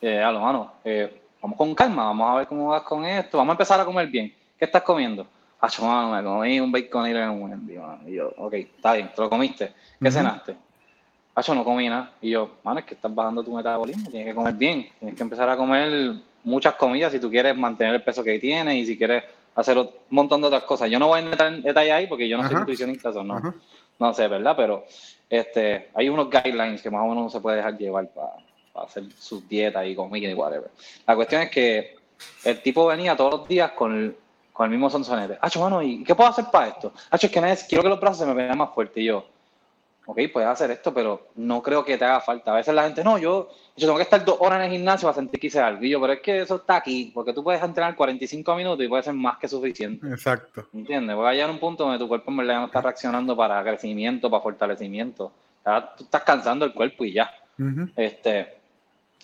[0.00, 3.38] Eh, a lo mano, eh, vamos con calma, vamos a ver cómo vas con esto,
[3.38, 4.32] vamos a empezar a comer bien.
[4.58, 5.26] ¿Qué estás comiendo?
[5.80, 8.00] Mano, me comí un bacon en un Wendy, mano.
[8.06, 9.72] Y yo, ok, está bien, te lo comiste.
[10.00, 10.56] ¿Qué cenaste?
[11.34, 12.12] Acho, no comí nada.
[12.20, 14.88] Y yo, mano, es que estás bajando tu metabolismo, tienes que comer bien.
[14.98, 16.14] Tienes que empezar a comer
[16.44, 19.24] muchas comidas si tú quieres mantener el peso que tienes y si quieres
[19.54, 20.88] hacer un montón de otras cosas.
[20.90, 23.36] Yo no voy a entrar en detalle ahí porque yo no soy nutricionista, eso no,
[23.36, 23.54] Ajá.
[23.98, 24.54] no sé, ¿verdad?
[24.56, 24.84] Pero
[25.28, 29.04] este, hay unos guidelines que más o menos uno se puede dejar llevar para hacer
[29.18, 30.70] sus dietas y comida y whatever.
[31.06, 31.96] La cuestión es que
[32.44, 34.14] el tipo venía todos los días con
[34.56, 35.36] con el mismo sonsonete.
[35.40, 36.92] Hacho, mano, ¿y qué puedo hacer para esto?
[37.10, 38.96] Hacho, es que neces- quiero que los brazos se me vean más fuertes.
[39.02, 39.26] Y yo,
[40.06, 42.52] ok, puedes hacer esto, pero no creo que te haga falta.
[42.52, 45.06] A veces la gente, no, yo, yo tengo que estar dos horas en el gimnasio
[45.08, 45.84] para sentir que hice algo.
[45.84, 48.88] Y yo, pero es que eso está aquí, porque tú puedes entrenar 45 minutos y
[48.88, 50.06] puede ser más que suficiente.
[50.08, 50.66] Exacto.
[50.72, 51.14] ¿Entiendes?
[51.16, 53.36] Voy a llegar a un punto donde tu cuerpo en verdad ya no está reaccionando
[53.36, 55.32] para crecimiento, para fortalecimiento.
[55.66, 57.30] Ya tú estás cansando el cuerpo y ya.
[57.96, 58.55] Este,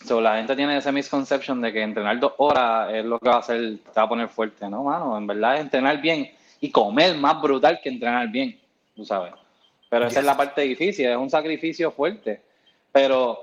[0.04, 3.36] so, la gente tiene ese misconception de que entrenar dos horas es lo que va
[3.36, 4.68] a hacer, te va a poner fuerte.
[4.68, 6.30] No, mano, en verdad es entrenar bien
[6.60, 8.58] y comer más brutal que entrenar bien,
[8.94, 9.32] tú sabes.
[9.88, 12.40] Pero esa es la parte difícil, es un sacrificio fuerte.
[12.90, 13.38] Pero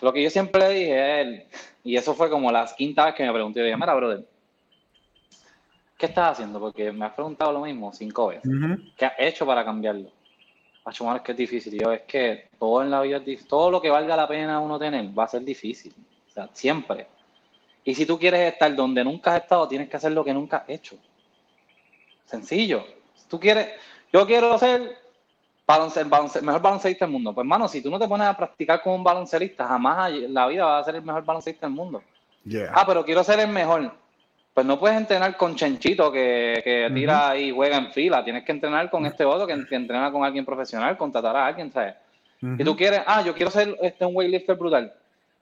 [0.00, 1.44] lo que yo siempre le dije a él,
[1.84, 4.24] y eso fue como la quinta vez que me preguntó, yo dije, mira, brother,
[5.96, 6.58] ¿qué estás haciendo?
[6.58, 8.50] Porque me has preguntado lo mismo cinco veces.
[8.96, 10.10] ¿Qué has hecho para cambiarlo?
[10.84, 11.78] Macho, es que es difícil.
[11.80, 13.48] Yo, es que todo en la vida es difícil.
[13.48, 15.94] Todo lo que valga la pena uno tener va a ser difícil.
[16.28, 17.06] O sea, siempre.
[17.84, 20.58] Y si tú quieres estar donde nunca has estado, tienes que hacer lo que nunca
[20.58, 20.96] has hecho.
[22.24, 22.84] Sencillo.
[23.14, 23.68] Si tú quieres,
[24.12, 24.98] yo quiero ser
[25.66, 27.34] balonce- balonce- mejor baloncelista del mundo.
[27.34, 30.46] Pues, hermano, si tú no te pones a practicar como un baloncelista, jamás en la
[30.46, 32.02] vida vas a ser el mejor baloncelista del mundo.
[32.44, 32.72] Yeah.
[32.74, 33.92] Ah, pero quiero ser el mejor.
[34.54, 38.22] Pues no puedes entrenar con Chenchito que, que tira y juega en fila.
[38.22, 41.72] Tienes que entrenar con este otro que, que entrena con alguien profesional, contratar a alguien,
[41.72, 41.94] ¿sabes?
[42.42, 42.56] Ujú.
[42.58, 44.92] Y tú quieres, ah, yo quiero ser este, un weightlifter brutal.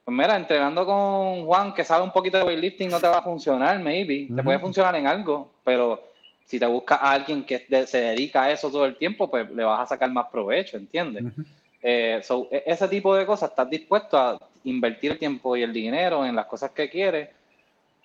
[0.05, 3.23] Pues mira, entrenando con Juan, que sabe un poquito de weightlifting, no te va a
[3.23, 4.28] funcionar, maybe.
[4.35, 6.03] Te puede funcionar en algo, pero
[6.45, 9.65] si te buscas a alguien que se dedica a eso todo el tiempo, pues le
[9.65, 11.24] vas a sacar más provecho, ¿entiendes?
[11.82, 15.73] Eh, so, e- ese tipo de cosas, estás dispuesto a invertir el tiempo y el
[15.73, 17.28] dinero en las cosas que quieres.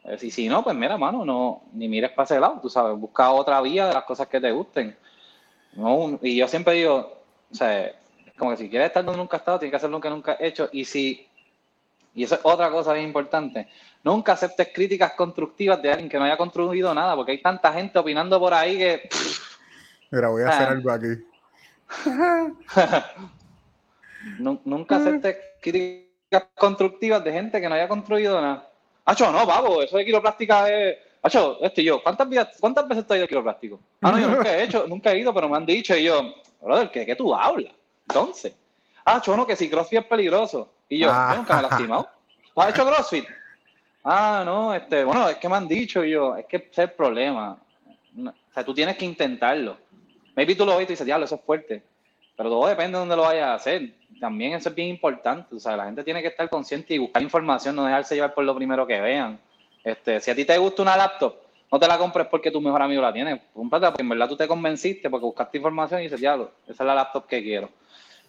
[0.07, 2.97] Eh, si, si no, pues mira, mano, no, ni mires para ese lado, tú sabes,
[2.97, 4.95] busca otra vía de las cosas que te gusten.
[5.73, 7.93] No, y yo siempre digo, o sea, es
[8.37, 10.33] como que si quieres estar donde nunca has estado, tienes que hacer lo que nunca
[10.33, 10.69] has hecho.
[10.71, 11.27] Y si,
[12.13, 13.67] y eso es otra cosa bien importante,
[14.03, 17.97] nunca aceptes críticas constructivas de alguien que no haya construido nada, porque hay tanta gente
[17.99, 19.09] opinando por ahí que
[20.11, 20.71] Mira, voy a hacer Ah.
[20.71, 21.07] algo aquí.
[24.39, 28.67] Nu- Nunca aceptes críticas constructivas de gente que no haya construido nada.
[29.05, 30.97] Acho, no, pavo, eso de quiropráctica es.
[31.21, 33.79] Acho, este yo, ¿cuántas, veces- ¿cuántas veces te has ido a quiropráctico?
[34.01, 36.35] Ah, no, yo nunca he hecho, nunca he ido, pero me han dicho, y yo,
[36.61, 37.73] brother, ¿qué, qué tú hablas?
[38.07, 38.55] Entonces,
[39.05, 40.71] ah, no, que si CrossFit es peligroso.
[40.87, 41.29] Y yo, Ah.
[41.31, 42.09] yo nunca me he lastimado.
[42.53, 43.25] ¿Tú has hecho CrossFit?
[44.03, 46.77] Ah, no, este, bueno, es que me han dicho, y yo, es que ese es
[46.79, 47.57] el problema.
[48.17, 49.77] O sea, tú tienes que intentarlo.
[50.35, 51.83] Maybe tú lo ves y dices, diablo, eso es fuerte.
[52.37, 53.89] Pero todo depende de dónde lo vayas a hacer.
[54.19, 55.55] También eso es bien importante.
[55.55, 58.43] O sea, la gente tiene que estar consciente y buscar información, no dejarse llevar por
[58.43, 59.39] lo primero que vean.
[59.83, 61.35] Este, si a ti te gusta una laptop,
[61.71, 63.41] no te la compres porque tu mejor amigo la tiene.
[63.53, 66.87] Cómpratela porque en verdad tú te convenciste porque buscaste información y dices, diablo, esa es
[66.87, 67.69] la laptop que quiero.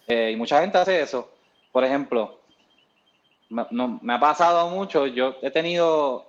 [0.07, 1.31] Eh, y mucha gente hace eso.
[1.71, 2.39] Por ejemplo,
[3.49, 5.07] me, no- me ha pasado mucho.
[5.07, 6.27] Yo he tenido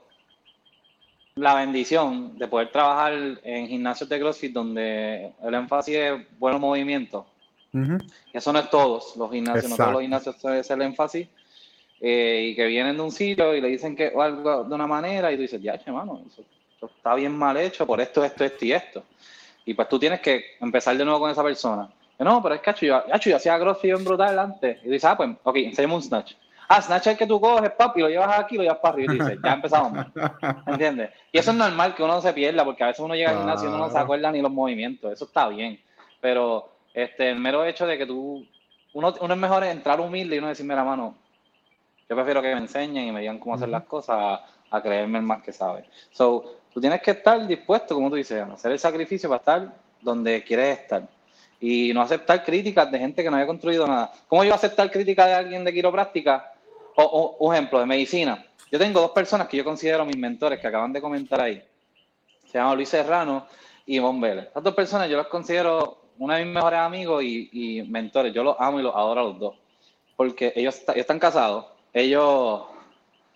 [1.37, 3.13] la bendición de poder trabajar
[3.43, 7.25] en gimnasios de CrossFit donde el énfasis es buenos movimientos.
[7.73, 7.99] Ujú.
[8.33, 10.33] Eso no es todos los gimnasios, no todos los Exacto.
[10.33, 11.29] gimnasios es el énfasis.
[12.01, 14.87] eh, y que vienen de un sitio y le dicen que o algo de una
[14.87, 16.45] manera y tú dices, ya, che, mano, eso,
[16.77, 19.03] eso está bien mal hecho por esto, esto, esto y esto.
[19.65, 21.89] Y pues tú tienes que empezar de nuevo con esa persona.
[22.17, 24.79] Yo, no, pero es que, yo, yo hacía crossfit en brutal antes.
[24.79, 26.35] Y tú dices, ah, pues, ok, enséñame un snatch.
[26.69, 29.15] Ah, snatch es el que tú coges, papi, lo llevas aquí, lo llevas para arriba.
[29.15, 30.13] Y dices, ya empezamos mal.
[30.67, 31.11] ¿Entiendes?
[31.33, 33.69] Y eso es normal que uno se pierda, porque a veces uno llega al gimnasio
[33.69, 35.13] y uno no se acuerda ni los movimientos.
[35.13, 35.81] Eso está bien.
[36.21, 38.45] Pero este, el mero hecho de que tú.
[38.95, 41.15] Uno, uno es mejor entrar humilde y uno decir, mira, mano,
[42.09, 44.47] yo prefiero que me enseñen y me digan cómo hacer las cosas a,
[44.77, 45.85] a creerme el más que sabe.
[46.11, 49.77] So, tú tienes que estar dispuesto, como tú dices, a hacer el sacrificio para estar
[50.01, 51.07] donde quieres estar.
[51.61, 54.11] Y no aceptar críticas de gente que no haya construido nada.
[54.27, 56.53] ¿Cómo yo aceptar críticas de alguien de quiropráctica?
[56.97, 58.45] O, o un ejemplo, de medicina.
[58.73, 61.63] Yo tengo dos personas que yo considero mis mentores que acaban de comentar ahí.
[62.47, 63.47] Se llaman Luis Serrano
[63.87, 64.47] y Ivonne Vélez.
[64.47, 68.33] Estas dos personas yo las considero uno de mis mejores amigos y, y mentores.
[68.35, 69.55] Yo los amo y los adoro a los dos.
[70.17, 71.67] Porque ellos, está- están casados.
[71.93, 72.63] Ellos...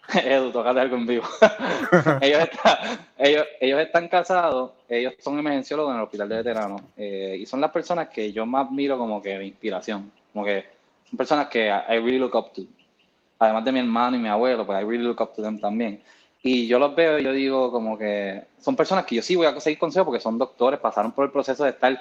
[0.24, 1.24] Edu, tocate algo en vivo.
[2.20, 2.76] ellos, están,
[3.18, 7.60] ellos, ellos están casados, ellos son emergenciólogos en el hospital de veteranos eh, y son
[7.60, 10.64] las personas que yo más miro como que de inspiración, como que
[11.08, 12.62] son personas que I really look up to.
[13.38, 16.02] Además de mi hermano y mi abuelo, pues I really look up to them también.
[16.42, 19.46] Y yo los veo y yo digo como que son personas que yo sí voy
[19.46, 22.00] a seguir consejos porque son doctores, pasaron por el proceso de estar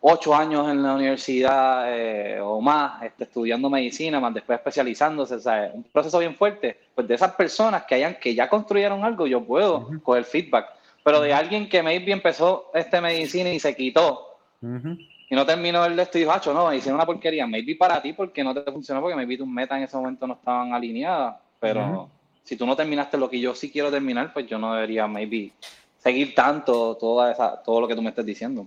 [0.00, 5.70] ocho años en la universidad eh, o más este, estudiando medicina, más después especializándose, sea,
[5.74, 6.78] un proceso bien fuerte.
[6.94, 10.66] Pues de esas personas que hayan que ya construyeron algo, yo puedo coger feedback.
[11.02, 14.98] Pero de alguien que maybe empezó este medicina y se quitó Ujú.
[15.28, 17.46] y no terminó el de esto y dijo, "Acho, no, hicieron una porquería.
[17.46, 20.34] Maybe para ti porque no te funcionó, porque maybe tus metas en ese momento no
[20.34, 21.36] estaban alineadas.
[21.58, 22.08] Pero
[22.42, 25.52] si tú no terminaste lo que yo sí quiero terminar, pues yo no debería, maybe,
[25.98, 28.66] seguir tanto toda esa, todo lo que tú me estás diciendo.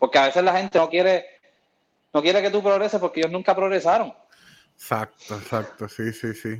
[0.00, 1.26] Porque a veces la gente no quiere,
[2.12, 4.12] no quiere que tú progreses porque ellos nunca progresaron.
[4.74, 6.58] Exacto, exacto, sí, sí, sí.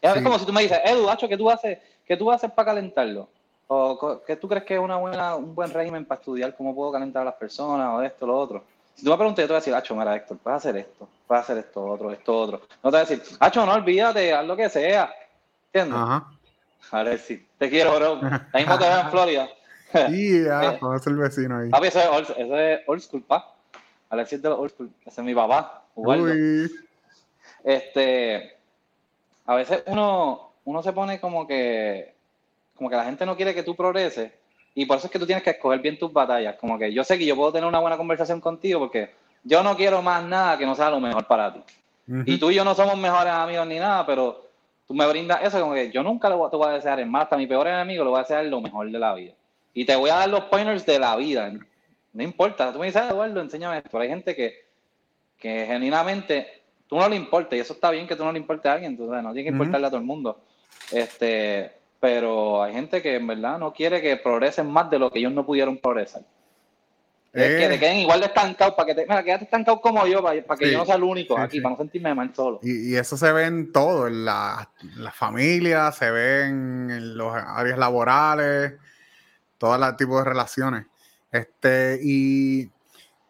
[0.00, 0.22] Es Sí.
[0.22, 3.28] como si tú me dices, Edu, Acho, ¿qué tú haces, qué tú haces para calentarlo?
[3.66, 6.92] ¿O qué tú crees que es una buena, un buen régimen para estudiar cómo puedo
[6.92, 8.64] calentar a las personas o esto, lo otro?
[8.94, 11.08] Si tú me preguntas, yo te voy a decir, Acho, mira, Héctor, puedes hacer esto,
[11.26, 12.58] puedes hacer esto, otro, esto, otro.
[12.82, 15.12] No te voy a decir, Acho, no, olvídate, haz lo que sea.
[15.72, 16.00] ¿Entiendes?
[16.00, 16.30] Ajá.
[16.92, 18.20] A ver si te quiero, bro.
[18.52, 19.48] Ahí mismo te veo en Florida.
[20.10, 21.70] Y ya, vamos a ser vecino ahí.
[21.70, 23.54] Papi, eso es old, eso es old school, pa.
[24.10, 24.90] Alexis de los old school.
[25.04, 25.84] Ese es mi papá.
[25.94, 26.70] Uy.
[27.64, 28.56] este
[29.44, 32.14] a veces uno uno se pone como que
[32.76, 34.30] como que la gente no quiere que tú progreses
[34.74, 37.02] y por eso es que tú tienes que escoger bien tus batallas como que yo
[37.02, 39.10] sé que yo puedo tener una buena conversación contigo porque
[39.42, 41.62] yo no quiero más nada que no sea lo mejor para ti
[42.26, 44.48] y tú y yo no somos mejores amigos ni nada pero
[44.88, 47.22] tú me brindas eso, como que yo nunca voy, te voy a desear el mal,
[47.22, 49.34] hasta mi peor enemigo le voy a desear lo mejor de la vida.
[49.80, 51.52] Y te voy a dar los pointers de la vida.
[52.12, 53.90] No importa, tú me dices, "Ah, Eduardo, enséñame esto.
[53.92, 54.66] Pero hay gente que,
[55.38, 58.68] que genuinamente tú no le importa, y eso está bien que tú no le importe
[58.68, 60.40] a alguien, tú sabes, no tiene que importarle a todo el mundo.
[60.90, 65.18] Este, pero hay gente que en verdad no quiere que progresen más de lo que
[65.20, 66.22] ellos no pudieron progresar.
[67.32, 70.04] Es Eh, que te queden igual de estancados, para que te, mira, quédate estancado como
[70.06, 71.60] yo, para, para que Sí, yo no sea el único sí, aquí, sí.
[71.62, 72.58] para no sentirme mal solo.
[72.62, 76.90] Y, y eso se ve en todo, en la, en la familia, se ve en,
[76.90, 78.72] en los áreas laborales,
[79.58, 80.86] todo el tipo de relaciones.
[81.30, 82.70] Este, y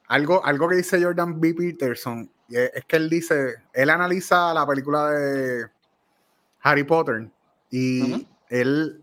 [0.07, 1.55] algo, algo que dice Jordan B.
[1.55, 5.67] Peterson eh, es que él dice, él analiza la película de
[6.63, 7.29] Harry Potter
[7.71, 9.03] y él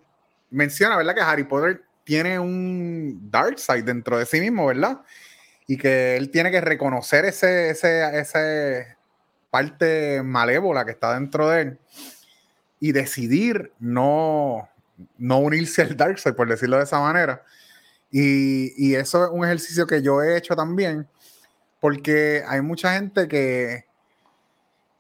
[0.50, 1.16] menciona, ¿verdad?
[1.16, 5.02] Que Harry Potter tiene un dark side dentro de sí mismo, ¿verdad?
[5.68, 8.98] Y que él tiene que reconocer ese, ese, ese
[9.50, 11.80] parte malévola que está dentro de él
[12.80, 14.70] y decidir no,
[15.18, 17.44] no unirse al dark side, por decirlo de esa manera.
[18.12, 21.08] Y, y eso es un ejercicio que yo he hecho también,
[21.82, 23.86] porque hay mucha gente que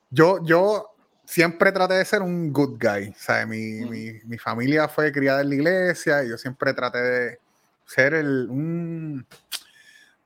[0.09, 0.91] yo, yo
[1.25, 3.13] siempre traté de ser un good guy.
[3.17, 3.89] Sea, mi, Mm.
[3.89, 7.39] mi, mi familia fue criada en la iglesia y yo siempre traté de
[7.85, 9.25] ser el, un,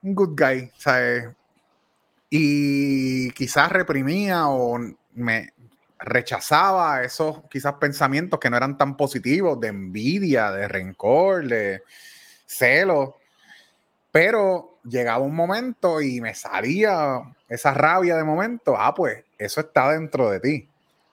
[0.02, 0.70] un good guy.
[0.78, 1.28] ¿sabes?
[2.28, 4.78] Y quizás reprimía o
[5.14, 5.52] me
[6.00, 11.82] rechazaba esos quizás pensamientos que no eran tan positivos, de envidia, de rencor, de
[12.46, 13.18] celo.
[14.10, 18.74] Pero llegaba un momento y me salía esa rabia de momento.
[18.76, 20.68] Ah, pues eso está dentro de ti.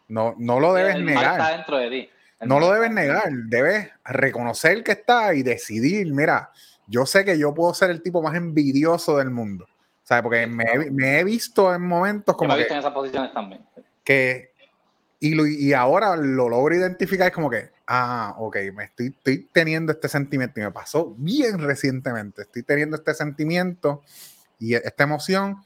[0.07, 1.41] No, no lo debes el negar.
[1.41, 2.09] está dentro de ti.
[2.39, 6.51] El No lo debes negar, debes reconocer que está y decidir, mira,
[6.85, 9.67] yo sé que yo puedo ser el tipo más envidioso del mundo.
[10.03, 10.23] ¿Sabes?
[10.23, 12.79] Porque me he, me he visto en momentos Yo me como he visto que, en
[12.79, 13.65] esas posiciones también.
[14.03, 14.51] que-
[15.19, 19.49] y, lo- y ahora lo logro identificar, es como que, ah, ok, me estoy, estoy
[19.51, 24.03] teniendo este sentimiento y me pasó bien recientemente, estoy teniendo este sentimiento
[24.59, 25.57] y e- esta emoción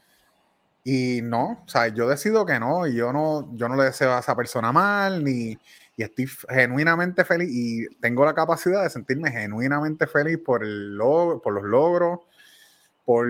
[0.83, 4.13] y no, o sea, yo decido que no, y yo no, yo no le deseo
[4.13, 5.57] a esa persona mal, ni,
[5.95, 11.41] y estoy genuinamente feliz y tengo la capacidad de sentirme genuinamente feliz por, el logro,
[11.41, 12.19] por los logros,
[13.05, 13.27] por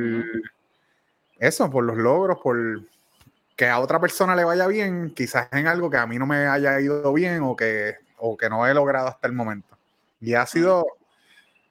[1.40, 2.58] eso, por los logros, por
[3.62, 6.48] que a otra persona le vaya bien, quizás en algo que a mí no me
[6.48, 9.78] haya ido bien o que, o que no he logrado hasta el momento.
[10.20, 10.84] Y ha sido,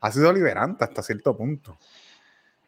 [0.00, 1.76] ha sido liberante hasta cierto punto.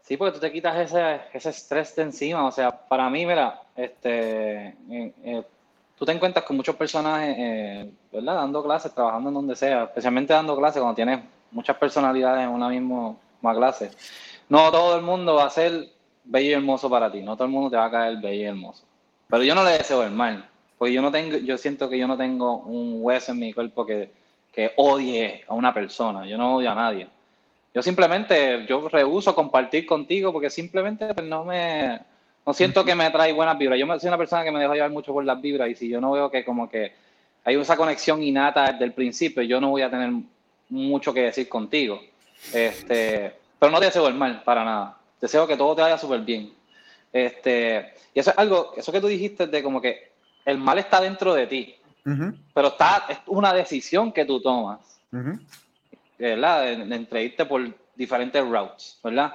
[0.02, 2.44] Sí, porque tú te quitas ese, ese estrés de encima.
[2.44, 5.44] O sea, para mí, mira, este, eh, eh,
[5.96, 8.34] tú te encuentras con muchos personajes, eh, ¿verdad?
[8.34, 11.20] Dando clases, trabajando en donde sea, especialmente dando clases cuando tienes
[11.52, 13.14] muchas personalidades en una misma
[13.54, 13.92] clase.
[14.48, 15.90] No todo el mundo va a ser
[16.24, 18.46] bello y hermoso para ti, no todo el mundo te va a caer bello y
[18.46, 18.82] hermoso.
[19.32, 20.44] Pero yo no le deseo el mal,
[20.76, 23.86] porque yo no tengo, yo siento que yo no tengo un hueso en mi cuerpo
[23.86, 24.10] que,
[24.52, 27.08] que odie a una persona, yo no odio a nadie.
[27.72, 31.98] Yo simplemente, yo rehuso compartir contigo porque simplemente pues, no me,
[32.44, 33.78] no siento que me trae buenas vibras.
[33.78, 35.98] Yo soy una persona que me dejo llevar mucho por las vibras y si yo
[35.98, 36.92] no veo que como que
[37.42, 40.12] hay esa conexión innata desde el principio, yo no voy a tener
[40.68, 42.02] mucho que decir contigo.
[42.52, 44.98] Este, pero no te deseo el mal para nada.
[45.18, 46.52] Deseo que todo te vaya súper bien.
[47.12, 50.12] Este, y eso es algo, eso que tú dijiste de como que
[50.44, 54.80] el mal está dentro de ti, Ujú, pero está, es una decisión que tú tomas.
[55.12, 55.38] ujú.
[56.18, 56.64] ¿verdad?
[56.64, 57.62] De, de entre irte por
[57.96, 59.34] diferentes routes, ¿verdad?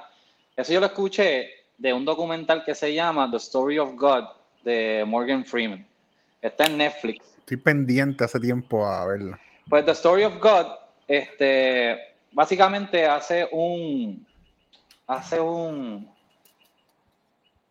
[0.56, 4.24] Eso yo lo escuché de un documental que se llama The Story of God
[4.64, 5.86] de Morgan Freeman.
[6.42, 7.24] Está en Netflix.
[7.38, 9.38] Estoy pendiente hace tiempo a verlo.
[9.68, 10.66] Pues The Story of God,
[11.06, 11.98] este,
[12.32, 14.26] básicamente hace un,
[15.06, 16.10] hace un,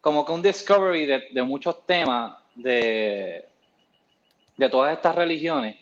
[0.08, 3.44] como que un discovery de, de muchos temas de,
[4.56, 5.76] de todas estas religiones.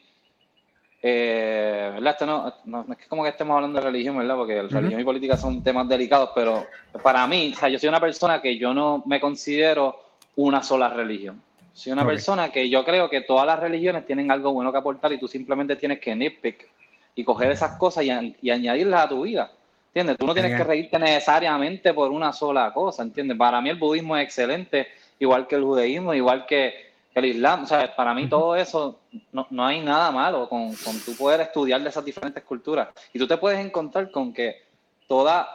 [1.03, 1.99] Eh.
[2.03, 4.35] Esto no, no- no es que como que estemos hablando de religión, ¿verdad?
[4.35, 6.65] Porque religión y política son temas delicados, pero
[7.03, 9.95] para mí, o sea, yo soy una persona que yo no me considero
[10.37, 11.39] una sola religión.
[11.73, 15.13] Soy una persona que yo creo que todas las religiones tienen algo bueno que aportar
[15.13, 16.67] y tú simplemente tienes que nitpick
[17.13, 19.51] y coger esas cosas y añadirlas a tu vida.
[19.95, 20.17] ¿Entiendes?
[20.17, 23.37] Tú no tienes que reírte necesariamente por una sola cosa, ¿entiendes?
[23.37, 24.89] Para mí el budismo es excelente,
[25.19, 27.63] igual que el judaísmo, igual que el islam.
[27.63, 28.99] O sea, para mí todo eso,
[29.31, 32.89] no, no hay nada malo con, con tú poder estudiar de esas diferentes culturas.
[33.13, 34.63] Y tú te puedes encontrar con que
[35.07, 35.47] todas,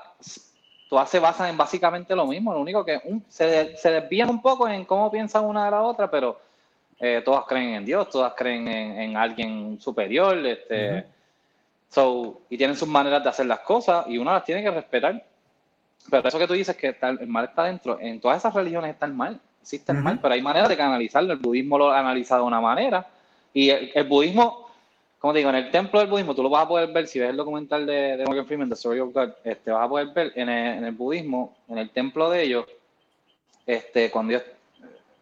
[0.89, 2.55] todas se basan en básicamente lo mismo.
[2.55, 5.83] Lo único que un- se, se desvían un poco en cómo piensan una de la
[5.83, 6.41] otra, pero
[6.99, 10.39] eh, todas creen en Dios, todas creen en, en alguien superior.
[10.47, 11.05] Este, Ujú.
[11.91, 15.23] So, y tienen sus maneras de hacer las cosas y uno las tiene que respetar.
[16.09, 19.05] Pero eso que tú dices que el mal está dentro, en todas esas religiones está
[19.05, 20.05] el mal, existe el Ujú.
[20.05, 21.33] mal, pero hay maneras de canalizarlo.
[21.33, 23.07] El budismo lo analiza de una manera,
[23.53, 24.71] Y el, el budismo,
[25.19, 27.19] como te digo, en el templo del budismo, tú lo vas a poder ver, si
[27.19, 30.07] ves el documental de, de Morgan Freeman, The Story of God, este, vas a poder
[30.09, 32.65] ver en el, en el budismo, en el templo de ellos,
[33.67, 34.45] este, cuando ellos,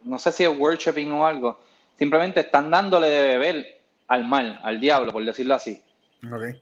[0.04, 1.58] no sé si es worshiping o algo,
[1.98, 5.82] simplemente están dándole de beber al mal, al diablo, por decirlo así.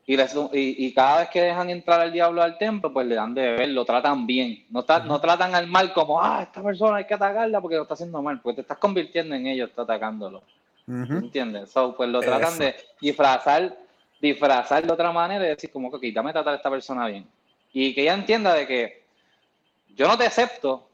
[0.07, 3.15] Y, les- y, y cada vez que dejan entrar al diablo al templo, pues le
[3.15, 4.67] dan de beber, lo tratan bien.
[4.71, 7.83] No, tra- no tratan al mal como, ah, esta persona hay que atacarla porque lo
[7.83, 10.43] está haciendo mal, porque te estás convirtiendo en ellos, está atacándolo.
[10.87, 11.15] Ujú.
[11.15, 11.71] ¿Entiendes?
[11.71, 12.63] So, pues lo tratan Eso.
[12.65, 13.77] de disfrazar,
[14.21, 17.27] disfrazar de otra manera y decir como que, dame tratar a esta persona bien.
[17.73, 19.03] Y que ella entienda de que
[19.97, 20.87] yo no te acepto.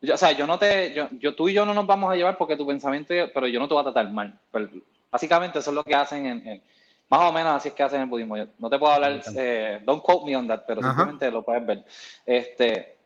[0.00, 2.16] Yo- o sea, yo no te, yo, yo- tú y yo no nos vamos a
[2.16, 4.38] llevar porque tu pensamiento, pero yo no te voy a tratar mal.
[4.50, 4.68] Pero
[5.10, 6.62] básicamente eso es lo que hacen en, en-
[7.08, 8.36] más o menos así es que hacen en el budismo.
[8.36, 10.90] Yo no te puedo hablar, eh, don't quote me on that, pero Ajá.
[10.90, 11.84] simplemente lo puedes ver.
[12.24, 12.96] Este,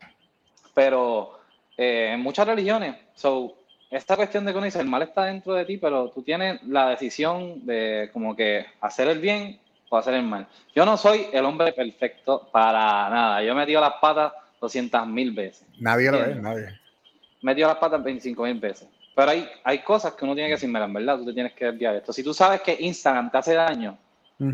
[0.75, 1.41] pero
[1.77, 3.55] eh, en muchas religiones, so,
[3.91, 6.63] esta cuestión de que uno dice, el mal está dentro de ti, pero tú tienes
[6.65, 9.59] la decisión de como que hacer el bien
[9.89, 10.47] o hacer el mal.
[10.75, 13.43] Yo no soy el hombre perfecto para nada.
[13.43, 15.67] Yo he metido las patas 200 mil veces.
[15.79, 16.81] Nadie lo ve, nadie.
[17.43, 18.89] Metido las patas 25 mil veces.
[19.15, 21.65] Pero hay, hay cosas que uno tiene que decir, en verdad, tú te tienes que
[21.67, 22.13] desviar de esto.
[22.13, 23.97] Si tú sabes que Instagram te hace daño,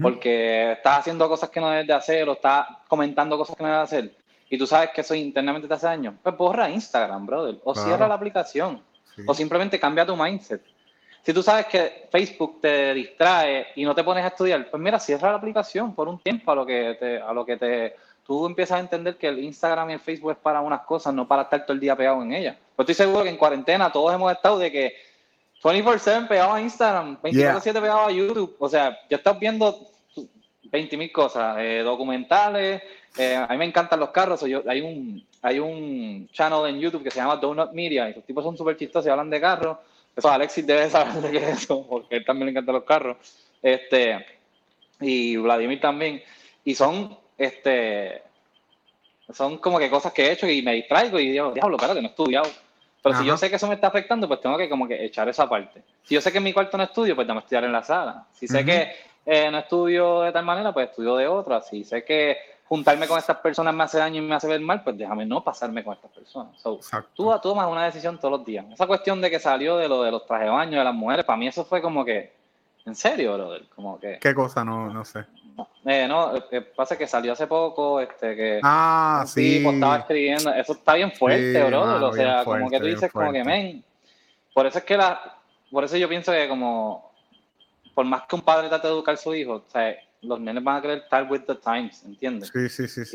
[0.01, 3.69] porque estás haciendo cosas que no debes de hacer o estás comentando cosas que no
[3.69, 4.15] debes de hacer
[4.49, 7.89] y tú sabes que eso internamente te hace daño, pues borra Instagram, brother, o Claro.
[7.89, 8.83] cierra la aplicación
[9.15, 9.23] Sí.
[9.27, 10.63] o simplemente cambia tu mindset.
[11.23, 14.99] Si tú sabes que Facebook te distrae y no te pones a estudiar, pues mira,
[14.99, 18.47] cierra la aplicación por un tiempo a lo que te, a lo que te tú
[18.47, 21.43] empiezas a entender que el Instagram y el Facebook es para unas cosas, no para
[21.43, 22.57] estar todo el día pegado en ellas.
[22.75, 24.95] Pues estoy seguro que en cuarentena todos hemos estado de que
[25.63, 28.57] 24/7 pegado a Instagram, 24/7 pegado a YouTube.
[28.59, 29.79] O sea, yo estás viendo
[30.65, 32.83] 20 mil cosas, eh, documentales.
[33.17, 34.41] eh, a mí me encantan los carros.
[34.43, 38.25] yo, hay un hay un channel en YouTube que se llama Donut Media y los
[38.25, 39.77] tipos son súper chistosos y hablan de carros.
[40.17, 43.19] Eso Alexis debe saber de qué es eso, porque él también le encantan los carros.
[43.63, 44.25] Este,
[45.01, 46.23] y Vladimir también.
[46.65, 48.23] Y son, este,
[49.33, 52.09] son como que cosas que he hecho y me distraigo y digo, diablo, espérate, no
[52.09, 52.49] he estudiado.
[53.03, 55.29] Pero si yo sé que eso me está afectando, pues tengo que como que echar
[55.29, 55.83] esa parte.
[56.05, 58.27] Si yo sé que en mi cuarto no estudio, pues déjame estudiar en la sala.
[58.33, 58.93] Si sé que
[59.27, 61.61] eh, no estudio de tal manera, pues estudio de otra.
[61.61, 64.83] Si sé que juntarme con estas personas me hace daño y me hace ver mal,
[64.83, 66.59] pues déjame no pasarme con estas personas.
[66.59, 66.81] So,
[67.15, 68.65] tú tomas una decisión todos los días.
[68.73, 71.27] Esa cuestión de que salió de lo de los trajes de baño de las mujeres,
[71.27, 72.33] para mí eso fue como que,
[72.87, 74.65] en serio, brother, como que, ¿Qué cosa?
[74.65, 75.27] No, no sé.
[75.87, 79.59] Eh, no, eh, pasa que salió hace poco, este, que Ah, un sí.
[79.59, 82.79] tipo estaba escribiendo, eso está bien fuerte, Sí, mano, o sea, bien como que fuerte,
[82.81, 83.63] tú dices como que, fuerte.
[83.63, 83.85] men,
[84.53, 85.39] por eso es que la,
[85.71, 87.13] por eso yo pienso que como,
[87.95, 90.65] por más que un padre trate de educar a su hijo, o sea, los nenes
[90.65, 92.51] van a querer estar with the times, ¿entiendes?
[92.53, 93.13] Sí, sí, sí, sí.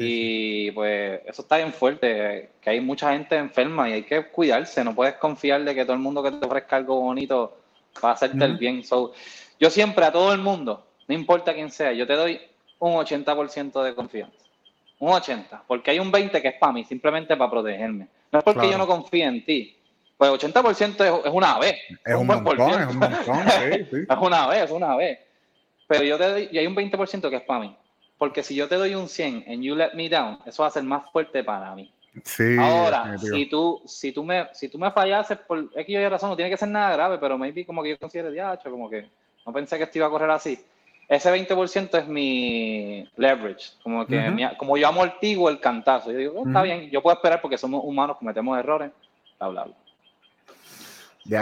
[0.68, 4.84] Y pues eso está bien fuerte, que hay mucha gente enferma y hay que cuidarse,
[4.84, 7.58] no puedes confiar de que todo el mundo que te ofrezca algo bonito
[8.04, 8.84] va a hacerte el bien.
[8.84, 9.12] So,
[9.60, 12.40] yo siempre a todo el mundo, no importa quién sea, yo te doy
[12.78, 14.38] un 80% de confianza.
[15.00, 18.08] Un 80%, porque hay un 20% que es para mí, simplemente para protegerme.
[18.32, 18.72] No es porque Claro.
[18.74, 19.76] yo no confíe en ti.
[20.18, 21.76] Pues 80% es, es una vez.
[22.06, 23.98] Es un por montón, es un montón, sí, sí.
[24.10, 25.20] Es una vez, es una vez.
[25.88, 27.76] Pero yo te doy, y hay un 20% que es para mí.
[28.20, 30.72] Porque si yo te doy un 100 and you let me down, eso va a
[30.72, 31.92] ser más fuerte para mí.
[32.24, 36.08] Sí, Ahora, si tú, si tú me, si tú me fallases por X o Y
[36.08, 38.90] razón, no tiene que ser nada grave, pero maybe como que yo considero diacho, como
[38.90, 39.10] que
[39.46, 40.60] no pensé que esto iba a correr así.
[41.10, 46.12] Ese 20% es mi leverage, como que mi- como yo amortiguo el cantazo.
[46.12, 48.92] Yo digo, "Oh, está bien, yo puedo esperar porque somos humanos, cometemos errores,
[49.40, 49.76] bla, bla, bla.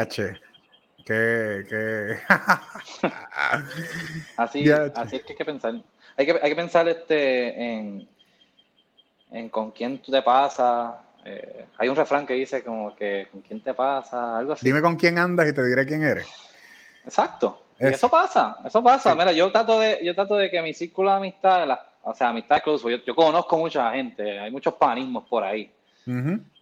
[0.08, 0.38] Che.
[1.06, 2.18] Que, que...
[4.38, 4.64] Así,
[4.96, 5.74] así es que hay que pensar.
[6.18, 8.10] Hay que, hay que pensar este, en,
[9.32, 10.96] en con quién tú te pasas.
[11.26, 14.66] Eh, hay un refrán que dice como que con quién te pasa, algo así.
[14.66, 16.28] Dime con quién andas y te diré quién eres.
[17.06, 17.67] Exacto.
[17.80, 19.12] Es- eso pasa, eso pasa.
[19.12, 19.18] Sí.
[19.18, 22.30] Mira, yo trato de, yo trato de que mi círculo de amistad, la- o sea,
[22.30, 25.72] amistad close, yo, yo conozco mucha gente, hay muchos panismos por ahí.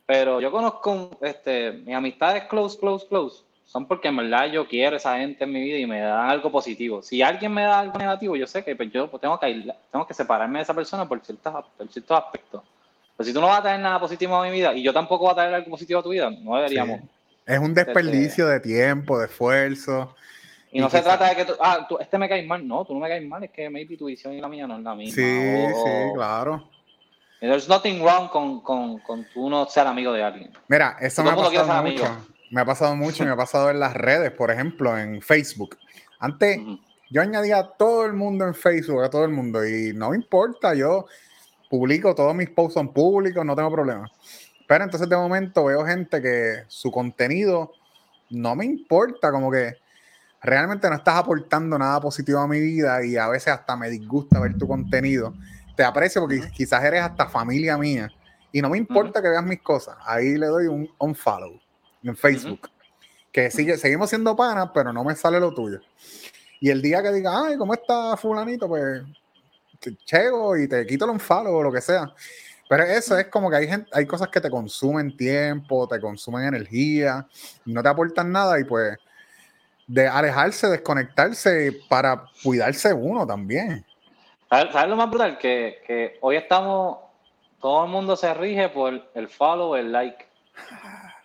[0.06, 4.96] Pero yo conozco, este, mis amistades close, close, close, son porque en verdad yo quiero
[4.96, 7.02] esa gente en mi vida y me dan algo positivo.
[7.02, 10.06] Si alguien me da algo negativo, yo sé que pues, yo pues, tengo que tengo
[10.08, 12.62] que separarme de esa persona por ciertos, por ciertos aspectos.
[13.18, 15.24] Pero si tú no vas a traer nada positivo a mi vida y yo tampoco
[15.26, 17.00] voy a traer algo positivo a tu vida, no deberíamos.
[17.00, 17.08] Sí.
[17.48, 20.16] Es un desperdicio de tiempo, de esfuerzo.
[20.76, 22.68] Y no se trata de que tú, ah, tú- este me cae mal.
[22.68, 24.76] No, tú no me caes mal, es que maybe tu visión y la mía no
[24.76, 25.14] es la misma.
[25.16, 26.70] Sí, O- sí, claro.
[27.40, 30.52] There's nothing wrong con, con, con tú no ser amigo de alguien.
[30.68, 32.28] Mira, eso me ha pasado mucho.
[32.50, 35.78] Me ha pasado mucho y me ha pasado en las redes, por ejemplo, en Facebook.
[36.20, 36.60] Antes
[37.10, 40.18] yo añadía a todo el mundo en Facebook, a todo el mundo, y no me
[40.18, 41.06] importa, yo
[41.70, 44.12] publico, todos mis posts son públicos, no tengo problema.
[44.68, 47.72] Pero entonces de momento veo gente que su contenido
[48.32, 49.78] no me importa, como que,
[50.46, 54.40] realmente no estás aportando nada positivo a mi vida y a veces hasta me disgusta
[54.40, 55.34] ver tu contenido.
[55.76, 58.10] Te aprecio porque quizás eres hasta familia mía
[58.52, 59.96] y no me importa que veas mis cosas.
[60.06, 61.60] Ahí le doy un unfollow
[62.04, 62.70] en Facebook.
[63.32, 65.82] Que sigue, seguimos siendo panas, pero no me sale lo tuyo.
[66.62, 68.68] Y el día que diga, ay, ¿cómo está fulanito?
[68.70, 69.04] Pues
[69.80, 72.14] te chego y te quito el unfollow o lo que sea.
[72.70, 76.46] Pero eso es como que hay, gente, hay cosas que te consumen tiempo, te consumen
[76.46, 77.28] energía,
[77.66, 78.98] no te aportan nada y pues
[79.88, 83.86] de alejarse, desconectarse para cuidarse uno también.
[84.50, 85.38] ¿Sabes, lo más brutal?
[85.38, 87.00] Que, que hoy estamos,
[87.60, 90.26] todo el mundo se rige por el follow, el like.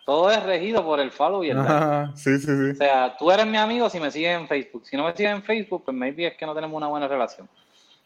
[0.05, 1.71] Todo es regido por el follow y el like.
[1.71, 2.75] Ajá, sí, sí, O sí.
[2.75, 4.85] sea, tú eres mi amigo si me sigues en Facebook.
[4.85, 7.47] Si no me sigues en Facebook, pues maybe es que no tenemos una buena relación.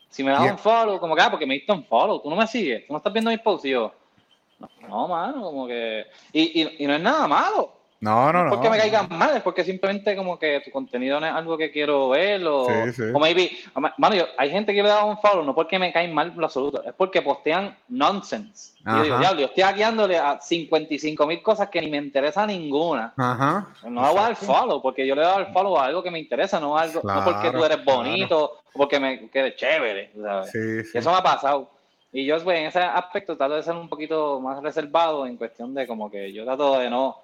[0.09, 0.51] Si me das Yeah.
[0.53, 2.93] un follow, como que, ah, porque me diste un follow, tú no me sigues, tú
[2.93, 3.93] no estás viendo mis posts y yo,
[4.59, 6.05] no, no mano, como que...
[6.31, 7.73] Y, y, y no es nada malo,
[8.05, 8.49] No, no, no no.
[8.51, 11.71] porque me caigan mal, es porque simplemente como que tu contenido no es algo que
[11.71, 13.03] quiero ver o, Sí, sí.
[13.13, 13.49] o maybe,
[13.97, 16.37] mano, yo- hay gente que le da un follow no porque me caen mal en
[16.37, 18.73] lo absoluto, es porque postean nonsense.
[18.79, 19.21] Y yo digo, Ajá.
[19.23, 23.13] diablo, yo estoy hackeándole a 55 mil cosas que ni me interesa ninguna.
[23.17, 23.67] Ajá.
[23.89, 26.11] No le voy a dar follow, porque yo le doy el follow a algo que
[26.11, 27.99] me interesa, no, a algo, no porque Claro, tú eres claro.
[28.03, 30.11] bonito, o porque me que eres chévere.
[30.21, 30.51] ¿sabes?
[30.51, 31.71] Sí, Y eso me ha pasado.
[32.13, 35.73] Y yo, pues, en ese aspecto trato de ser un poquito más reservado en cuestión
[35.73, 37.17] de como que yo trato de no,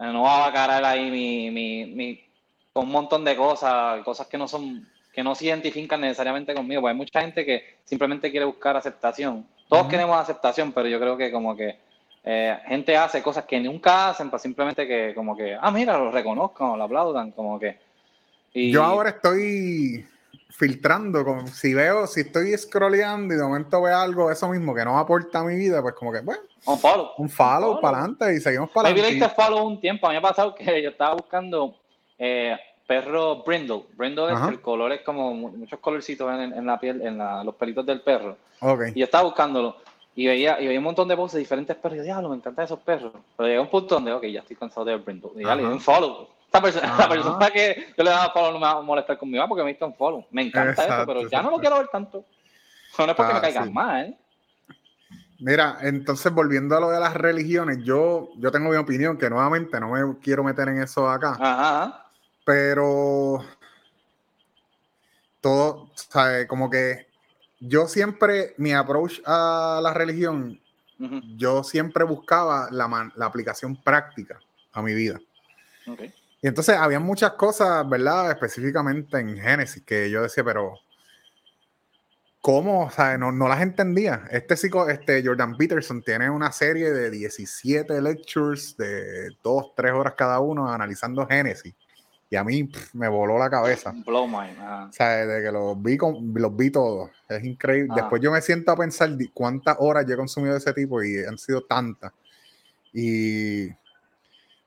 [0.00, 2.24] no abacarar ahí mi, mi, mi,
[2.72, 6.80] con un montón de cosas, cosas que no son, que no se identifican necesariamente conmigo.
[6.80, 9.46] Porque hay mucha gente que simplemente quiere buscar aceptación.
[9.68, 11.78] Todos queremos aceptación, pero yo creo que como que
[12.24, 16.10] eh, gente hace cosas que nunca hacen para simplemente que como que, ah, mira, lo
[16.10, 17.78] reconozcan o lo aplaudan, como que.
[18.52, 20.04] Y, Yo ahora estoy
[20.50, 24.84] filtrando, como si veo, si estoy scrolleando y de momento veo algo, eso mismo, que
[24.84, 27.10] no aporta a mi vida, pues como que, bueno, Un follow.
[27.18, 27.80] un follow follow.
[27.80, 29.14] para adelante y seguimos para adelante.
[29.14, 30.06] diste follow un tiempo.
[30.06, 31.74] A mí me ha pasado que yo estaba buscando
[32.18, 32.56] eh,
[32.86, 33.84] perro brindle.
[33.96, 34.48] Brindle es Ajá.
[34.50, 37.86] el color es como mu- muchos colorcitos en, en la piel, en la- los pelitos
[37.86, 38.36] del perro.
[38.94, 39.76] Y yo estaba buscándolo
[40.14, 41.94] y veía, y veía un montón de voces de diferentes perros.
[41.94, 43.12] Y yo, diablo, me encantan esos perros.
[43.36, 45.30] Pero llegó un punto donde, ok, ya estoy cansado de brindle.
[45.36, 45.74] Y ya le di Ajá.
[45.76, 46.28] un follow.
[46.50, 49.62] Esta persona, persona que yo le daba follow no me va a molestar conmigo porque
[49.62, 50.26] me diste un follow.
[50.32, 52.24] Me encanta Exacto, eso, pero ya no lo quiero ver tanto.
[52.98, 53.72] No es porque Ah, me caigan sí.
[53.72, 54.18] mal, ¿eh?
[55.38, 59.78] Mira, entonces volviendo a lo de las religiones, yo, yo tengo mi opinión, que nuevamente
[59.78, 62.06] no me quiero meter en eso acá, Ajá, ajá.
[62.44, 63.44] pero
[65.40, 66.46] todo, ¿sabe?
[66.48, 67.06] Como que
[67.60, 70.60] yo siempre, mi approach a la religión,
[71.36, 74.40] yo siempre buscaba la, man- la aplicación práctica
[74.72, 75.20] a mi vida.
[75.86, 76.02] ok.
[76.42, 78.30] Y entonces había muchas cosas, ¿verdad?
[78.30, 80.74] Específicamente en Génesis, que yo decía, pero
[82.40, 82.86] ¿cómo?
[82.86, 84.24] O sea, no, no las entendía.
[84.30, 90.14] Este psico, este Jordan Peterson tiene una serie de 17 lectures de 2, 3 horas
[90.16, 91.74] cada uno analizando Génesis.
[92.32, 93.92] Y a mí pf, me voló la cabeza.
[94.06, 94.86] Blow ajá.
[94.88, 97.10] O sea, desde que los vi, con, los vi todos.
[97.28, 97.90] Es increíble.
[97.92, 97.96] Ah.
[98.02, 101.24] Después yo me siento a pensar cuántas horas yo he consumido de ese tipo y
[101.24, 102.12] han sido tantas.
[102.92, 103.68] Y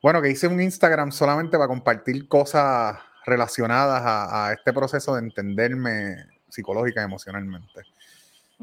[0.04, 5.20] bueno, que hice un Instagram solamente para compartir cosas relacionadas a, a este proceso de
[5.22, 7.80] entenderme psicológica y emocionalmente.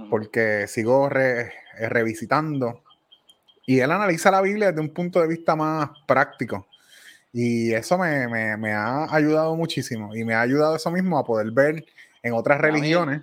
[0.08, 2.84] Porque sigo re- eh, revisitando
[3.66, 6.68] y él analiza la Biblia desde un punto de vista más práctico.
[7.34, 10.16] Y eso me, me- me ha ayudado muchísimo.
[10.16, 11.84] Y me ha ayudado eso mismo a poder ver
[12.22, 12.74] en otras Amén.
[12.76, 13.22] religiones.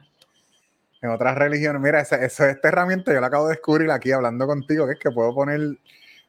[1.00, 1.80] En otras religiones.
[1.80, 4.98] Mira, esa, esa- esta herramienta yo la acabo de descubrir aquí hablando contigo, que es
[4.98, 5.78] que puedo poner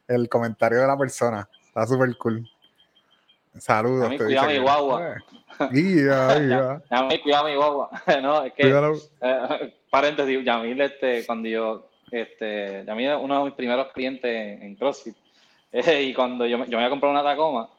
[0.08, 1.50] el comentario de la persona.
[1.80, 2.50] Está súper cool.
[3.58, 4.06] Saludos.
[4.06, 5.16] A mí, te cuidado mi guagua.
[5.60, 6.82] Eh, ia, ia.
[6.90, 7.90] A mí, cuidado mi guagua.
[8.22, 8.70] no, es que,
[9.22, 14.76] eh, paréntesis, Yamil, este, cuando yo, este, Yamil es uno de mis primeros clientes en
[14.76, 15.16] CrossFit.
[15.72, 17.70] Eh, y cuando yo, me- yo me iba a comprar una Tacoma,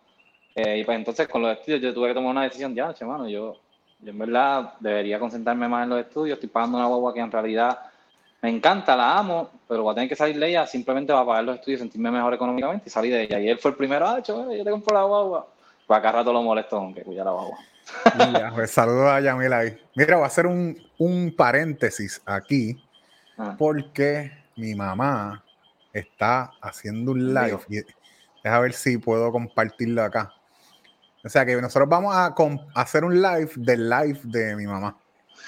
[0.54, 3.04] eh, y pues entonces con los estudios yo tuve que tomar una decisión, ya, che,
[3.04, 3.56] mano, yo,
[3.98, 7.32] yo en verdad debería concentrarme más en los estudios, estoy pagando una guagua que en
[7.32, 7.80] realidad
[8.42, 11.44] me encanta, la amo, pero voy a tener que salir de ella simplemente para pagar
[11.44, 13.38] los estudios, sentirme mejor económicamente y salir de ella.
[13.40, 15.48] Y él fue el primero, ah, che, yo te compro la guagua.
[15.86, 17.58] Pues acá rato lo molesto con que cuida la guagua.
[18.32, 19.78] Ya, pues saludos a Yamil ahí.
[19.96, 22.80] Mira, voy a hacer un, un paréntesis aquí
[23.40, 23.56] Ah.
[23.58, 25.42] porque mi mamá
[25.94, 27.58] está haciendo un live.
[27.70, 27.80] Y,
[28.44, 30.34] deja ver si puedo compartirlo acá.
[31.24, 32.34] O sea que nosotros vamos a
[32.74, 34.94] hacer un live del live de mi mamá.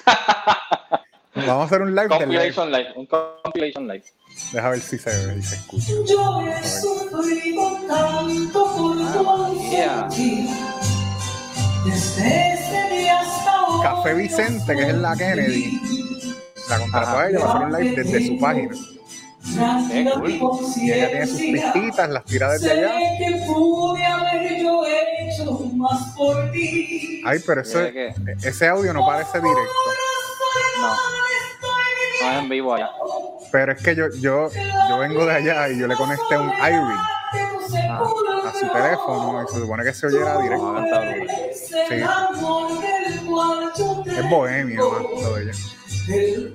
[1.46, 2.54] Vamos a hacer un live del live.
[2.54, 4.04] Compilation Live, un compilation live.
[4.52, 5.92] Deja ver si se ve y se escucha.
[6.06, 10.08] Yo he sufrido tanto por tu ausencia.
[11.84, 13.82] Desde ese día hasta hoy.
[13.82, 15.80] Café Vicente, que es la Kennedy,
[16.68, 18.74] la contrató a ella para hacer un live desde su página.
[19.90, 20.58] Qué cool.
[20.76, 22.94] Y ella tiene sus pistitas, las tira desde allá.
[27.24, 27.80] Ay, pero eso,
[28.42, 29.70] ese audio no parece directo.
[30.82, 30.88] No,
[32.26, 32.90] no es en vivo allá.
[33.50, 34.48] Pero es que yo, yo,
[34.88, 36.98] yo vengo de allá y yo le conecté un iRig
[37.88, 38.02] Ah,
[38.48, 40.74] a su teléfono y se supone que se oyera directo.
[40.74, 41.40] canta brutal.
[44.06, 45.52] Es bohemio, man, lo de ella.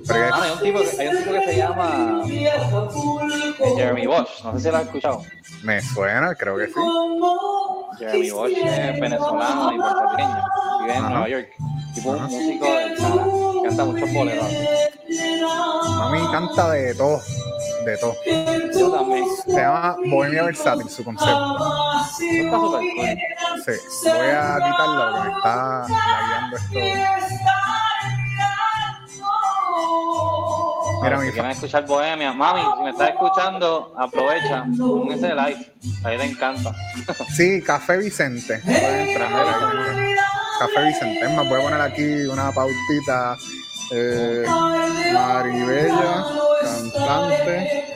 [0.10, 2.22] Ah, hay un tipo, que- hay un tipo que se llama
[3.76, 4.44] Jeremy Bosch.
[4.44, 5.24] No sé si lo has escuchado.
[5.64, 6.74] me suena, creo que sí.
[7.99, 10.44] Jeremy Bosch es venezolano y puertorriqueño.
[10.82, 11.04] Vive en.
[11.10, 11.48] Nueva York.
[11.98, 13.26] Tipo un músico del Sara.
[13.64, 14.45] Canta muchos boleros.
[15.98, 17.19] Mami canta de todo,
[17.86, 18.15] de todo.
[18.78, 19.26] Yo también.
[19.44, 21.57] Se llama Bohemia Versátil, su concepto.
[22.22, 23.18] Está súper cool.
[23.65, 23.72] Sí,
[24.10, 26.80] voy a quitarlo porque me está lagueando esto.
[31.02, 36.11] Mira, si quieren escuchar Bohemia, mami, si me estás escuchando, aprovecha, pon ese like, a
[36.11, 36.76] ti te encanta.
[37.36, 38.60] Sí, Café Vicente.
[38.64, 40.15] Pueden entrar, mira, ahí.
[40.60, 41.20] Café Vicente.
[41.22, 43.38] Es más, voy a poner aquí una pautita.
[43.92, 44.44] Eh,
[45.14, 46.26] Maribella,
[46.62, 47.94] cantante.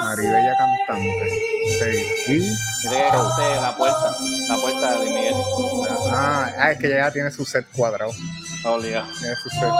[0.00, 1.30] Maribella, cantante.
[1.78, 2.32] Sí.
[2.32, 2.88] Y.
[3.10, 4.16] Cante la puerta,
[4.48, 5.34] la puerta de Miguel.
[6.12, 8.12] Ah, ah, es que ella ya tiene su set cuadrado.
[8.64, 9.06] Obligado.
[9.18, 9.72] Tiene su set.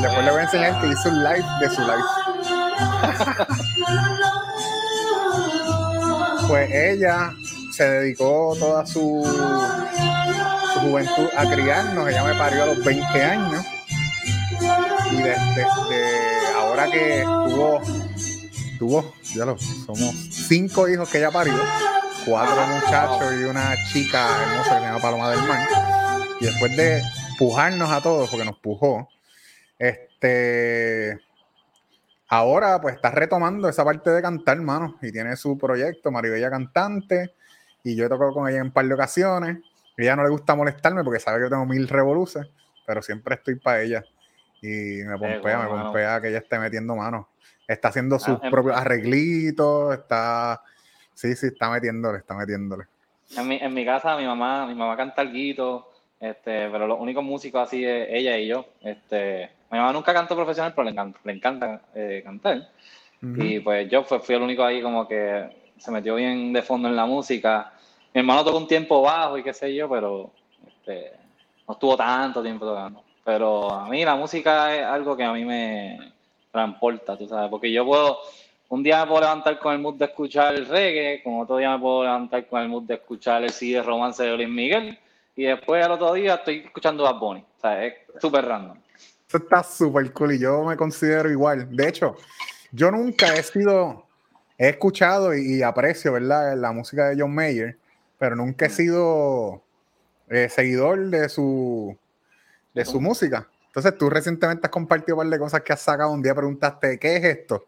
[0.00, 2.04] Después le voy a enseñar que hizo un live de su live.
[6.48, 7.34] Pues ella
[7.78, 9.22] se dedicó toda su,
[10.80, 12.08] juventud a criarnos.
[12.08, 13.64] Ella me parió a los 20 años.
[15.12, 15.64] Y desde
[16.56, 17.80] ahora que tuvo,
[18.80, 21.54] tuvo, ya lo, somos cinco hijos que ella parió,
[22.26, 25.68] cuatro muchachos y una chica hermosa que se llama Paloma del Mar.
[26.40, 27.00] Y después de
[27.38, 29.08] pujarnos a todos, porque nos pujó,
[29.78, 31.20] este
[32.26, 37.36] ahora pues está retomando esa parte de cantar, hermano, y tiene su proyecto, Maribella Cantante,
[37.84, 39.58] y yo he tocado con ella en un par de ocasiones.
[39.58, 42.46] A ella no le gusta molestarme porque sabe que yo tengo mil revoluces,
[42.86, 44.04] pero siempre estoy para ella.
[44.62, 47.26] Y me pompea, me pompea que ella esté metiendo manos.
[47.66, 50.62] Está haciendo sus Ah, propios arreglitos, está...
[51.14, 52.84] Sí, sí, está metiéndole, está metiéndole.
[53.36, 57.22] En mi, en mi casa mi mamá, mi mamá canta algo, este, pero los únicos
[57.22, 58.66] músicos así es ella y yo.
[58.80, 62.68] Este, mi mamá nunca cantó profesional, pero le encanta, le encanta eh, cantar.
[63.20, 63.42] Ujú.
[63.42, 66.88] Y pues yo fui, fui el único ahí como que se metió bien de fondo
[66.88, 67.72] en la música.
[68.14, 70.30] Mi hermano tocó un tiempo bajo y qué sé yo, pero
[70.66, 71.12] este,
[71.66, 73.02] no estuvo tanto tiempo tocando.
[73.24, 76.12] Pero a mí la música es algo que a mí me
[76.50, 78.18] transporta, tú sabes, porque yo puedo,
[78.70, 81.70] un día me puedo levantar con el mood de escuchar el reggae, como otro día
[81.70, 84.98] me puedo levantar con el mood de escuchar el CD romance de Luis Miguel,
[85.36, 87.40] y después al otro día estoy escuchando Bad Bunny.
[87.40, 88.78] O sea, es súper random.
[89.28, 91.68] Eso está súper cool y yo me considero igual.
[91.76, 92.16] De hecho,
[92.72, 94.07] yo nunca he sido,
[94.58, 96.56] he escuchado y, y aprecio, ¿verdad?
[96.56, 97.78] La música de John Mayer,
[98.18, 99.62] pero nunca he sido
[100.28, 101.96] eh, seguidor de su,
[102.74, 103.48] de su música.
[103.68, 106.10] Entonces tú recientemente has compartido un par de cosas que has sacado.
[106.10, 107.64] Un día preguntaste, ¿qué es esto?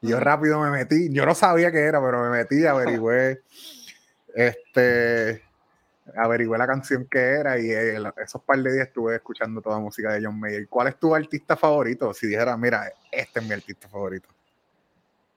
[0.00, 3.42] Y yo rápido me metí, yo no sabía qué era, pero me metí, averigüé,
[4.34, 5.42] este,
[6.16, 9.82] averigüé la canción que era y eh, esos par de días estuve escuchando toda la
[9.82, 10.66] música de John Mayer.
[10.68, 12.12] ¿Cuál es tu artista favorito?
[12.14, 14.28] Si dijera, mira, este es mi artista favorito.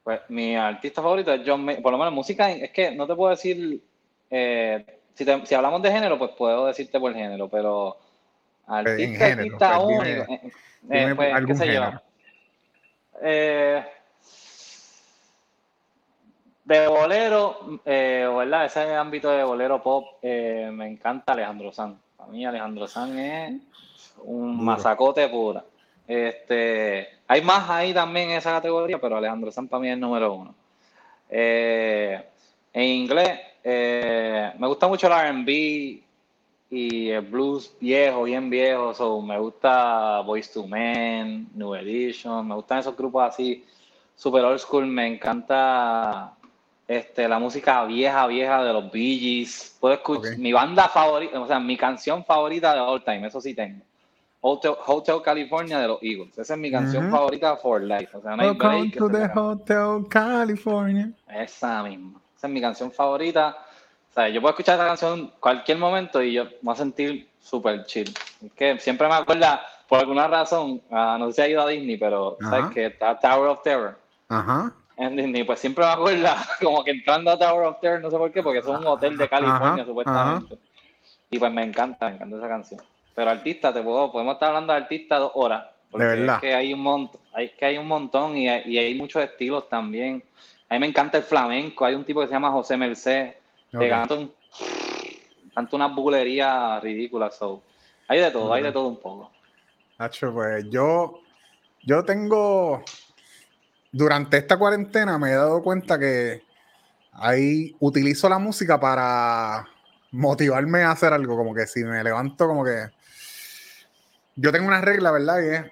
[0.06, 1.82] Pues mi artista favorito es John Mayer.
[1.82, 3.82] Por lo menos música, es que no te puedo decir,
[4.30, 7.98] eh, si, te- si hablamos de género, pues puedo decirte por género, pero
[8.68, 10.32] artista, género, artista pues, único.
[10.32, 10.52] eh, eh,
[11.00, 11.82] dime pues, algún qué sé yo.
[11.82, 12.02] género.
[13.24, 13.84] Eh,
[16.66, 18.66] de bolero, eh, ¿verdad?
[18.66, 21.98] Ese ámbito de bolero pop, eh, me encanta Alejandro Sanz.
[22.16, 24.66] Para mí Alejandro Sanz es un Duro.
[24.66, 25.64] masacote pura.
[26.08, 30.00] Este, hay más ahí también en esa categoría, pero Alejandro Sanz para mí es el
[30.00, 30.56] número uno.
[31.30, 32.24] Eh,
[32.74, 36.04] en inglés, eh, me gusta mucho el R&B
[36.70, 38.94] y el blues viejo, bien viejo.
[38.94, 43.66] So, me gusta Boys to Men, New Edition, me gustan esos grupos así,
[44.16, 44.86] super old school.
[44.86, 46.34] Me encanta
[46.88, 49.78] este, la música vieja, vieja de los Bee Gees.
[49.80, 53.56] Puedo escuchar mi banda favorita, o sea, mi canción favorita de all time, eso sí
[53.56, 53.84] tengo.
[54.48, 56.38] Hotel, Hotel California de los Eagles.
[56.38, 58.16] Esa es mi canción favorita for life.
[58.16, 59.32] O sea, no hay Welcome break to the.
[59.34, 61.12] Hotel California.
[61.28, 62.22] Esa misma.
[62.38, 63.58] Esa es mi canción favorita.
[64.12, 67.28] O sea, yo puedo escuchar esa canción cualquier momento y yo me voy a sentir
[67.40, 68.14] súper chill.
[68.46, 71.68] Es que siempre me acuerda, por alguna razón, ah, no sé si ha ido a
[71.68, 73.98] Disney, pero sabes que está Tower of Terror
[74.30, 74.72] Ajá.
[74.98, 78.18] en Disney, pues siempre me acuerda como que entrando a Tower of Terror, no sé
[78.18, 80.60] por qué, porque es un hotel de California supuestamente.
[81.32, 82.82] Y pues me encanta, me encanta esa canción.
[83.16, 85.66] Pero artista, te puedo, podemos estar hablando de artista dos horas.
[85.90, 86.36] Porque verdad.
[86.36, 89.24] es que hay un montón, hay que hay un montón y hay, y hay muchos
[89.24, 90.22] estilos también.
[90.68, 91.86] A mí me encanta el flamenco.
[91.86, 93.36] Hay un tipo que se llama José Merced,
[93.72, 93.90] Que Ok.
[93.90, 94.34] canta, un,
[95.54, 97.36] canta unas bulerías ridículas.
[97.36, 97.64] So.
[98.08, 99.32] Hay de todo, hay de todo un poco.
[99.98, 101.22] Hacho, pues yo,
[101.84, 102.84] yo tengo,
[103.92, 106.44] durante esta cuarentena me he dado cuenta que
[107.14, 109.66] ahí utilizo la música para
[110.12, 112.90] motivarme a hacer algo, como que si me levanto, como que
[114.36, 115.42] yo tengo una regla, ¿verdad?
[115.42, 115.72] Y es,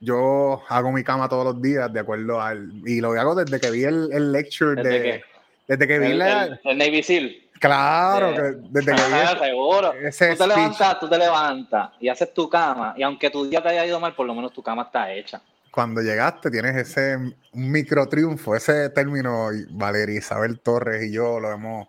[0.00, 3.70] yo hago mi cama todos los días de acuerdo al, y lo hago desde que
[3.70, 5.24] vi el, el lecture Desde de,
[5.68, 7.36] desde que vi El, la, el- el Navy SEAL.
[7.60, 9.92] claro, de- que desde que vi Ajá, seguro.
[9.92, 10.56] ese tú te speech.
[10.56, 12.94] levantas, tú te levantas y haces tu cama.
[12.96, 15.40] Y aunque tu día te haya ido mal, por lo menos tu cama está hecha.
[15.70, 17.16] cuando llegaste tienes ese
[17.52, 21.88] micro triunfo, ese término, Valeria Isabel Torres y yo lo hemos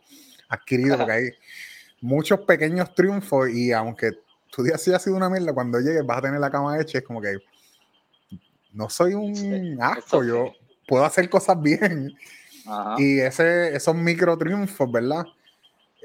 [0.50, 1.30] adquirido porque hay
[2.00, 4.12] muchos pequeños triunfos y aunque
[4.56, 7.00] tu día sí ha sido una mierda, cuando llegues vas a tener la cama hecha,
[7.00, 7.38] es como que
[8.72, 10.54] no soy un asco, yo
[10.88, 12.16] puedo hacer cosas bien
[12.68, 12.96] Ajá.
[13.00, 15.26] y ese, esos micro triunfos, ¿verdad?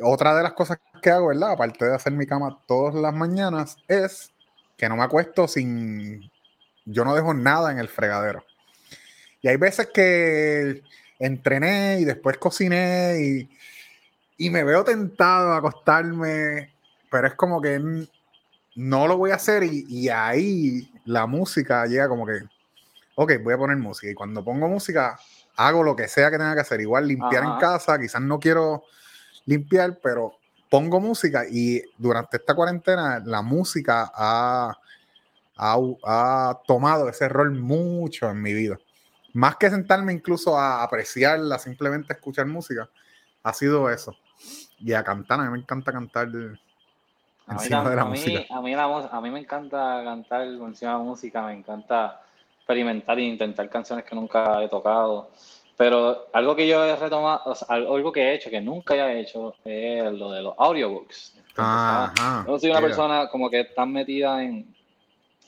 [0.01, 1.53] Otra de las cosas que hago, ¿verdad?
[1.53, 4.33] Aparte de hacer mi cama todas las mañanas, es
[4.77, 6.31] que no me acuesto sin...
[6.85, 8.45] Yo no dejo nada en el fregadero.
[9.43, 10.83] Y hay veces que
[11.19, 13.49] entrené y después cociné y,
[14.39, 16.73] y me veo tentado a acostarme,
[17.11, 18.07] pero es como que
[18.79, 22.39] no lo voy a hacer y, y ahí la música llega como que,
[23.17, 24.09] ok, voy a poner música.
[24.09, 25.19] Y cuando pongo música,
[25.57, 26.81] hago lo que sea que tenga que hacer.
[26.81, 28.85] Igual limpiar en casa, quizás no quiero
[29.47, 30.37] limpiar, pero
[30.71, 34.79] pongo música y durante esta cuarentena la música ha,
[35.57, 38.79] ha, ha tomado ese rol mucho en mi vida.
[39.33, 42.89] Más que sentarme incluso a apreciarla, simplemente escuchar música,
[43.43, 44.17] ha sido eso.
[44.79, 46.29] Y a cantar, a mí me encanta cantar
[47.55, 48.55] encima tam- de la a mí- música.
[48.55, 52.21] a mí la mus- a mí me encanta cantar encima de la música, me encanta
[52.59, 55.31] experimentar e intentar canciones que nunca he tocado.
[55.77, 59.21] Pero algo que yo he retomado, o sea, algo que he hecho que nunca he
[59.21, 61.41] hecho es lo de los audiobooks.
[61.57, 62.89] Ajá, Yo soy una mira.
[62.89, 64.75] persona como que tan metida en,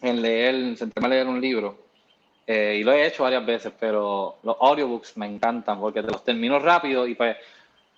[0.03, 1.79] en leer, en sentarme a leer un libro.
[2.47, 6.25] eh, y lo he hecho varias veces, pero los audiobooks me encantan porque te los
[6.25, 7.37] termino rápido y pues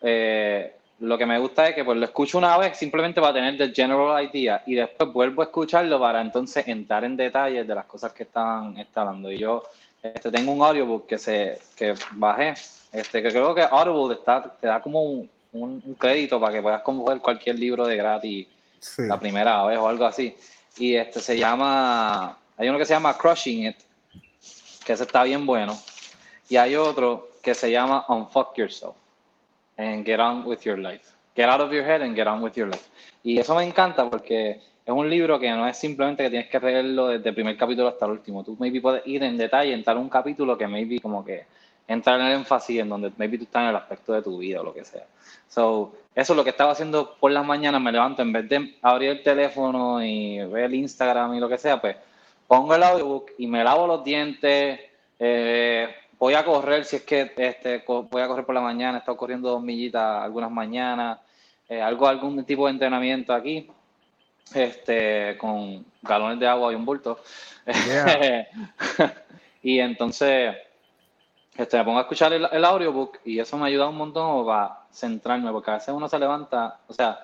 [0.03, 3.59] eh, lo que me gusta es que pues lo escucho una vez simplemente para tener
[3.59, 7.87] the general idea y después vuelvo a escucharlo para entonces entrar en detalles de las
[7.87, 9.31] cosas que están está hablando.
[9.31, 9.65] Y yo
[10.03, 12.55] este, tengo un audiobook que se que bajé,
[12.93, 16.63] este, que creo que Audible está, te da como un, un- un crédito para que
[16.63, 18.47] puedas coger cualquier libro de gratis
[18.79, 19.03] Sí.
[19.07, 20.37] la primera vez o algo así.
[20.77, 23.77] Y este se llama, hay uno que se llama Crushing It,
[24.85, 25.79] que ese está bien bueno.
[26.49, 28.95] Y hay otro que se llama Unfuck Yourself
[29.83, 31.11] and Get On With Your Life.
[31.35, 32.85] Get Out of Your Head and Get On With Your Life.
[33.23, 36.61] Y eso me encanta porque es un libro que no es simplemente que tienes que
[36.61, 38.45] leerlo desde el primer capítulo hasta el último.
[38.45, 41.45] Tú maybe puedes ir en detalle, entrar un capítulo que maybe como que
[41.87, 44.61] entrar en el énfasis en donde maybe tú estás en el aspecto de tu vida
[44.61, 45.07] o lo que sea.
[45.49, 48.75] So, eso es lo que estaba haciendo por las mañanas, me levanto, en vez de
[48.83, 51.97] abrir el teléfono y ver el Instagram y lo que sea, pues
[52.47, 54.81] pongo el audiobook y me lavo los dientes,
[55.19, 55.89] eh,
[56.23, 59.17] voy a correr si es que este, voy a correr por la mañana, he estado
[59.17, 61.19] corriendo dos millitas algunas mañanas,
[61.69, 63.69] eh, algo, algún tipo de entrenamiento aquí,
[64.55, 67.19] este, con galones de agua y un bulto.
[67.67, 68.47] Yeah.
[69.65, 70.55] y entonces
[71.57, 74.79] este, me pongo a escuchar el, el audiobook y eso me ayuda un montón para
[74.93, 77.19] centrarme, porque a veces uno se levanta, o sea,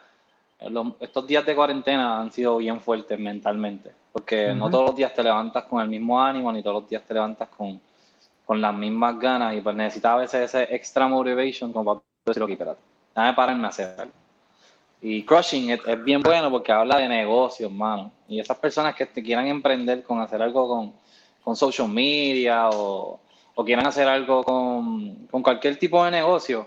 [0.71, 4.73] los- estos días de cuarentena han sido bien fuertes mentalmente, porque no Ujú.
[4.73, 7.49] todos los días te levantas con el mismo ánimo, ni todos los días te levantas
[7.51, 7.81] con,
[8.49, 12.43] con las mismas ganas, y pues necesitas a veces ese extra motivation como para decir,
[12.43, 12.81] ok, espérate,
[13.15, 14.09] déjame pararme a hacer.
[15.03, 18.11] Y Crushing es bien bueno porque habla de negocios, mano.
[18.27, 20.95] Y esas personas que te quieran emprender con hacer algo con,
[21.45, 23.21] con social media o,
[23.55, 26.67] o quieran hacer algo con, con cualquier tipo de negocio,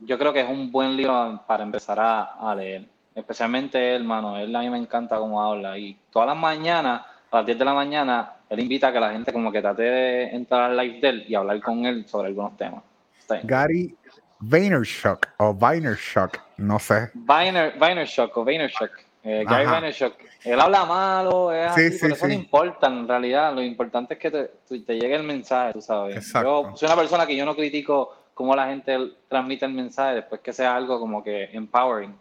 [0.00, 2.84] yo creo que es un buen libro para empezar a, a leer.
[3.14, 4.36] Especialmente él, mano.
[4.36, 5.78] Él a mí me encanta cómo habla.
[5.78, 9.12] Y todas las mañanas, a las 10 de la mañana, él invita a que la
[9.12, 12.28] gente como que trate de entrar al live de él y hablar con él sobre
[12.28, 12.82] algunos temas.
[13.28, 13.40] Bien.
[13.44, 13.96] Gary
[14.40, 17.10] Vaynerchuk o Vaynerchuk, no sé.
[17.14, 18.90] Vayner, Vaynerchuk o Vaynerchuk.
[19.24, 19.66] Eh, Gary.
[19.66, 20.14] Vaynerchuk.
[20.44, 22.38] Él habla malo, es Sí, así, sí, pero eso no sí.
[22.38, 23.54] importa en realidad.
[23.54, 26.16] Lo importante es que te, llegue el mensaje, tú sabes.
[26.16, 26.70] Exacto.
[26.70, 28.98] Yo soy una persona que yo no critico cómo la gente
[29.28, 32.14] transmite el mensaje después que sea algo como que empowering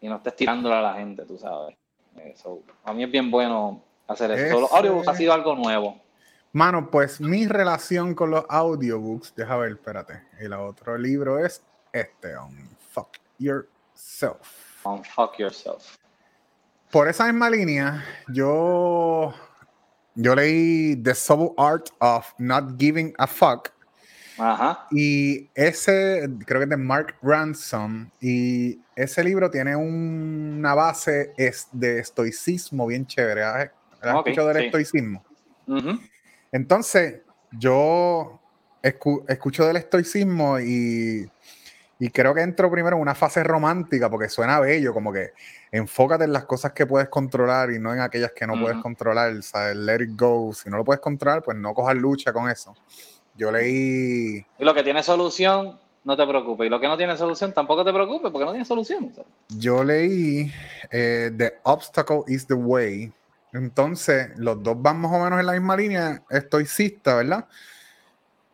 [0.00, 1.76] y no estés tirándolo a la gente, tú sabes.
[2.16, 4.54] Eh, so, a mí es bien bueno hacer eso.
[4.54, 6.00] So, los audiobooks ha sido algo nuevo.
[6.52, 10.22] Mano, pues mi relación con los audiobooks, deja ver, espérate.
[10.38, 11.62] El otro libro es
[11.92, 14.84] este, on Fuck Yourself.
[14.84, 15.96] Unfuck yourself.
[16.90, 19.32] Por esa misma línea, yo,
[20.14, 23.70] yo leí The Subtle Art of Not Giving a Fuck
[24.40, 24.86] Ajá.
[24.90, 31.68] Y ese, creo que es de Mark Ransom, y ese libro tiene una base es
[31.72, 33.70] de estoicismo bien chévere.
[34.00, 34.64] ¿Has, escuchado del sí.
[34.66, 35.24] estoicismo?
[36.52, 37.20] Entonces,
[37.52, 38.40] yo
[38.82, 41.30] escu- escucho del estoicismo y,
[41.98, 45.30] y creo que entro primero en una fase romántica porque suena bello, como que
[45.70, 49.42] enfócate en las cosas que puedes controlar y no en aquellas que no puedes controlar,
[49.42, 49.76] ¿sabes?
[49.76, 50.52] Let it go.
[50.52, 52.74] Si no lo puedes controlar, pues no cojas lucha con eso.
[53.36, 56.66] Yo leí, Y lo que tiene solución, no te preocupes.
[56.66, 59.12] Y lo que no tiene solución, tampoco te preocupes, porque no tiene solución.
[59.14, 59.30] ¿sabes?
[59.48, 60.52] yo leí
[60.90, 63.12] eh, The Obstacle is the Way.
[63.52, 67.46] Entonces, los dos van más o menos en la misma línea estoicista, ¿verdad?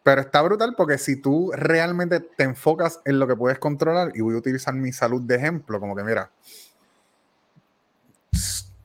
[0.03, 4.21] Pero está brutal porque si tú realmente te enfocas en lo que puedes controlar, y
[4.21, 6.31] voy a utilizar mi salud de ejemplo, como que mira,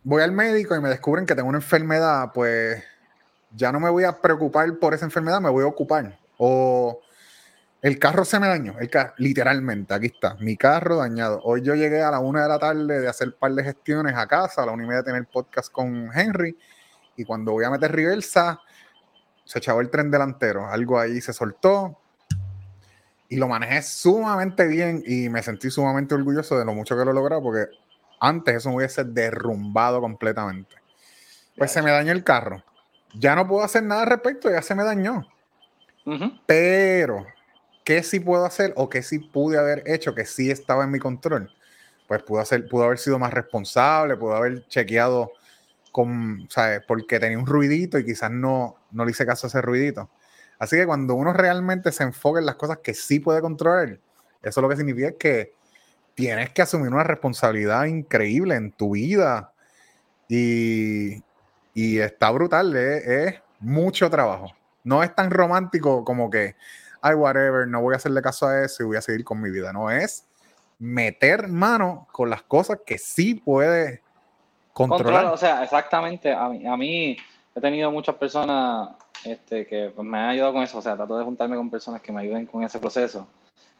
[0.03, 2.83] voy al médico y me descubren que tengo una enfermedad, pues
[3.55, 6.17] ya no me voy a preocupar por esa enfermedad, me voy a ocupar.
[6.37, 6.99] O
[7.81, 11.41] el carro se me dañó, el ca- literalmente, aquí está, mi carro dañado.
[11.43, 14.15] Hoy yo llegué a la una de la tarde de hacer un par de gestiones
[14.15, 16.57] a casa, a la una y media de tener podcast con Henry,
[17.15, 18.59] y cuando voy a meter reversa,
[19.45, 21.97] se echaba el tren delantero, algo ahí se soltó,
[23.27, 27.11] y lo manejé sumamente bien y me sentí sumamente orgulloso de lo mucho que lo
[27.11, 27.67] he logrado, porque
[28.19, 30.75] antes eso me hubiese derrumbado completamente.
[31.57, 32.63] Pues se me dañó el carro.
[33.13, 35.27] Ya no puedo hacer nada al respecto, ya se me dañó.
[36.45, 37.25] Pero,
[37.83, 40.99] ¿qué sí puedo hacer o qué sí pude haber hecho que sí estaba en mi
[40.99, 41.51] control?
[42.07, 45.31] Pues pudo, hacer, pudo haber sido más responsable, pudo haber chequeado
[45.91, 46.81] con, ¿sabes?
[46.87, 50.09] Porque tenía un ruidito y quizás no, no le hice caso a ese ruidito.
[50.59, 53.99] Así que cuando uno realmente se enfoca en las cosas que sí puede controlar,
[54.43, 55.53] eso lo que significa es que
[56.13, 59.53] tienes que asumir una responsabilidad increíble en tu vida.
[60.27, 61.23] Y,
[61.73, 64.51] y está brutal, es, es mucho trabajo.
[64.83, 66.55] No es tan romántico como que,
[67.01, 69.49] ay, whatever, no voy a hacerle caso a eso y voy a seguir con mi
[69.49, 69.73] vida.
[69.73, 70.25] No es
[70.79, 74.01] meter mano con las cosas que sí puede
[74.73, 75.05] controlar.
[75.05, 76.31] Controla, o sea, exactamente.
[76.33, 77.17] A mí, a mí
[77.55, 78.89] he tenido muchas personas
[79.23, 80.77] este, que pues, me han ayudado con eso.
[80.77, 83.27] O sea, trato de juntarme con personas que me ayuden con ese proceso.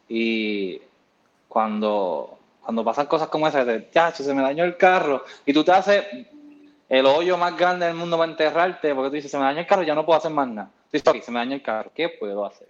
[0.08, 0.80] Y
[1.48, 5.64] cuando, cuando pasan cosas como esas, de, chacho, se me dañó el carro, y tú
[5.64, 6.04] te haces
[6.88, 9.66] el hoyo más grande del mundo para enterrarte, porque tú dices, se me dañó el
[9.66, 10.68] carro, ya no puedo hacer más nada.
[10.68, 12.68] Tú dices, ok, se me dañó el carro, ¿qué puedo hacer?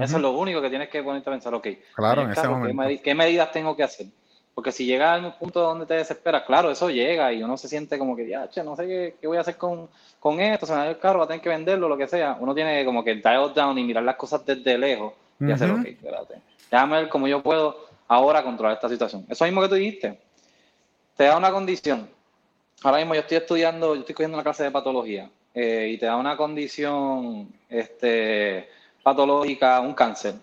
[0.00, 2.40] Eso es lo único que tienes que ponerte a pensar, ok, Claro, el en ese
[2.40, 3.02] carro, ¿qué, momento.
[3.02, 4.06] qué medidas tengo que hacer?
[4.54, 7.98] Porque si llega al punto donde te desesperas, claro, eso llega y uno se siente
[7.98, 9.88] como que, ya, che, no sé qué, qué voy a hacer con,
[10.20, 12.36] con esto, se me dañó el carro, voy a tener que venderlo, lo que sea.
[12.38, 15.84] Uno tiene como que dial down y mirar las cosas desde lejos y hacer, ok,
[15.84, 16.34] espérate,
[16.70, 19.24] déjame ver cómo yo puedo ahora controlar esta situación.
[19.28, 20.20] Eso mismo que tú dijiste,
[21.16, 22.08] te da una condición.
[22.82, 26.06] Ahora mismo yo estoy estudiando, yo estoy cogiendo una clase de patología eh, y te
[26.06, 28.68] da una condición este,
[29.02, 30.34] patológica, un cáncer,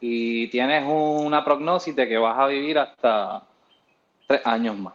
[0.00, 3.42] y tienes una prognosis de que vas a vivir hasta
[4.26, 4.94] tres años más.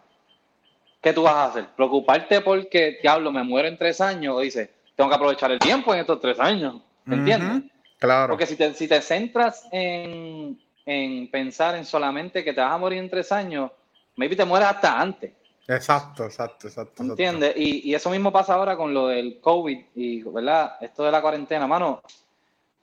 [1.01, 1.65] ¿Qué tú vas a hacer?
[1.75, 4.35] ¿Preocuparte porque, diablo, me muero en tres años?
[4.35, 6.75] O dices, tengo que aprovechar el tiempo en estos tres años.
[7.05, 7.71] ¿Me entiendes?
[7.97, 8.33] Claro.
[8.33, 12.77] Porque si te, si te centras en, en pensar en solamente que te vas a
[12.77, 13.71] morir en tres años,
[14.15, 15.31] maybe te mueres hasta antes.
[15.67, 17.01] Exacto, exacto, exacto.
[17.01, 17.03] exacto.
[17.03, 17.53] ¿Entiendes?
[17.55, 20.75] Y, y eso mismo pasa ahora con lo del COVID y, ¿verdad?
[20.81, 22.01] Esto de la cuarentena, mano.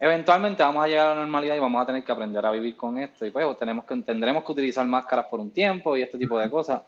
[0.01, 2.77] Eventualmente vamos a llegar a la normalidad y vamos a tener que aprender a vivir
[2.77, 3.27] con esto.
[3.27, 6.49] Y pues tenemos que, tendremos que utilizar máscaras por un tiempo y este tipo de
[6.49, 6.83] cosas.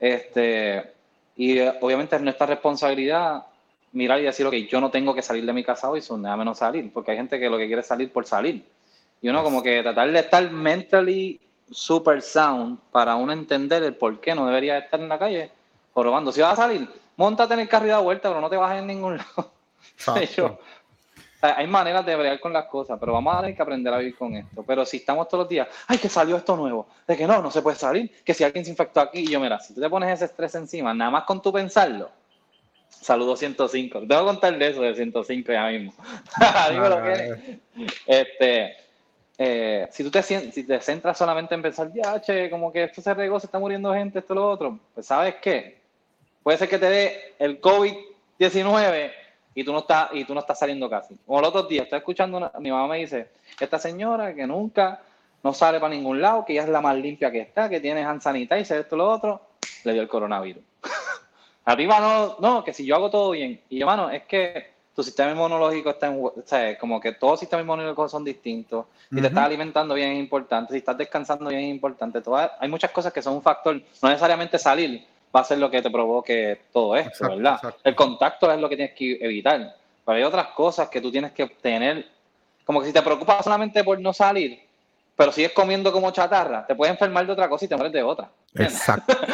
[0.00, 0.94] Este,
[1.36, 3.44] y eh, obviamente es nuestra responsabilidad
[3.92, 6.44] mirar y decir, ok, yo no tengo que salir de mi casa hoy, son déjame
[6.44, 6.90] no salir.
[6.92, 8.64] Porque hay gente que lo que quiere es salir por salir.
[9.20, 14.20] Y uno como que tratar de estar mentally super sound para uno entender el por
[14.20, 15.50] qué no debería estar en la calle
[15.92, 16.32] jorobando.
[16.32, 18.80] Si vas a salir, montate en el carro y da vuelta, pero no te bajes
[18.80, 19.52] en ningún lado.
[19.98, 20.58] Exacto.
[21.40, 23.98] Sea, hay maneras de bregar con las cosas, pero vamos a tener que aprender a
[23.98, 24.62] vivir con esto.
[24.62, 27.50] Pero si estamos todos los días, ay, que salió esto nuevo, de que no, no
[27.50, 29.90] se puede salir, que si alguien se infectó aquí, y yo, mira, si tú te
[29.90, 32.10] pones ese estrés encima, nada más con tú pensarlo,
[32.88, 34.00] saludo 105.
[34.00, 35.92] Te voy a contar de eso de 105 ya mismo.
[36.70, 37.60] Dímelo, que
[38.06, 38.76] este,
[39.38, 43.02] eh, si tú te, si te centras solamente en pensar, ya, che, como que esto
[43.02, 45.78] se regó, se está muriendo gente, esto, lo otro, pues ¿sabes qué?
[46.42, 49.10] Puede ser que te dé el COVID-19
[49.56, 51.16] y tú no estás y tú no estás saliendo casi.
[51.26, 55.00] O los otros días, estoy escuchando, una- mi mamá me dice, esta señora que nunca
[55.42, 58.04] no sale para ningún lado, que ella es la más limpia que está, que tiene
[58.04, 59.40] hand sanitizer, esto, lo otro,
[59.84, 60.62] le dio el coronavirus.
[61.64, 63.60] Arriba no, no, que si yo hago todo bien.
[63.70, 67.32] Y yo, mano, es que tu sistema inmunológico está en, o sea, como que todos
[67.32, 68.86] los sistemas inmunológicos son distintos.
[69.10, 72.20] Si te estás alimentando bien es importante, si estás descansando bien es importante.
[72.20, 75.06] Todas, hay muchas cosas que son un factor, no necesariamente salir
[75.36, 77.54] va a ser lo que te provoque todo esto, Exacto, ¿verdad?
[77.56, 77.80] exacto.
[77.84, 79.76] El contacto es lo que tienes que evitar.
[80.04, 82.06] Pero hay otras cosas que tú tienes que tener
[82.64, 84.58] como que si te preocupas solamente por no salir,
[85.14, 88.02] pero sigues comiendo como chatarra, te puedes enfermar de otra cosa y te mueres de
[88.02, 88.30] otra.
[88.54, 89.14] Exacto.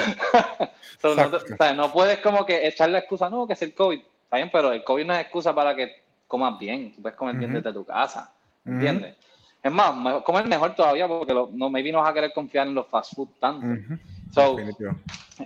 [1.01, 3.75] So, no, te- o sea, no puedes como que echarle excusa, no, que es el
[3.75, 3.99] COVID.
[4.25, 6.95] Está bien, pero el COVID no es excusa para que comas bien.
[6.95, 7.61] Tú puedes comer bien Ujú.
[7.61, 8.33] desde tu casa.
[8.65, 9.17] ¿Entiendes?
[9.63, 12.69] Es más, me- comer mejor todavía porque lo- no, maybe no vas a querer confiar
[12.69, 13.67] en los fast food tanto.
[13.67, 13.99] Ujú.
[14.35, 14.57] So,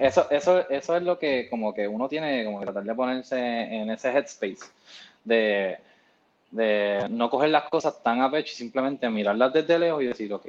[0.01, 3.39] eso, eso, eso es lo que como que uno tiene como que tratar de ponerse
[3.39, 4.59] en ese headspace
[5.25, 5.79] de,
[6.51, 10.33] de no coger las cosas tan a pecho y simplemente mirarlas desde lejos y decir,
[10.33, 10.47] ok,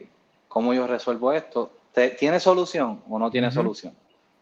[0.48, 1.72] ¿cómo yo resuelvo esto?
[1.94, 3.94] ¿Te- ¿Tiene solución o no tiene solución?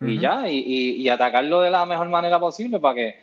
[0.01, 3.19] Y ya, y, y, y atacarlo de la mejor manera posible para que,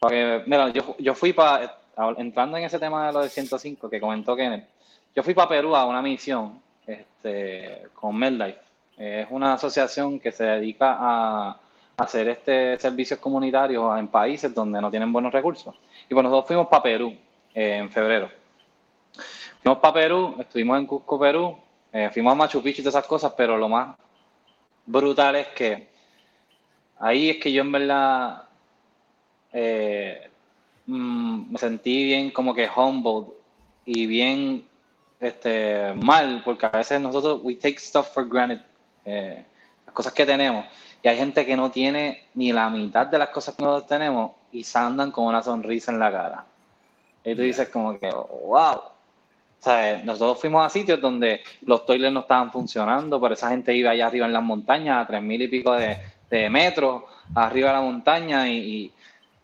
[0.00, 1.78] para que mira, yo, yo fui para,
[2.16, 4.66] entrando en ese tema de lo de 105 que comentó Kenneth,
[5.14, 8.58] yo fui para Perú a una misión este, con MedLife.
[8.96, 11.60] Es una asociación que se dedica a
[11.96, 15.74] hacer este servicios comunitarios en países donde no tienen buenos recursos.
[16.08, 17.16] Y pues nosotros fuimos para Perú
[17.54, 18.30] eh, en febrero.
[19.62, 21.56] Fuimos para Perú, estuvimos en Cusco, Perú,
[21.92, 23.96] eh, fuimos a Machu Picchu y todas esas cosas, pero lo más
[24.84, 25.88] brutal es que
[26.98, 28.42] ahí es que yo en verdad
[29.52, 30.28] eh,
[30.86, 33.32] mm, me sentí bien como que humbled
[33.86, 34.66] y bien
[35.20, 38.60] este, mal, porque a veces nosotros we take stuff for granted,
[39.04, 39.44] eh,
[39.86, 40.66] las cosas que tenemos,
[41.02, 44.32] y hay gente que no tiene ni la mitad de las cosas que nosotros tenemos
[44.52, 46.44] y se andan con una sonrisa en la cara.
[47.22, 48.76] Y tú dices como que, wow.
[48.76, 48.92] O
[49.64, 53.90] sea, nosotros fuimos a sitios donde los toilets no estaban funcionando, pero esa gente iba
[53.90, 55.98] allá arriba en las montañas, a tres mil y pico de,
[56.30, 57.04] de metros,
[57.34, 58.92] arriba de la montaña, y,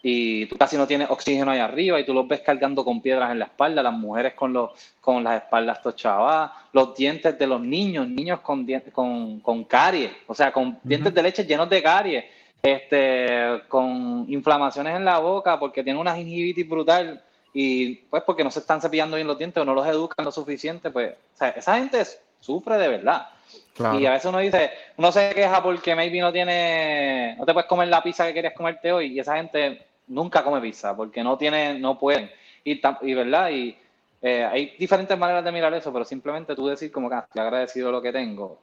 [0.03, 3.31] y, tú casi no tienes oxígeno ahí arriba, y tú los ves cargando con piedras
[3.31, 4.71] en la espalda, las mujeres con, los,
[5.01, 10.11] con las espaldas tochadas, los dientes de los niños, niños con, dientes, con, con caries,
[10.27, 12.25] o sea, con dientes de leche llenos de caries,
[12.63, 17.23] este, con inflamaciones en la boca porque tienen una gingivitis brutal
[17.55, 20.33] y pues porque no se están cepillando bien los dientes o no los educan lo
[20.33, 22.03] suficiente, pues, o sea, esa gente
[22.39, 23.29] sufre de verdad.
[23.75, 23.99] Claro.
[23.99, 27.69] Y a veces uno dice, uno se queja porque maybe no tiene, no te puedes
[27.69, 31.39] comer la pizza que querías comerte hoy y esa gente nunca come pizza porque no
[31.39, 32.31] tiene, no pueden.
[32.65, 33.77] Y, y verdad, y
[34.21, 37.41] eh, hay diferentes maneras de mirar eso, pero simplemente tú decir como que "Ah, estoy
[37.43, 38.59] agradecido de lo que tengo.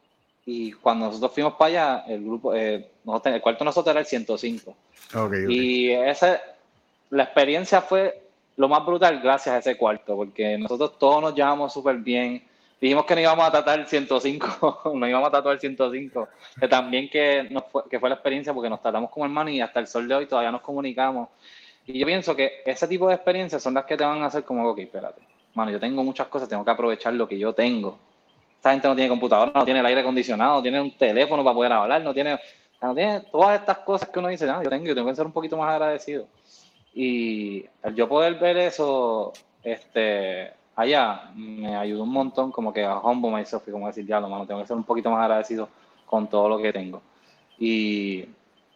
[0.46, 4.00] Y cuando nosotros fuimos para allá, el grupo, eh, nosotros- el cuarto de nosotros era
[4.00, 4.72] el 105.
[5.16, 5.34] Ok, ok.
[5.50, 6.40] Y esa,
[7.10, 8.22] la experiencia fue
[8.56, 12.44] lo más brutal gracias a ese cuarto, porque nosotros todos nos llevamos súper bien.
[12.80, 16.30] Dijimos que no íbamos a tratar el 105, no íbamos a tatuar el 105.
[16.60, 19.62] Que también que, nos fue, que fue la experiencia porque nos tratamos como hermanos y
[19.62, 21.30] hasta el sol de hoy todavía nos comunicamos.
[21.88, 24.44] Y yo pienso que ese tipo de experiencias son las que te van a hacer
[24.44, 25.22] como, ok, espérate,
[25.54, 27.98] mano, yo tengo muchas cosas, tengo que aprovechar lo que yo tengo.
[28.58, 31.56] Esta gente no tiene computadora, no tiene el aire acondicionado, no tiene un teléfono para
[31.56, 32.40] poder hablar, no tiene,
[32.82, 35.26] no tiene todas estas cosas que uno dice, no, yo tengo, yo tengo que ser
[35.26, 36.28] un poquito más agradecido.
[36.94, 39.32] Y el yo poder ver eso
[39.64, 44.22] este, allá me ayudó un montón, como que a humble myself y como decir, ya,
[44.22, 45.68] mano, tengo que ser un poquito más agradecido
[46.06, 47.02] con todo lo que tengo.
[47.58, 48.26] Y,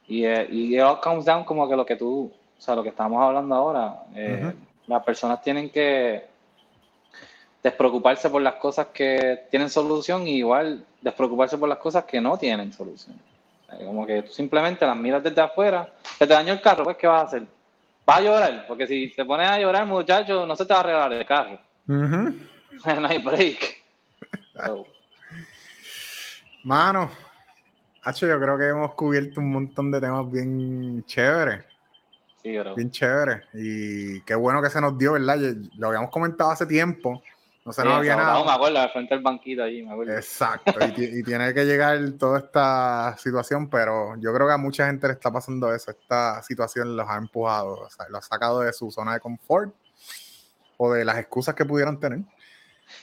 [0.07, 2.81] y, eh, y it all comes down como que lo que tú, o sea, lo
[2.81, 4.51] que estamos hablando ahora, eh,
[4.87, 6.25] las personas tienen que
[7.61, 12.35] despreocuparse por las cosas que tienen solución y igual despreocuparse por las cosas que no
[12.35, 13.15] tienen solución.
[13.67, 15.87] O sea, Como que tú simplemente las miras desde afuera,
[16.17, 17.43] se te dañó el carro, pues ¿qué vas a hacer?
[18.07, 20.83] Vas a llorar, porque si te pones a llorar, muchacho, no se te va a
[20.83, 21.59] regalar el carro.
[21.87, 23.77] No hay break.
[24.65, 24.85] So,
[26.63, 27.09] Mano,
[28.03, 31.63] Hacho, yo creo que hemos cubierto un montón de temas bien chéveres,
[32.41, 32.75] sí, bro.
[32.75, 33.43] bien chéveres.
[33.53, 35.37] Y qué bueno que se nos dio, ¿verdad?
[35.77, 37.21] Lo habíamos comentado hace tiempo,
[37.65, 38.43] no se Sí, nos había nada.
[38.43, 40.13] me acuerdo, al frente del banquito allí, me acuerdo.
[40.13, 44.57] Exacto, y, ti- y tiene que llegar toda esta situación, pero yo creo que a
[44.57, 45.91] mucha gente le está pasando eso.
[45.91, 49.73] Esta situación los ha empujado, o sea, los ha sacado de su zona de confort
[50.83, 52.19] o de las excusas que pudieran tener.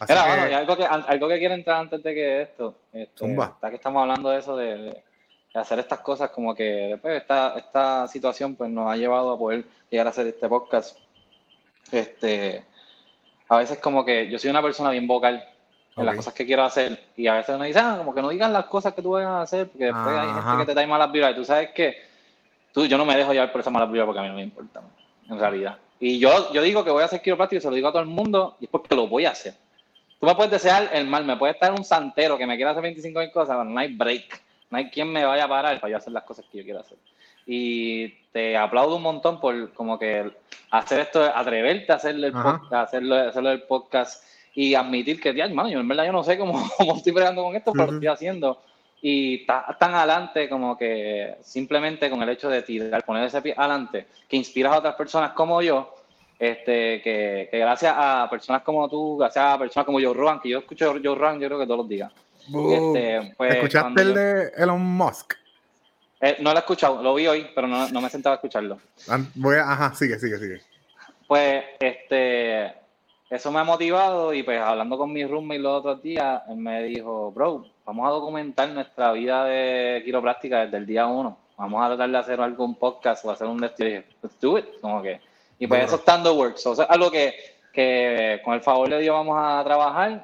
[0.08, 3.36] Mira, que- bueno, y algo que, algo que quiero entrar antes de que esto, este,
[3.36, 5.02] ya que estamos hablando de eso, de, de-
[5.54, 9.64] hacer estas cosas, como que después esta, esta situación pues nos ha llevado a poder
[9.90, 10.98] llegar a hacer este podcast.
[11.90, 12.64] Este,
[13.48, 15.42] a veces como que yo soy una persona bien vocal
[15.96, 16.16] en las Ok.
[16.18, 18.66] cosas que quiero hacer y a veces uno dice, ah, como que no digan las
[18.66, 20.42] cosas que tú vayas a hacer porque después hay Ajá.
[20.50, 21.96] gente que te trae malas vibras y tú sabes que
[22.72, 24.42] tú, yo no me dejo llevar por esas malas vibras porque a mí no me
[24.42, 24.80] importa,
[25.28, 25.76] en realidad.
[26.00, 28.02] Y yo, yo digo que voy a hacer quiropráctico y se lo digo a todo
[28.02, 29.54] el mundo y es porque lo voy a hacer.
[30.20, 32.82] Tú me puedes desear el mal, me puede estar un santero que me quiera hacer
[32.82, 34.42] 25 mil cosas, pero no hay break.
[34.70, 36.80] No hay quien me vaya a parar para yo hacer las cosas que yo quiero
[36.80, 36.98] hacer.
[37.46, 40.30] Y te aplaudo un montón por como que
[40.70, 42.58] hacer esto, atreverte a hacerle el Ajá.
[42.58, 44.24] podcast, hacerlo, hacerlo el podcast
[44.54, 47.42] y admitir que, "Dios, mano, yo en verdad yo no sé cómo, cómo estoy pregando
[47.42, 48.60] con esto, pero lo estoy haciendo.
[49.00, 54.06] Y tan adelante como que simplemente con el hecho de tirar, poner ese pie adelante,
[54.28, 55.94] que inspiras a otras personas como yo,
[56.40, 60.48] Este, que, que gracias a personas como tú, gracias a personas como Joe Rogan, que
[60.48, 62.12] yo escucho Joe Rogan, yo creo que todos los días.
[62.52, 65.34] Uh, Este, pues, ¿Escuchaste el de Elon Musk?
[66.20, 68.36] Eh, no lo he escuchado, lo vi hoy, pero no, no me he sentado a
[68.36, 68.78] escucharlo.
[69.08, 70.60] An- Voy a, ajá, sigue, sigue, sigue.
[71.26, 72.72] Pues, este,
[73.30, 76.82] eso me ha motivado y pues hablando con mi roommate los otros días, él me
[76.84, 81.38] dijo, bro, vamos a documentar nuestra vida de quiropráctica desde el día uno.
[81.58, 84.02] Vamos a tratar de hacer algún podcast o hacer un destino.
[84.22, 84.66] Let's do it.
[84.80, 85.20] Como que,
[85.58, 86.64] y pues eso está dando works.
[86.66, 87.34] O sea, algo que,
[87.72, 90.22] que con el favor de Dios vamos a trabajar.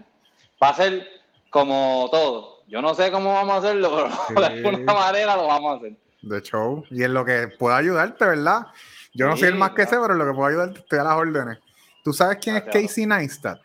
[0.62, 1.06] Va a ser
[1.50, 2.62] como todo.
[2.68, 5.96] Yo no sé cómo vamos a hacerlo, pero de alguna manera lo vamos a hacer.
[6.22, 6.84] De show.
[6.90, 8.68] Y en lo que pueda ayudarte, ¿verdad?
[9.12, 11.04] Yo no soy el más que sé, pero en lo que pueda ayudarte estoy a
[11.04, 11.58] las órdenes.
[12.04, 12.62] ¿Tú sabes quién es.
[12.64, 13.58] Casey Neistat?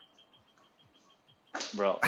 [1.73, 1.99] Bro.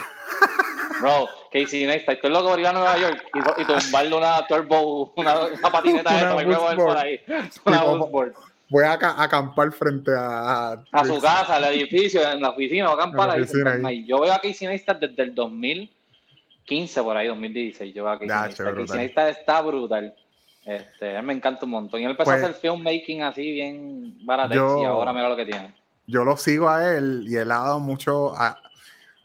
[1.01, 5.13] Bro, Casey Neistat, estoy loco por ir a Nueva York y, y tumbarle una turbo,
[5.17, 7.19] una, una patineta de esa, me voy a mover por ahí.
[7.65, 8.33] Una buzzboard.
[8.69, 10.81] Voy a ca- acampar frente a...
[10.91, 14.05] A su casa, al edificio, en la oficina, o acampar En la ahí.
[14.05, 17.93] Yo veo a Casey Neistat desde el 2015, por ahí, 2016.
[17.93, 18.65] Yo veo a Casey Neistat.
[18.67, 18.85] brutal.
[18.85, 20.15] Casey Neistat está brutal.
[20.63, 21.99] Este, él me encanta un montón.
[21.99, 25.35] Y él empezó Pues- a hacer filmmaking así, bien baratex, Yo- y ahora mira lo
[25.35, 25.73] que tiene.
[26.07, 28.35] Yo lo sigo a él y él ha dado mucho...
[28.35, 28.57] Ha,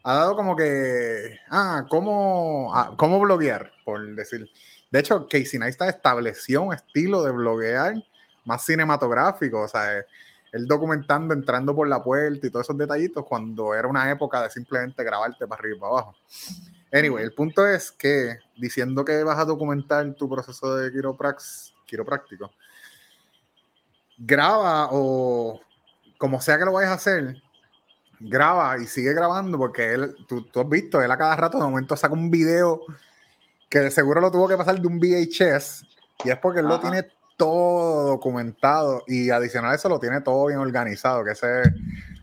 [0.02, 1.38] ha dado como que...
[1.50, 3.72] Ah, ¿cómo, ah, ¿cómo bloguear?
[3.84, 4.48] Por decir...
[4.90, 7.94] De hecho, Casey Neistat estableció un estilo de bloguear
[8.44, 9.98] más cinematográfico, o sea,
[10.52, 14.50] él documentando, entrando por la puerta y todos esos detallitos cuando era una época de
[14.50, 16.14] simplemente grabarte para arriba y para abajo.
[16.92, 22.52] Anyway, el punto es que diciendo que vas a documentar tu proceso de quiroprax, quiropráctico,
[24.16, 25.60] graba o
[26.18, 27.42] como sea que lo vayas a hacer,
[28.20, 31.64] graba y sigue grabando porque él, tú, tú has visto, él a cada rato de
[31.64, 32.80] momento saca un video
[33.68, 35.84] que de seguro lo tuvo que pasar de un VHS
[36.24, 37.06] y es porque él lo tiene
[37.36, 41.72] todo documentado y adicional a eso lo tiene todo bien organizado, que esa es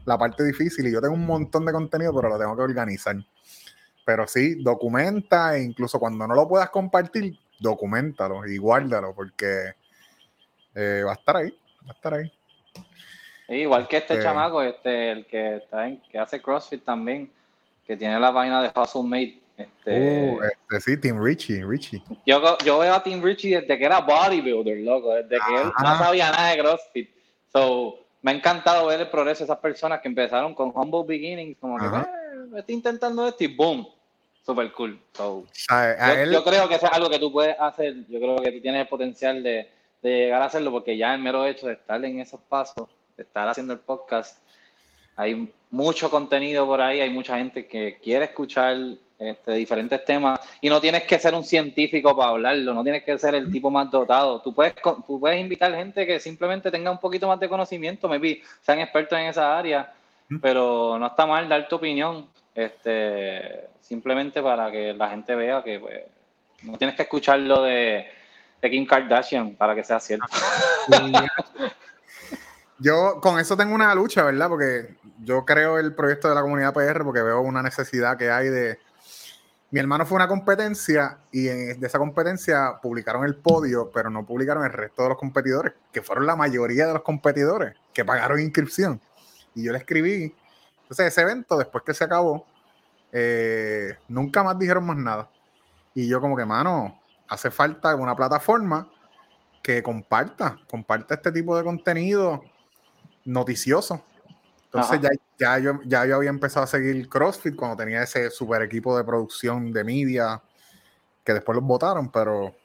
[0.06, 3.15] la parte difícil y yo tengo un montón de contenido pero lo tengo que organizar.
[4.06, 9.76] Pero sí, documenta e incluso cuando no lo puedas compartir, documentalo y guárdalo porque
[10.76, 11.57] eh, va a estar ahí,
[11.88, 12.32] va a estar ahí.
[13.54, 17.32] Sí, igual que este Este- chamaco, este, el que está en, que hace CrossFit también,
[17.86, 19.40] que tiene la vaina de Hustle Mate.
[19.56, 22.02] Este, Uh, este, sí, Tim Richie, Richie.
[22.26, 25.88] yo, yo veo a Tim Richie desde que era bodybuilder, loco, desde que él no
[25.88, 26.06] Ajá.
[26.06, 27.10] sabía nada de CrossFit.
[27.52, 31.56] So, me ha encantado ver el progreso de esas personas que empezaron con humble beginnings,
[31.60, 32.10] como que Ajá.
[32.56, 33.88] "Eh, estoy intentando esto y boom,
[34.44, 35.00] super cool.
[35.14, 37.94] So, A, a yo, él, yo creo que eso es algo que tú puedes hacer.
[38.08, 39.70] Yo creo que tú tienes el potencial de,
[40.02, 43.23] de llegar a hacerlo porque ya el mero hecho de estar en esos pasos, de
[43.23, 44.40] estar haciendo el podcast,
[45.15, 48.76] hay mucho contenido por ahí, hay mucha gente que quiere escuchar
[49.19, 53.18] este, diferentes temas y no tienes que ser un científico para hablarlo, no tienes que
[53.18, 54.41] ser el tipo más dotado.
[54.41, 54.73] Tú puedes,
[55.07, 59.18] tú puedes invitar gente que simplemente tenga un poquito más de conocimiento, maybe sean expertos
[59.19, 59.94] en esa área,
[60.41, 65.80] pero no está mal dar tu opinión, este, simplemente para que la gente vea que
[65.80, 66.02] pues,
[66.64, 68.07] no tienes que escuchar lo de,
[68.61, 70.26] de Kim Kardashian para que sea cierto.
[72.80, 74.50] yo con eso tengo una lucha, ¿verdad?
[74.50, 78.50] Porque yo creo el proyecto de la comunidad PR porque veo una necesidad que hay
[78.50, 78.80] de...
[79.72, 84.64] Mi hermano fue una competencia y de esa competencia publicaron el podio, pero no publicaron
[84.66, 89.02] el resto de los competidores, que fueron la mayoría de los competidores que pagaron inscripción.
[89.56, 90.36] Y yo le escribí.
[90.84, 92.45] Entonces, ese evento, después que se acabó,
[93.12, 95.30] eh, nunca más dijeron más nada.
[95.95, 98.88] Y yo como que, mano, hace falta una plataforma
[99.64, 102.44] que comparta, comparta este tipo de contenido
[103.26, 104.04] noticioso.
[104.66, 108.62] Entonces ya, ya, yo, ya yo había empezado a seguir CrossFit cuando tenía ese super
[108.64, 110.41] equipo de producción de media
[111.24, 112.56] que después los votaron, pero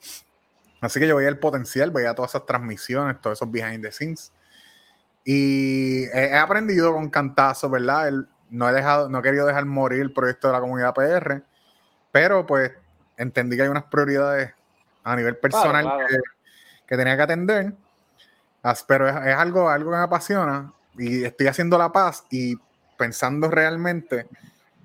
[0.80, 4.32] así que yo veía el potencial, veía todas esas transmisiones, todos esos behind the scenes.
[5.22, 8.09] Y he, aprendido con cantazos, ¿verdad?
[8.09, 11.43] El- no he dejado, no he querido dejar morir el proyecto de la comunidad PR,
[12.10, 12.72] pero pues
[13.18, 14.55] entendí que hay unas prioridades
[15.05, 16.06] a nivel personal claro.
[16.09, 16.16] Que,
[16.86, 17.74] que tenía que atender.
[18.86, 22.56] Pero es, es algo, algo que me apasiona y estoy haciendo la paz y
[22.97, 24.26] pensando realmente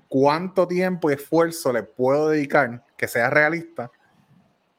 [0.08, 3.90] cuánto tiempo y esfuerzo le puedo dedicar que sea realista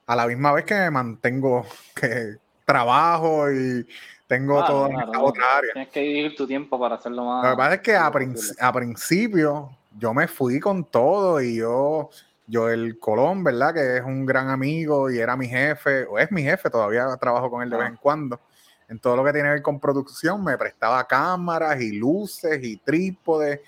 [0.08, 1.66] a la misma vez que me mantengo
[1.96, 3.86] que trabajo y
[4.28, 5.74] tengo Claro, toda claro, otra área.
[5.74, 7.44] Tienes que dividir tu tiempo para hacerlo más.
[7.44, 8.56] Lo que pasa es que a, lo prin- posible.
[8.62, 12.10] a principio yo me fui con todo y yo,
[12.48, 13.74] yo el Colón, ¿verdad?
[13.74, 17.50] Que es un gran amigo y era mi jefe, o es mi jefe, todavía trabajo
[17.52, 17.80] con él de Ah.
[17.80, 18.40] vez en cuando.
[18.88, 22.78] En todo lo que tiene que ver con producción, me prestaba cámaras y luces y
[22.78, 23.62] trípodes.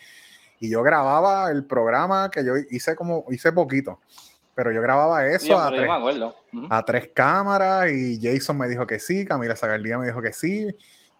[0.59, 3.99] Y yo grababa el programa que yo hice como, hice poquito,
[4.55, 5.69] pero yo grababa eso a
[6.83, 10.67] tres, a cámaras y Jason me dijo que sí, Camila Zagaldía me dijo que sí,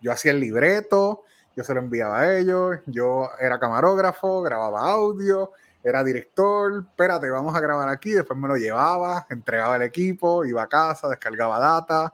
[0.01, 1.23] yo hacía el libreto
[1.57, 5.53] yo se lo enviaba a ellos, yo era camarógrafo, grababa audio,
[5.83, 10.61] era director, espérate, vamos a grabar aquí, después me lo llevaba, entregaba el equipo, iba
[10.61, 12.13] a casa, descargaba data,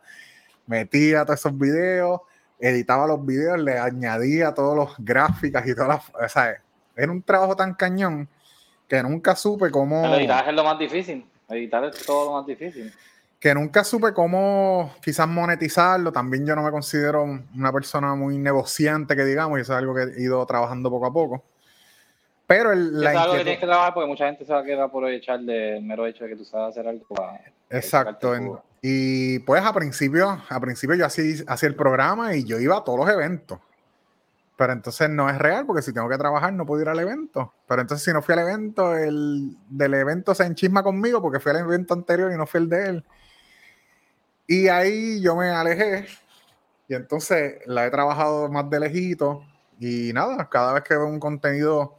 [0.67, 2.21] metía todos esos videos,
[2.59, 6.25] editaba los videos, le añadía todos los gráficas y todas las...
[6.25, 6.61] O sea,
[6.95, 8.27] era un trabajo tan cañón
[8.87, 10.05] que nunca supe cómo...
[10.05, 12.93] El editar es lo más difícil, editar es todo lo más difícil.
[13.39, 19.15] Que nunca supe cómo quizás monetizarlo, también yo no me considero una persona muy negociante,
[19.15, 21.43] que digamos, y eso es algo que he ido trabajando poco a poco.
[22.47, 24.91] Pero el, es algo que tienes que trabajar porque mucha gente se va a quedar
[24.91, 27.05] por echar del mero hecho de que tú sabes hacer algo.
[27.69, 28.63] Exacto.
[28.85, 32.83] Y pues a principio, a principio yo hacía, hacía el programa y yo iba a
[32.83, 33.59] todos los eventos.
[34.57, 37.53] Pero entonces no es real porque si tengo que trabajar no puedo ir al evento.
[37.65, 41.51] Pero entonces si no fui al evento, el del evento se enchisma conmigo porque fui
[41.51, 43.05] al evento anterior y no fui el de él.
[44.47, 46.05] Y ahí yo me alejé
[46.89, 49.45] y entonces la he trabajado más de lejito
[49.79, 51.95] y nada, cada vez que veo un contenido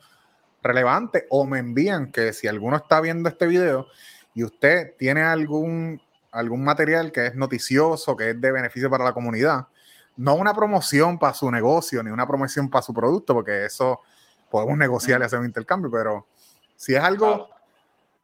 [0.63, 3.87] relevante o me envían que si alguno está viendo este video
[4.35, 6.01] y usted tiene algún,
[6.35, 9.67] algún material que es noticioso, que es de beneficio para la comunidad,
[10.17, 14.01] no una promoción para su negocio ni una promoción para su producto, porque eso
[14.51, 16.27] podemos negociar y hacer un intercambio, pero
[16.77, 17.49] si es algo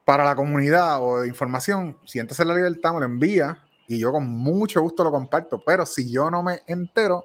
[0.05, 4.29] para la comunidad o de información, siéntese la libertad, me lo envía y yo con
[4.29, 7.25] mucho gusto lo comparto, pero si yo no me entero,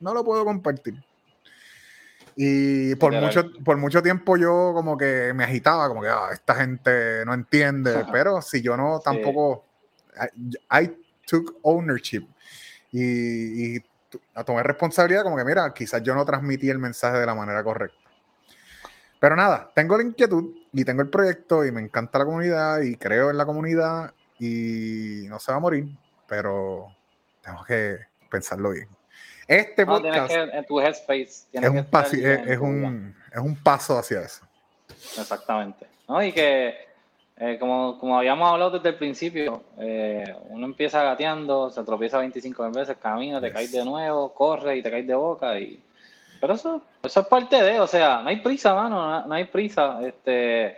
[0.00, 0.94] no lo puedo compartir.
[2.36, 6.54] Y por mucho, por mucho tiempo yo como que me agitaba, como que ah, esta
[6.54, 9.66] gente no entiende, pero si yo no tampoco,
[10.70, 12.26] I, took ownership
[12.90, 13.84] y, y
[14.44, 17.96] tomé responsabilidad como que mira, quizás yo no transmití el mensaje de la manera correcta.
[19.20, 22.96] Pero nada, tengo la inquietud y tengo el proyecto y me encanta la comunidad y
[22.96, 25.86] creo en la comunidad y no se va a morir,
[26.26, 26.88] pero
[27.42, 27.98] tengo que
[28.30, 28.88] pensarlo bien.
[29.46, 34.46] Este podcast en tu headspace, es, un es, un, es, un, paso hacia eso.
[35.18, 35.86] Exactamente.
[36.08, 36.22] ¿no?
[36.22, 36.89] Y que,
[37.42, 42.70] eh, como, como habíamos hablado desde el principio, eh, uno empieza gateando, se tropieza 25
[42.70, 45.58] veces, camina, te caes de nuevo, corre y te caes de boca.
[45.58, 45.82] y
[46.38, 50.06] Pero eso, eso es parte de, o sea, no hay prisa, mano, no, hay prisa.
[50.06, 50.76] Este,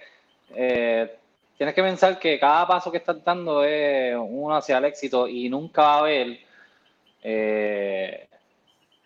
[0.55, 1.19] eh,
[1.59, 5.49] tienes que pensar que cada paso que estás dando es uno hacia el éxito y
[5.49, 6.39] nunca va a haber
[7.25, 8.29] el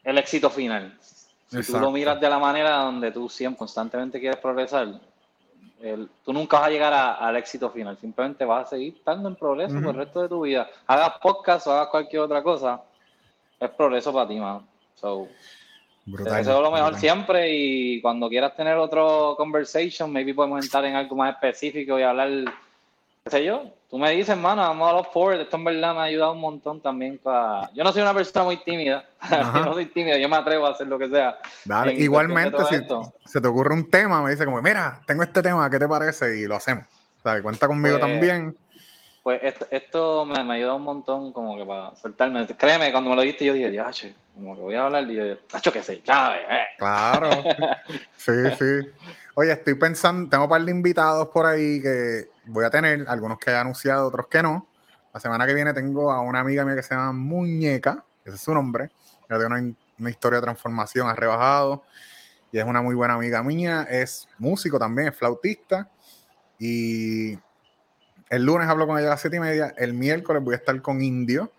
[0.05, 0.95] éxito final.
[1.49, 5.01] Si tú lo miras de la manera donde tú siempre constantemente quieres progresar,
[6.25, 7.97] tú nunca vas a llegar al éxito final.
[7.99, 10.69] Simplemente vas a seguir estando en progreso por el resto de tu vida.
[10.87, 12.83] Hagas podcast o hagas cualquier otra cosa,
[13.61, 14.67] es progreso para ti, man.
[14.95, 15.29] So,
[16.05, 20.85] brutal, eso es lo mejor siempre y cuando quieras tener otro conversation, maybe podemos entrar
[20.85, 22.31] en algo más específico y hablar,
[23.25, 25.41] qué sé yo, Tú me dices, mano, vamos a los forward.
[25.41, 27.19] Esto en verdad me ha ayudado un montón también.
[27.23, 27.71] Para...
[27.73, 29.05] Yo no soy una persona muy tímida.
[29.31, 31.39] yo no soy tímida, yo me atrevo a hacer lo que sea.
[31.97, 32.77] Igualmente, si
[33.27, 36.37] se te ocurre un tema, me dice como, mira, tengo este tema, ¿qué te parece?
[36.37, 36.85] Y lo hacemos.
[37.21, 38.57] O sea, cuenta conmigo pues, también.
[39.23, 39.41] Pues
[39.71, 42.45] esto, me, me, ha ayudado un montón como que para soltarme.
[42.47, 43.91] Créeme, cuando me lo diste yo dije, ya,
[44.35, 46.41] como que voy a hablar y yo, tacho que sé, chave.
[46.49, 46.67] Eh".
[46.79, 47.31] Claro.
[48.17, 48.89] sí, sí.
[49.35, 53.39] Oye, estoy pensando, tengo un par de invitados por ahí que voy a tener, algunos
[53.39, 54.69] que he anunciado, otros que no.
[55.13, 58.43] La semana que viene tengo a una amiga mía que se llama Muñeca, ese es
[58.43, 58.91] su nombre.
[59.29, 61.85] Ella tiene una, historia de transformación, ha rebajado
[62.53, 63.87] y es una muy buena amiga mía.
[63.89, 65.91] Es músico también, es flautista.
[66.59, 67.39] Y
[68.29, 69.75] el lunes hablo con ella a las siete y media.
[69.77, 71.53] El miércoles voy a estar con Indio.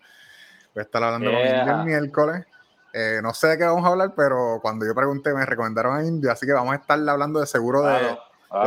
[0.74, 2.46] Voy a estar hablando con Indio el miércoles.
[2.92, 6.04] Eh, no sé de qué vamos a hablar, pero cuando yo pregunté me recomendaron a
[6.04, 8.16] Indio, así que vamos a estar hablando de seguro de,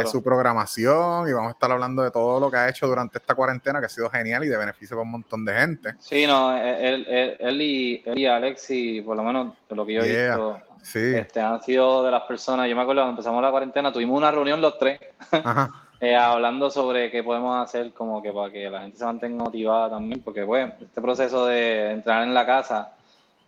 [0.05, 3.35] su programación y vamos a estar hablando de todo lo que ha hecho durante esta
[3.35, 5.95] cuarentena, que ha sido genial y de beneficio para un montón de gente.
[5.99, 7.05] Sí, no, él,
[7.39, 10.61] él, y, él y Alexi, por lo menos de lo que yo he visto,
[10.93, 14.31] este, han sido de las personas, yo me acuerdo cuando empezamos la cuarentena, tuvimos una
[14.31, 14.99] reunión los tres.
[16.03, 19.91] Eh, hablando sobre qué podemos hacer como que para que la gente se mantenga motivada
[19.91, 22.95] también, porque bueno, este proceso de entrar en la casa,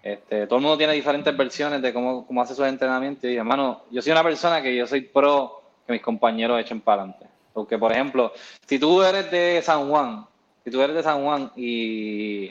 [0.04, 3.24] este, todo el mundo tiene diferentes versiones de cómo, cómo hace sus entrenamientos.
[3.24, 7.04] Y hermano, yo soy una persona que yo soy pro que mis compañeros echen para
[7.04, 7.28] adelante.
[7.54, 8.34] Porque, por ejemplo,
[8.68, 10.26] si tú eres de San Juan,
[10.64, 12.46] si tú eres de San Juan y,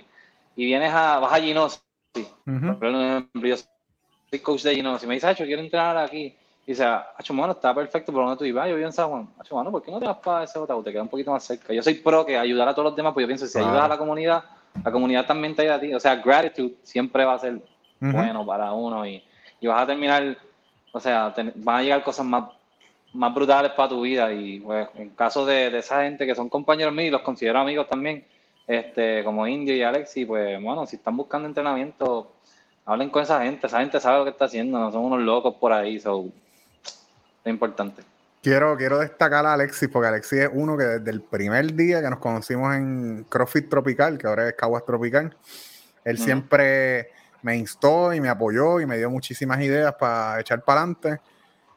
[0.56, 1.78] y vienes a, vas a Ginosi,
[2.14, 3.56] yo
[4.30, 6.36] soy coach de Ginosi, me dice, Hacho, quiero entrenar aquí.
[6.64, 9.28] Y dice, Hacho, mano, está perfecto, pero donde tú ibas, yo vivo en San Juan.
[9.38, 10.82] Hacho, mano, ¿por qué no te vas para ese otro?
[10.82, 11.72] Te queda un poquito más cerca.
[11.72, 13.88] Yo soy pro que ayudar a todos los demás, pues yo pienso, si ayudas a
[13.88, 14.44] la comunidad,
[14.84, 15.94] la comunidad también te ayuda a ti.
[15.94, 17.60] O sea, gratitude siempre va a ser
[17.98, 19.22] bueno para uno y,
[19.60, 20.36] y, vas a terminar,
[20.92, 22.50] o sea, van a llegar cosas más,
[23.12, 24.32] más brutales para tu vida.
[24.32, 27.88] Y pues, en caso de, de esa gente que son compañeros míos, los considero amigos
[27.88, 28.24] también,
[28.66, 32.32] este, como Indio y Alexi, pues bueno, si están buscando entrenamiento,
[32.84, 35.54] Hablen con esa gente, esa gente sabe lo que está haciendo, no son unos locos
[35.60, 36.26] por ahí, so,
[37.44, 38.02] es importante.
[38.42, 42.10] Quiero, quiero destacar a Alexis, porque Alexis es uno que desde el primer día que
[42.10, 45.36] nos conocimos en CrossFit Tropical, que ahora es Caguas Tropical,
[46.04, 46.24] él Ujú.
[46.24, 47.10] siempre
[47.42, 51.20] me instó y me apoyó y me dio muchísimas ideas para echar para adelante.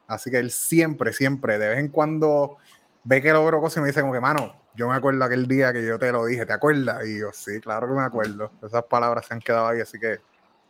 [0.07, 2.57] Así que él siempre, siempre, de vez en cuando
[3.03, 5.71] ve que logro cosas y me dice como que, mano, yo me acuerdo aquel día
[5.71, 7.05] que yo te lo dije, ¿te acuerdas?
[7.05, 8.51] Y yo, sí, claro que me acuerdo.
[8.63, 10.19] Esas palabras se han quedado ahí, así que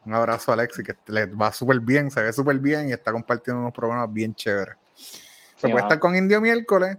[0.05, 3.11] un abrazo a Alexis, que le va súper bien, se ve súper bien y está
[3.11, 4.75] compartiendo unos programas bien chéveres.
[4.95, 6.97] Se Sí, puede estar con Indio miércoles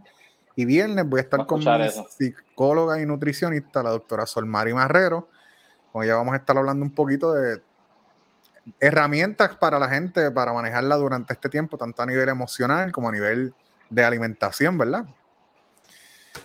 [0.56, 2.06] y viernes voy a estar a con mi eso.
[2.08, 5.28] psicóloga y nutricionista, la doctora Solmari Marrero.
[5.92, 7.62] Con ella vamos a estar hablando un poquito de
[8.80, 13.12] herramientas para la gente para manejarla durante este tiempo, tanto a nivel emocional como a
[13.12, 13.54] nivel
[13.90, 15.04] de alimentación, ¿verdad?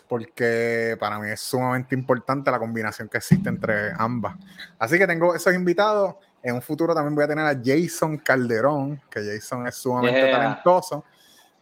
[0.08, 4.36] Porque para mí es sumamente importante la combinación que existe entre ambas.
[4.80, 6.16] Así que tengo esos invitados.
[6.44, 10.32] En un futuro también voy a tener a Jason Calderón, que Jason es sumamente Yeah.
[10.32, 11.06] talentoso.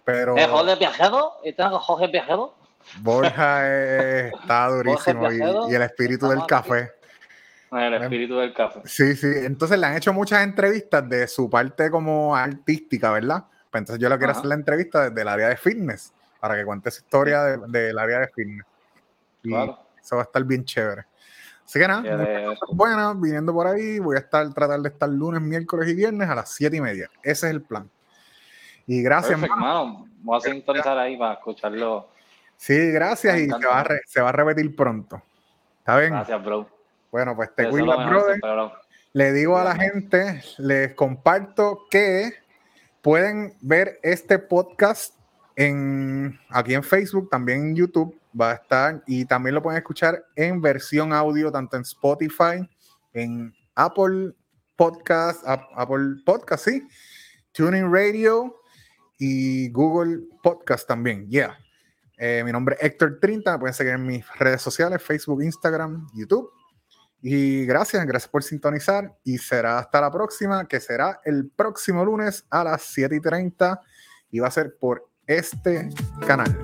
[0.05, 1.33] Pero ¿Es Jorge Viajero?
[1.43, 2.55] ¿Y tengo Jorge Viajero?
[3.01, 3.67] Borja
[4.27, 6.91] es- está durísimo y, y el espíritu del café.
[7.71, 8.81] El espíritu del café.
[8.85, 9.27] Sí, sí.
[9.43, 13.45] Entonces le han hecho muchas entrevistas de su parte como artística, ¿verdad?
[13.69, 14.39] Pues entonces yo le quiero Ajá.
[14.39, 17.99] hacer la entrevista desde el área de fitness, para que cuente su historia de- del
[17.99, 18.65] área de fitness.
[19.43, 19.79] Y Claro.
[20.01, 21.05] eso va a estar bien chévere.
[21.63, 25.39] Así que nada, de- buenas, viniendo por ahí, voy a estar, tratar de estar lunes,
[25.39, 27.07] miércoles y viernes a las siete y media.
[27.21, 27.87] Ese es el plan.
[28.87, 29.81] Y gracias, Perfecto, mano.
[29.83, 30.07] hermano.
[30.21, 32.09] Voy a sintonizar ahí para escucharlo.
[32.57, 35.21] Sí, gracias y se va, a re- se va a repetir pronto.
[35.77, 36.11] ¿Está bien?
[36.11, 36.67] Gracias, bro.
[37.11, 38.39] Bueno, pues te cuidas, brother.
[38.41, 38.71] bro.
[39.13, 42.31] Le digo a la gente, les comparto que
[43.01, 45.15] pueden ver este podcast
[45.55, 50.23] en, aquí en Facebook, también en YouTube va a estar y también lo pueden escuchar
[50.35, 52.69] en versión audio, tanto en Spotify,
[53.13, 54.33] en Apple
[54.75, 56.87] Podcast, Ap- Apple Podcast, sí,
[57.51, 58.55] Tuning Radio
[59.17, 61.57] y Google Podcast también, yeah.
[62.17, 66.07] Eh, mi nombre es Héctor 30, me pueden seguir en mis redes sociales, Facebook, Instagram,
[66.13, 66.51] YouTube.
[67.21, 69.13] Y gracias, gracias por sintonizar.
[69.23, 73.81] Y será hasta la próxima, que será el próximo lunes a las 7 y 30.
[74.31, 75.89] Y va a ser por este
[76.25, 76.57] canal.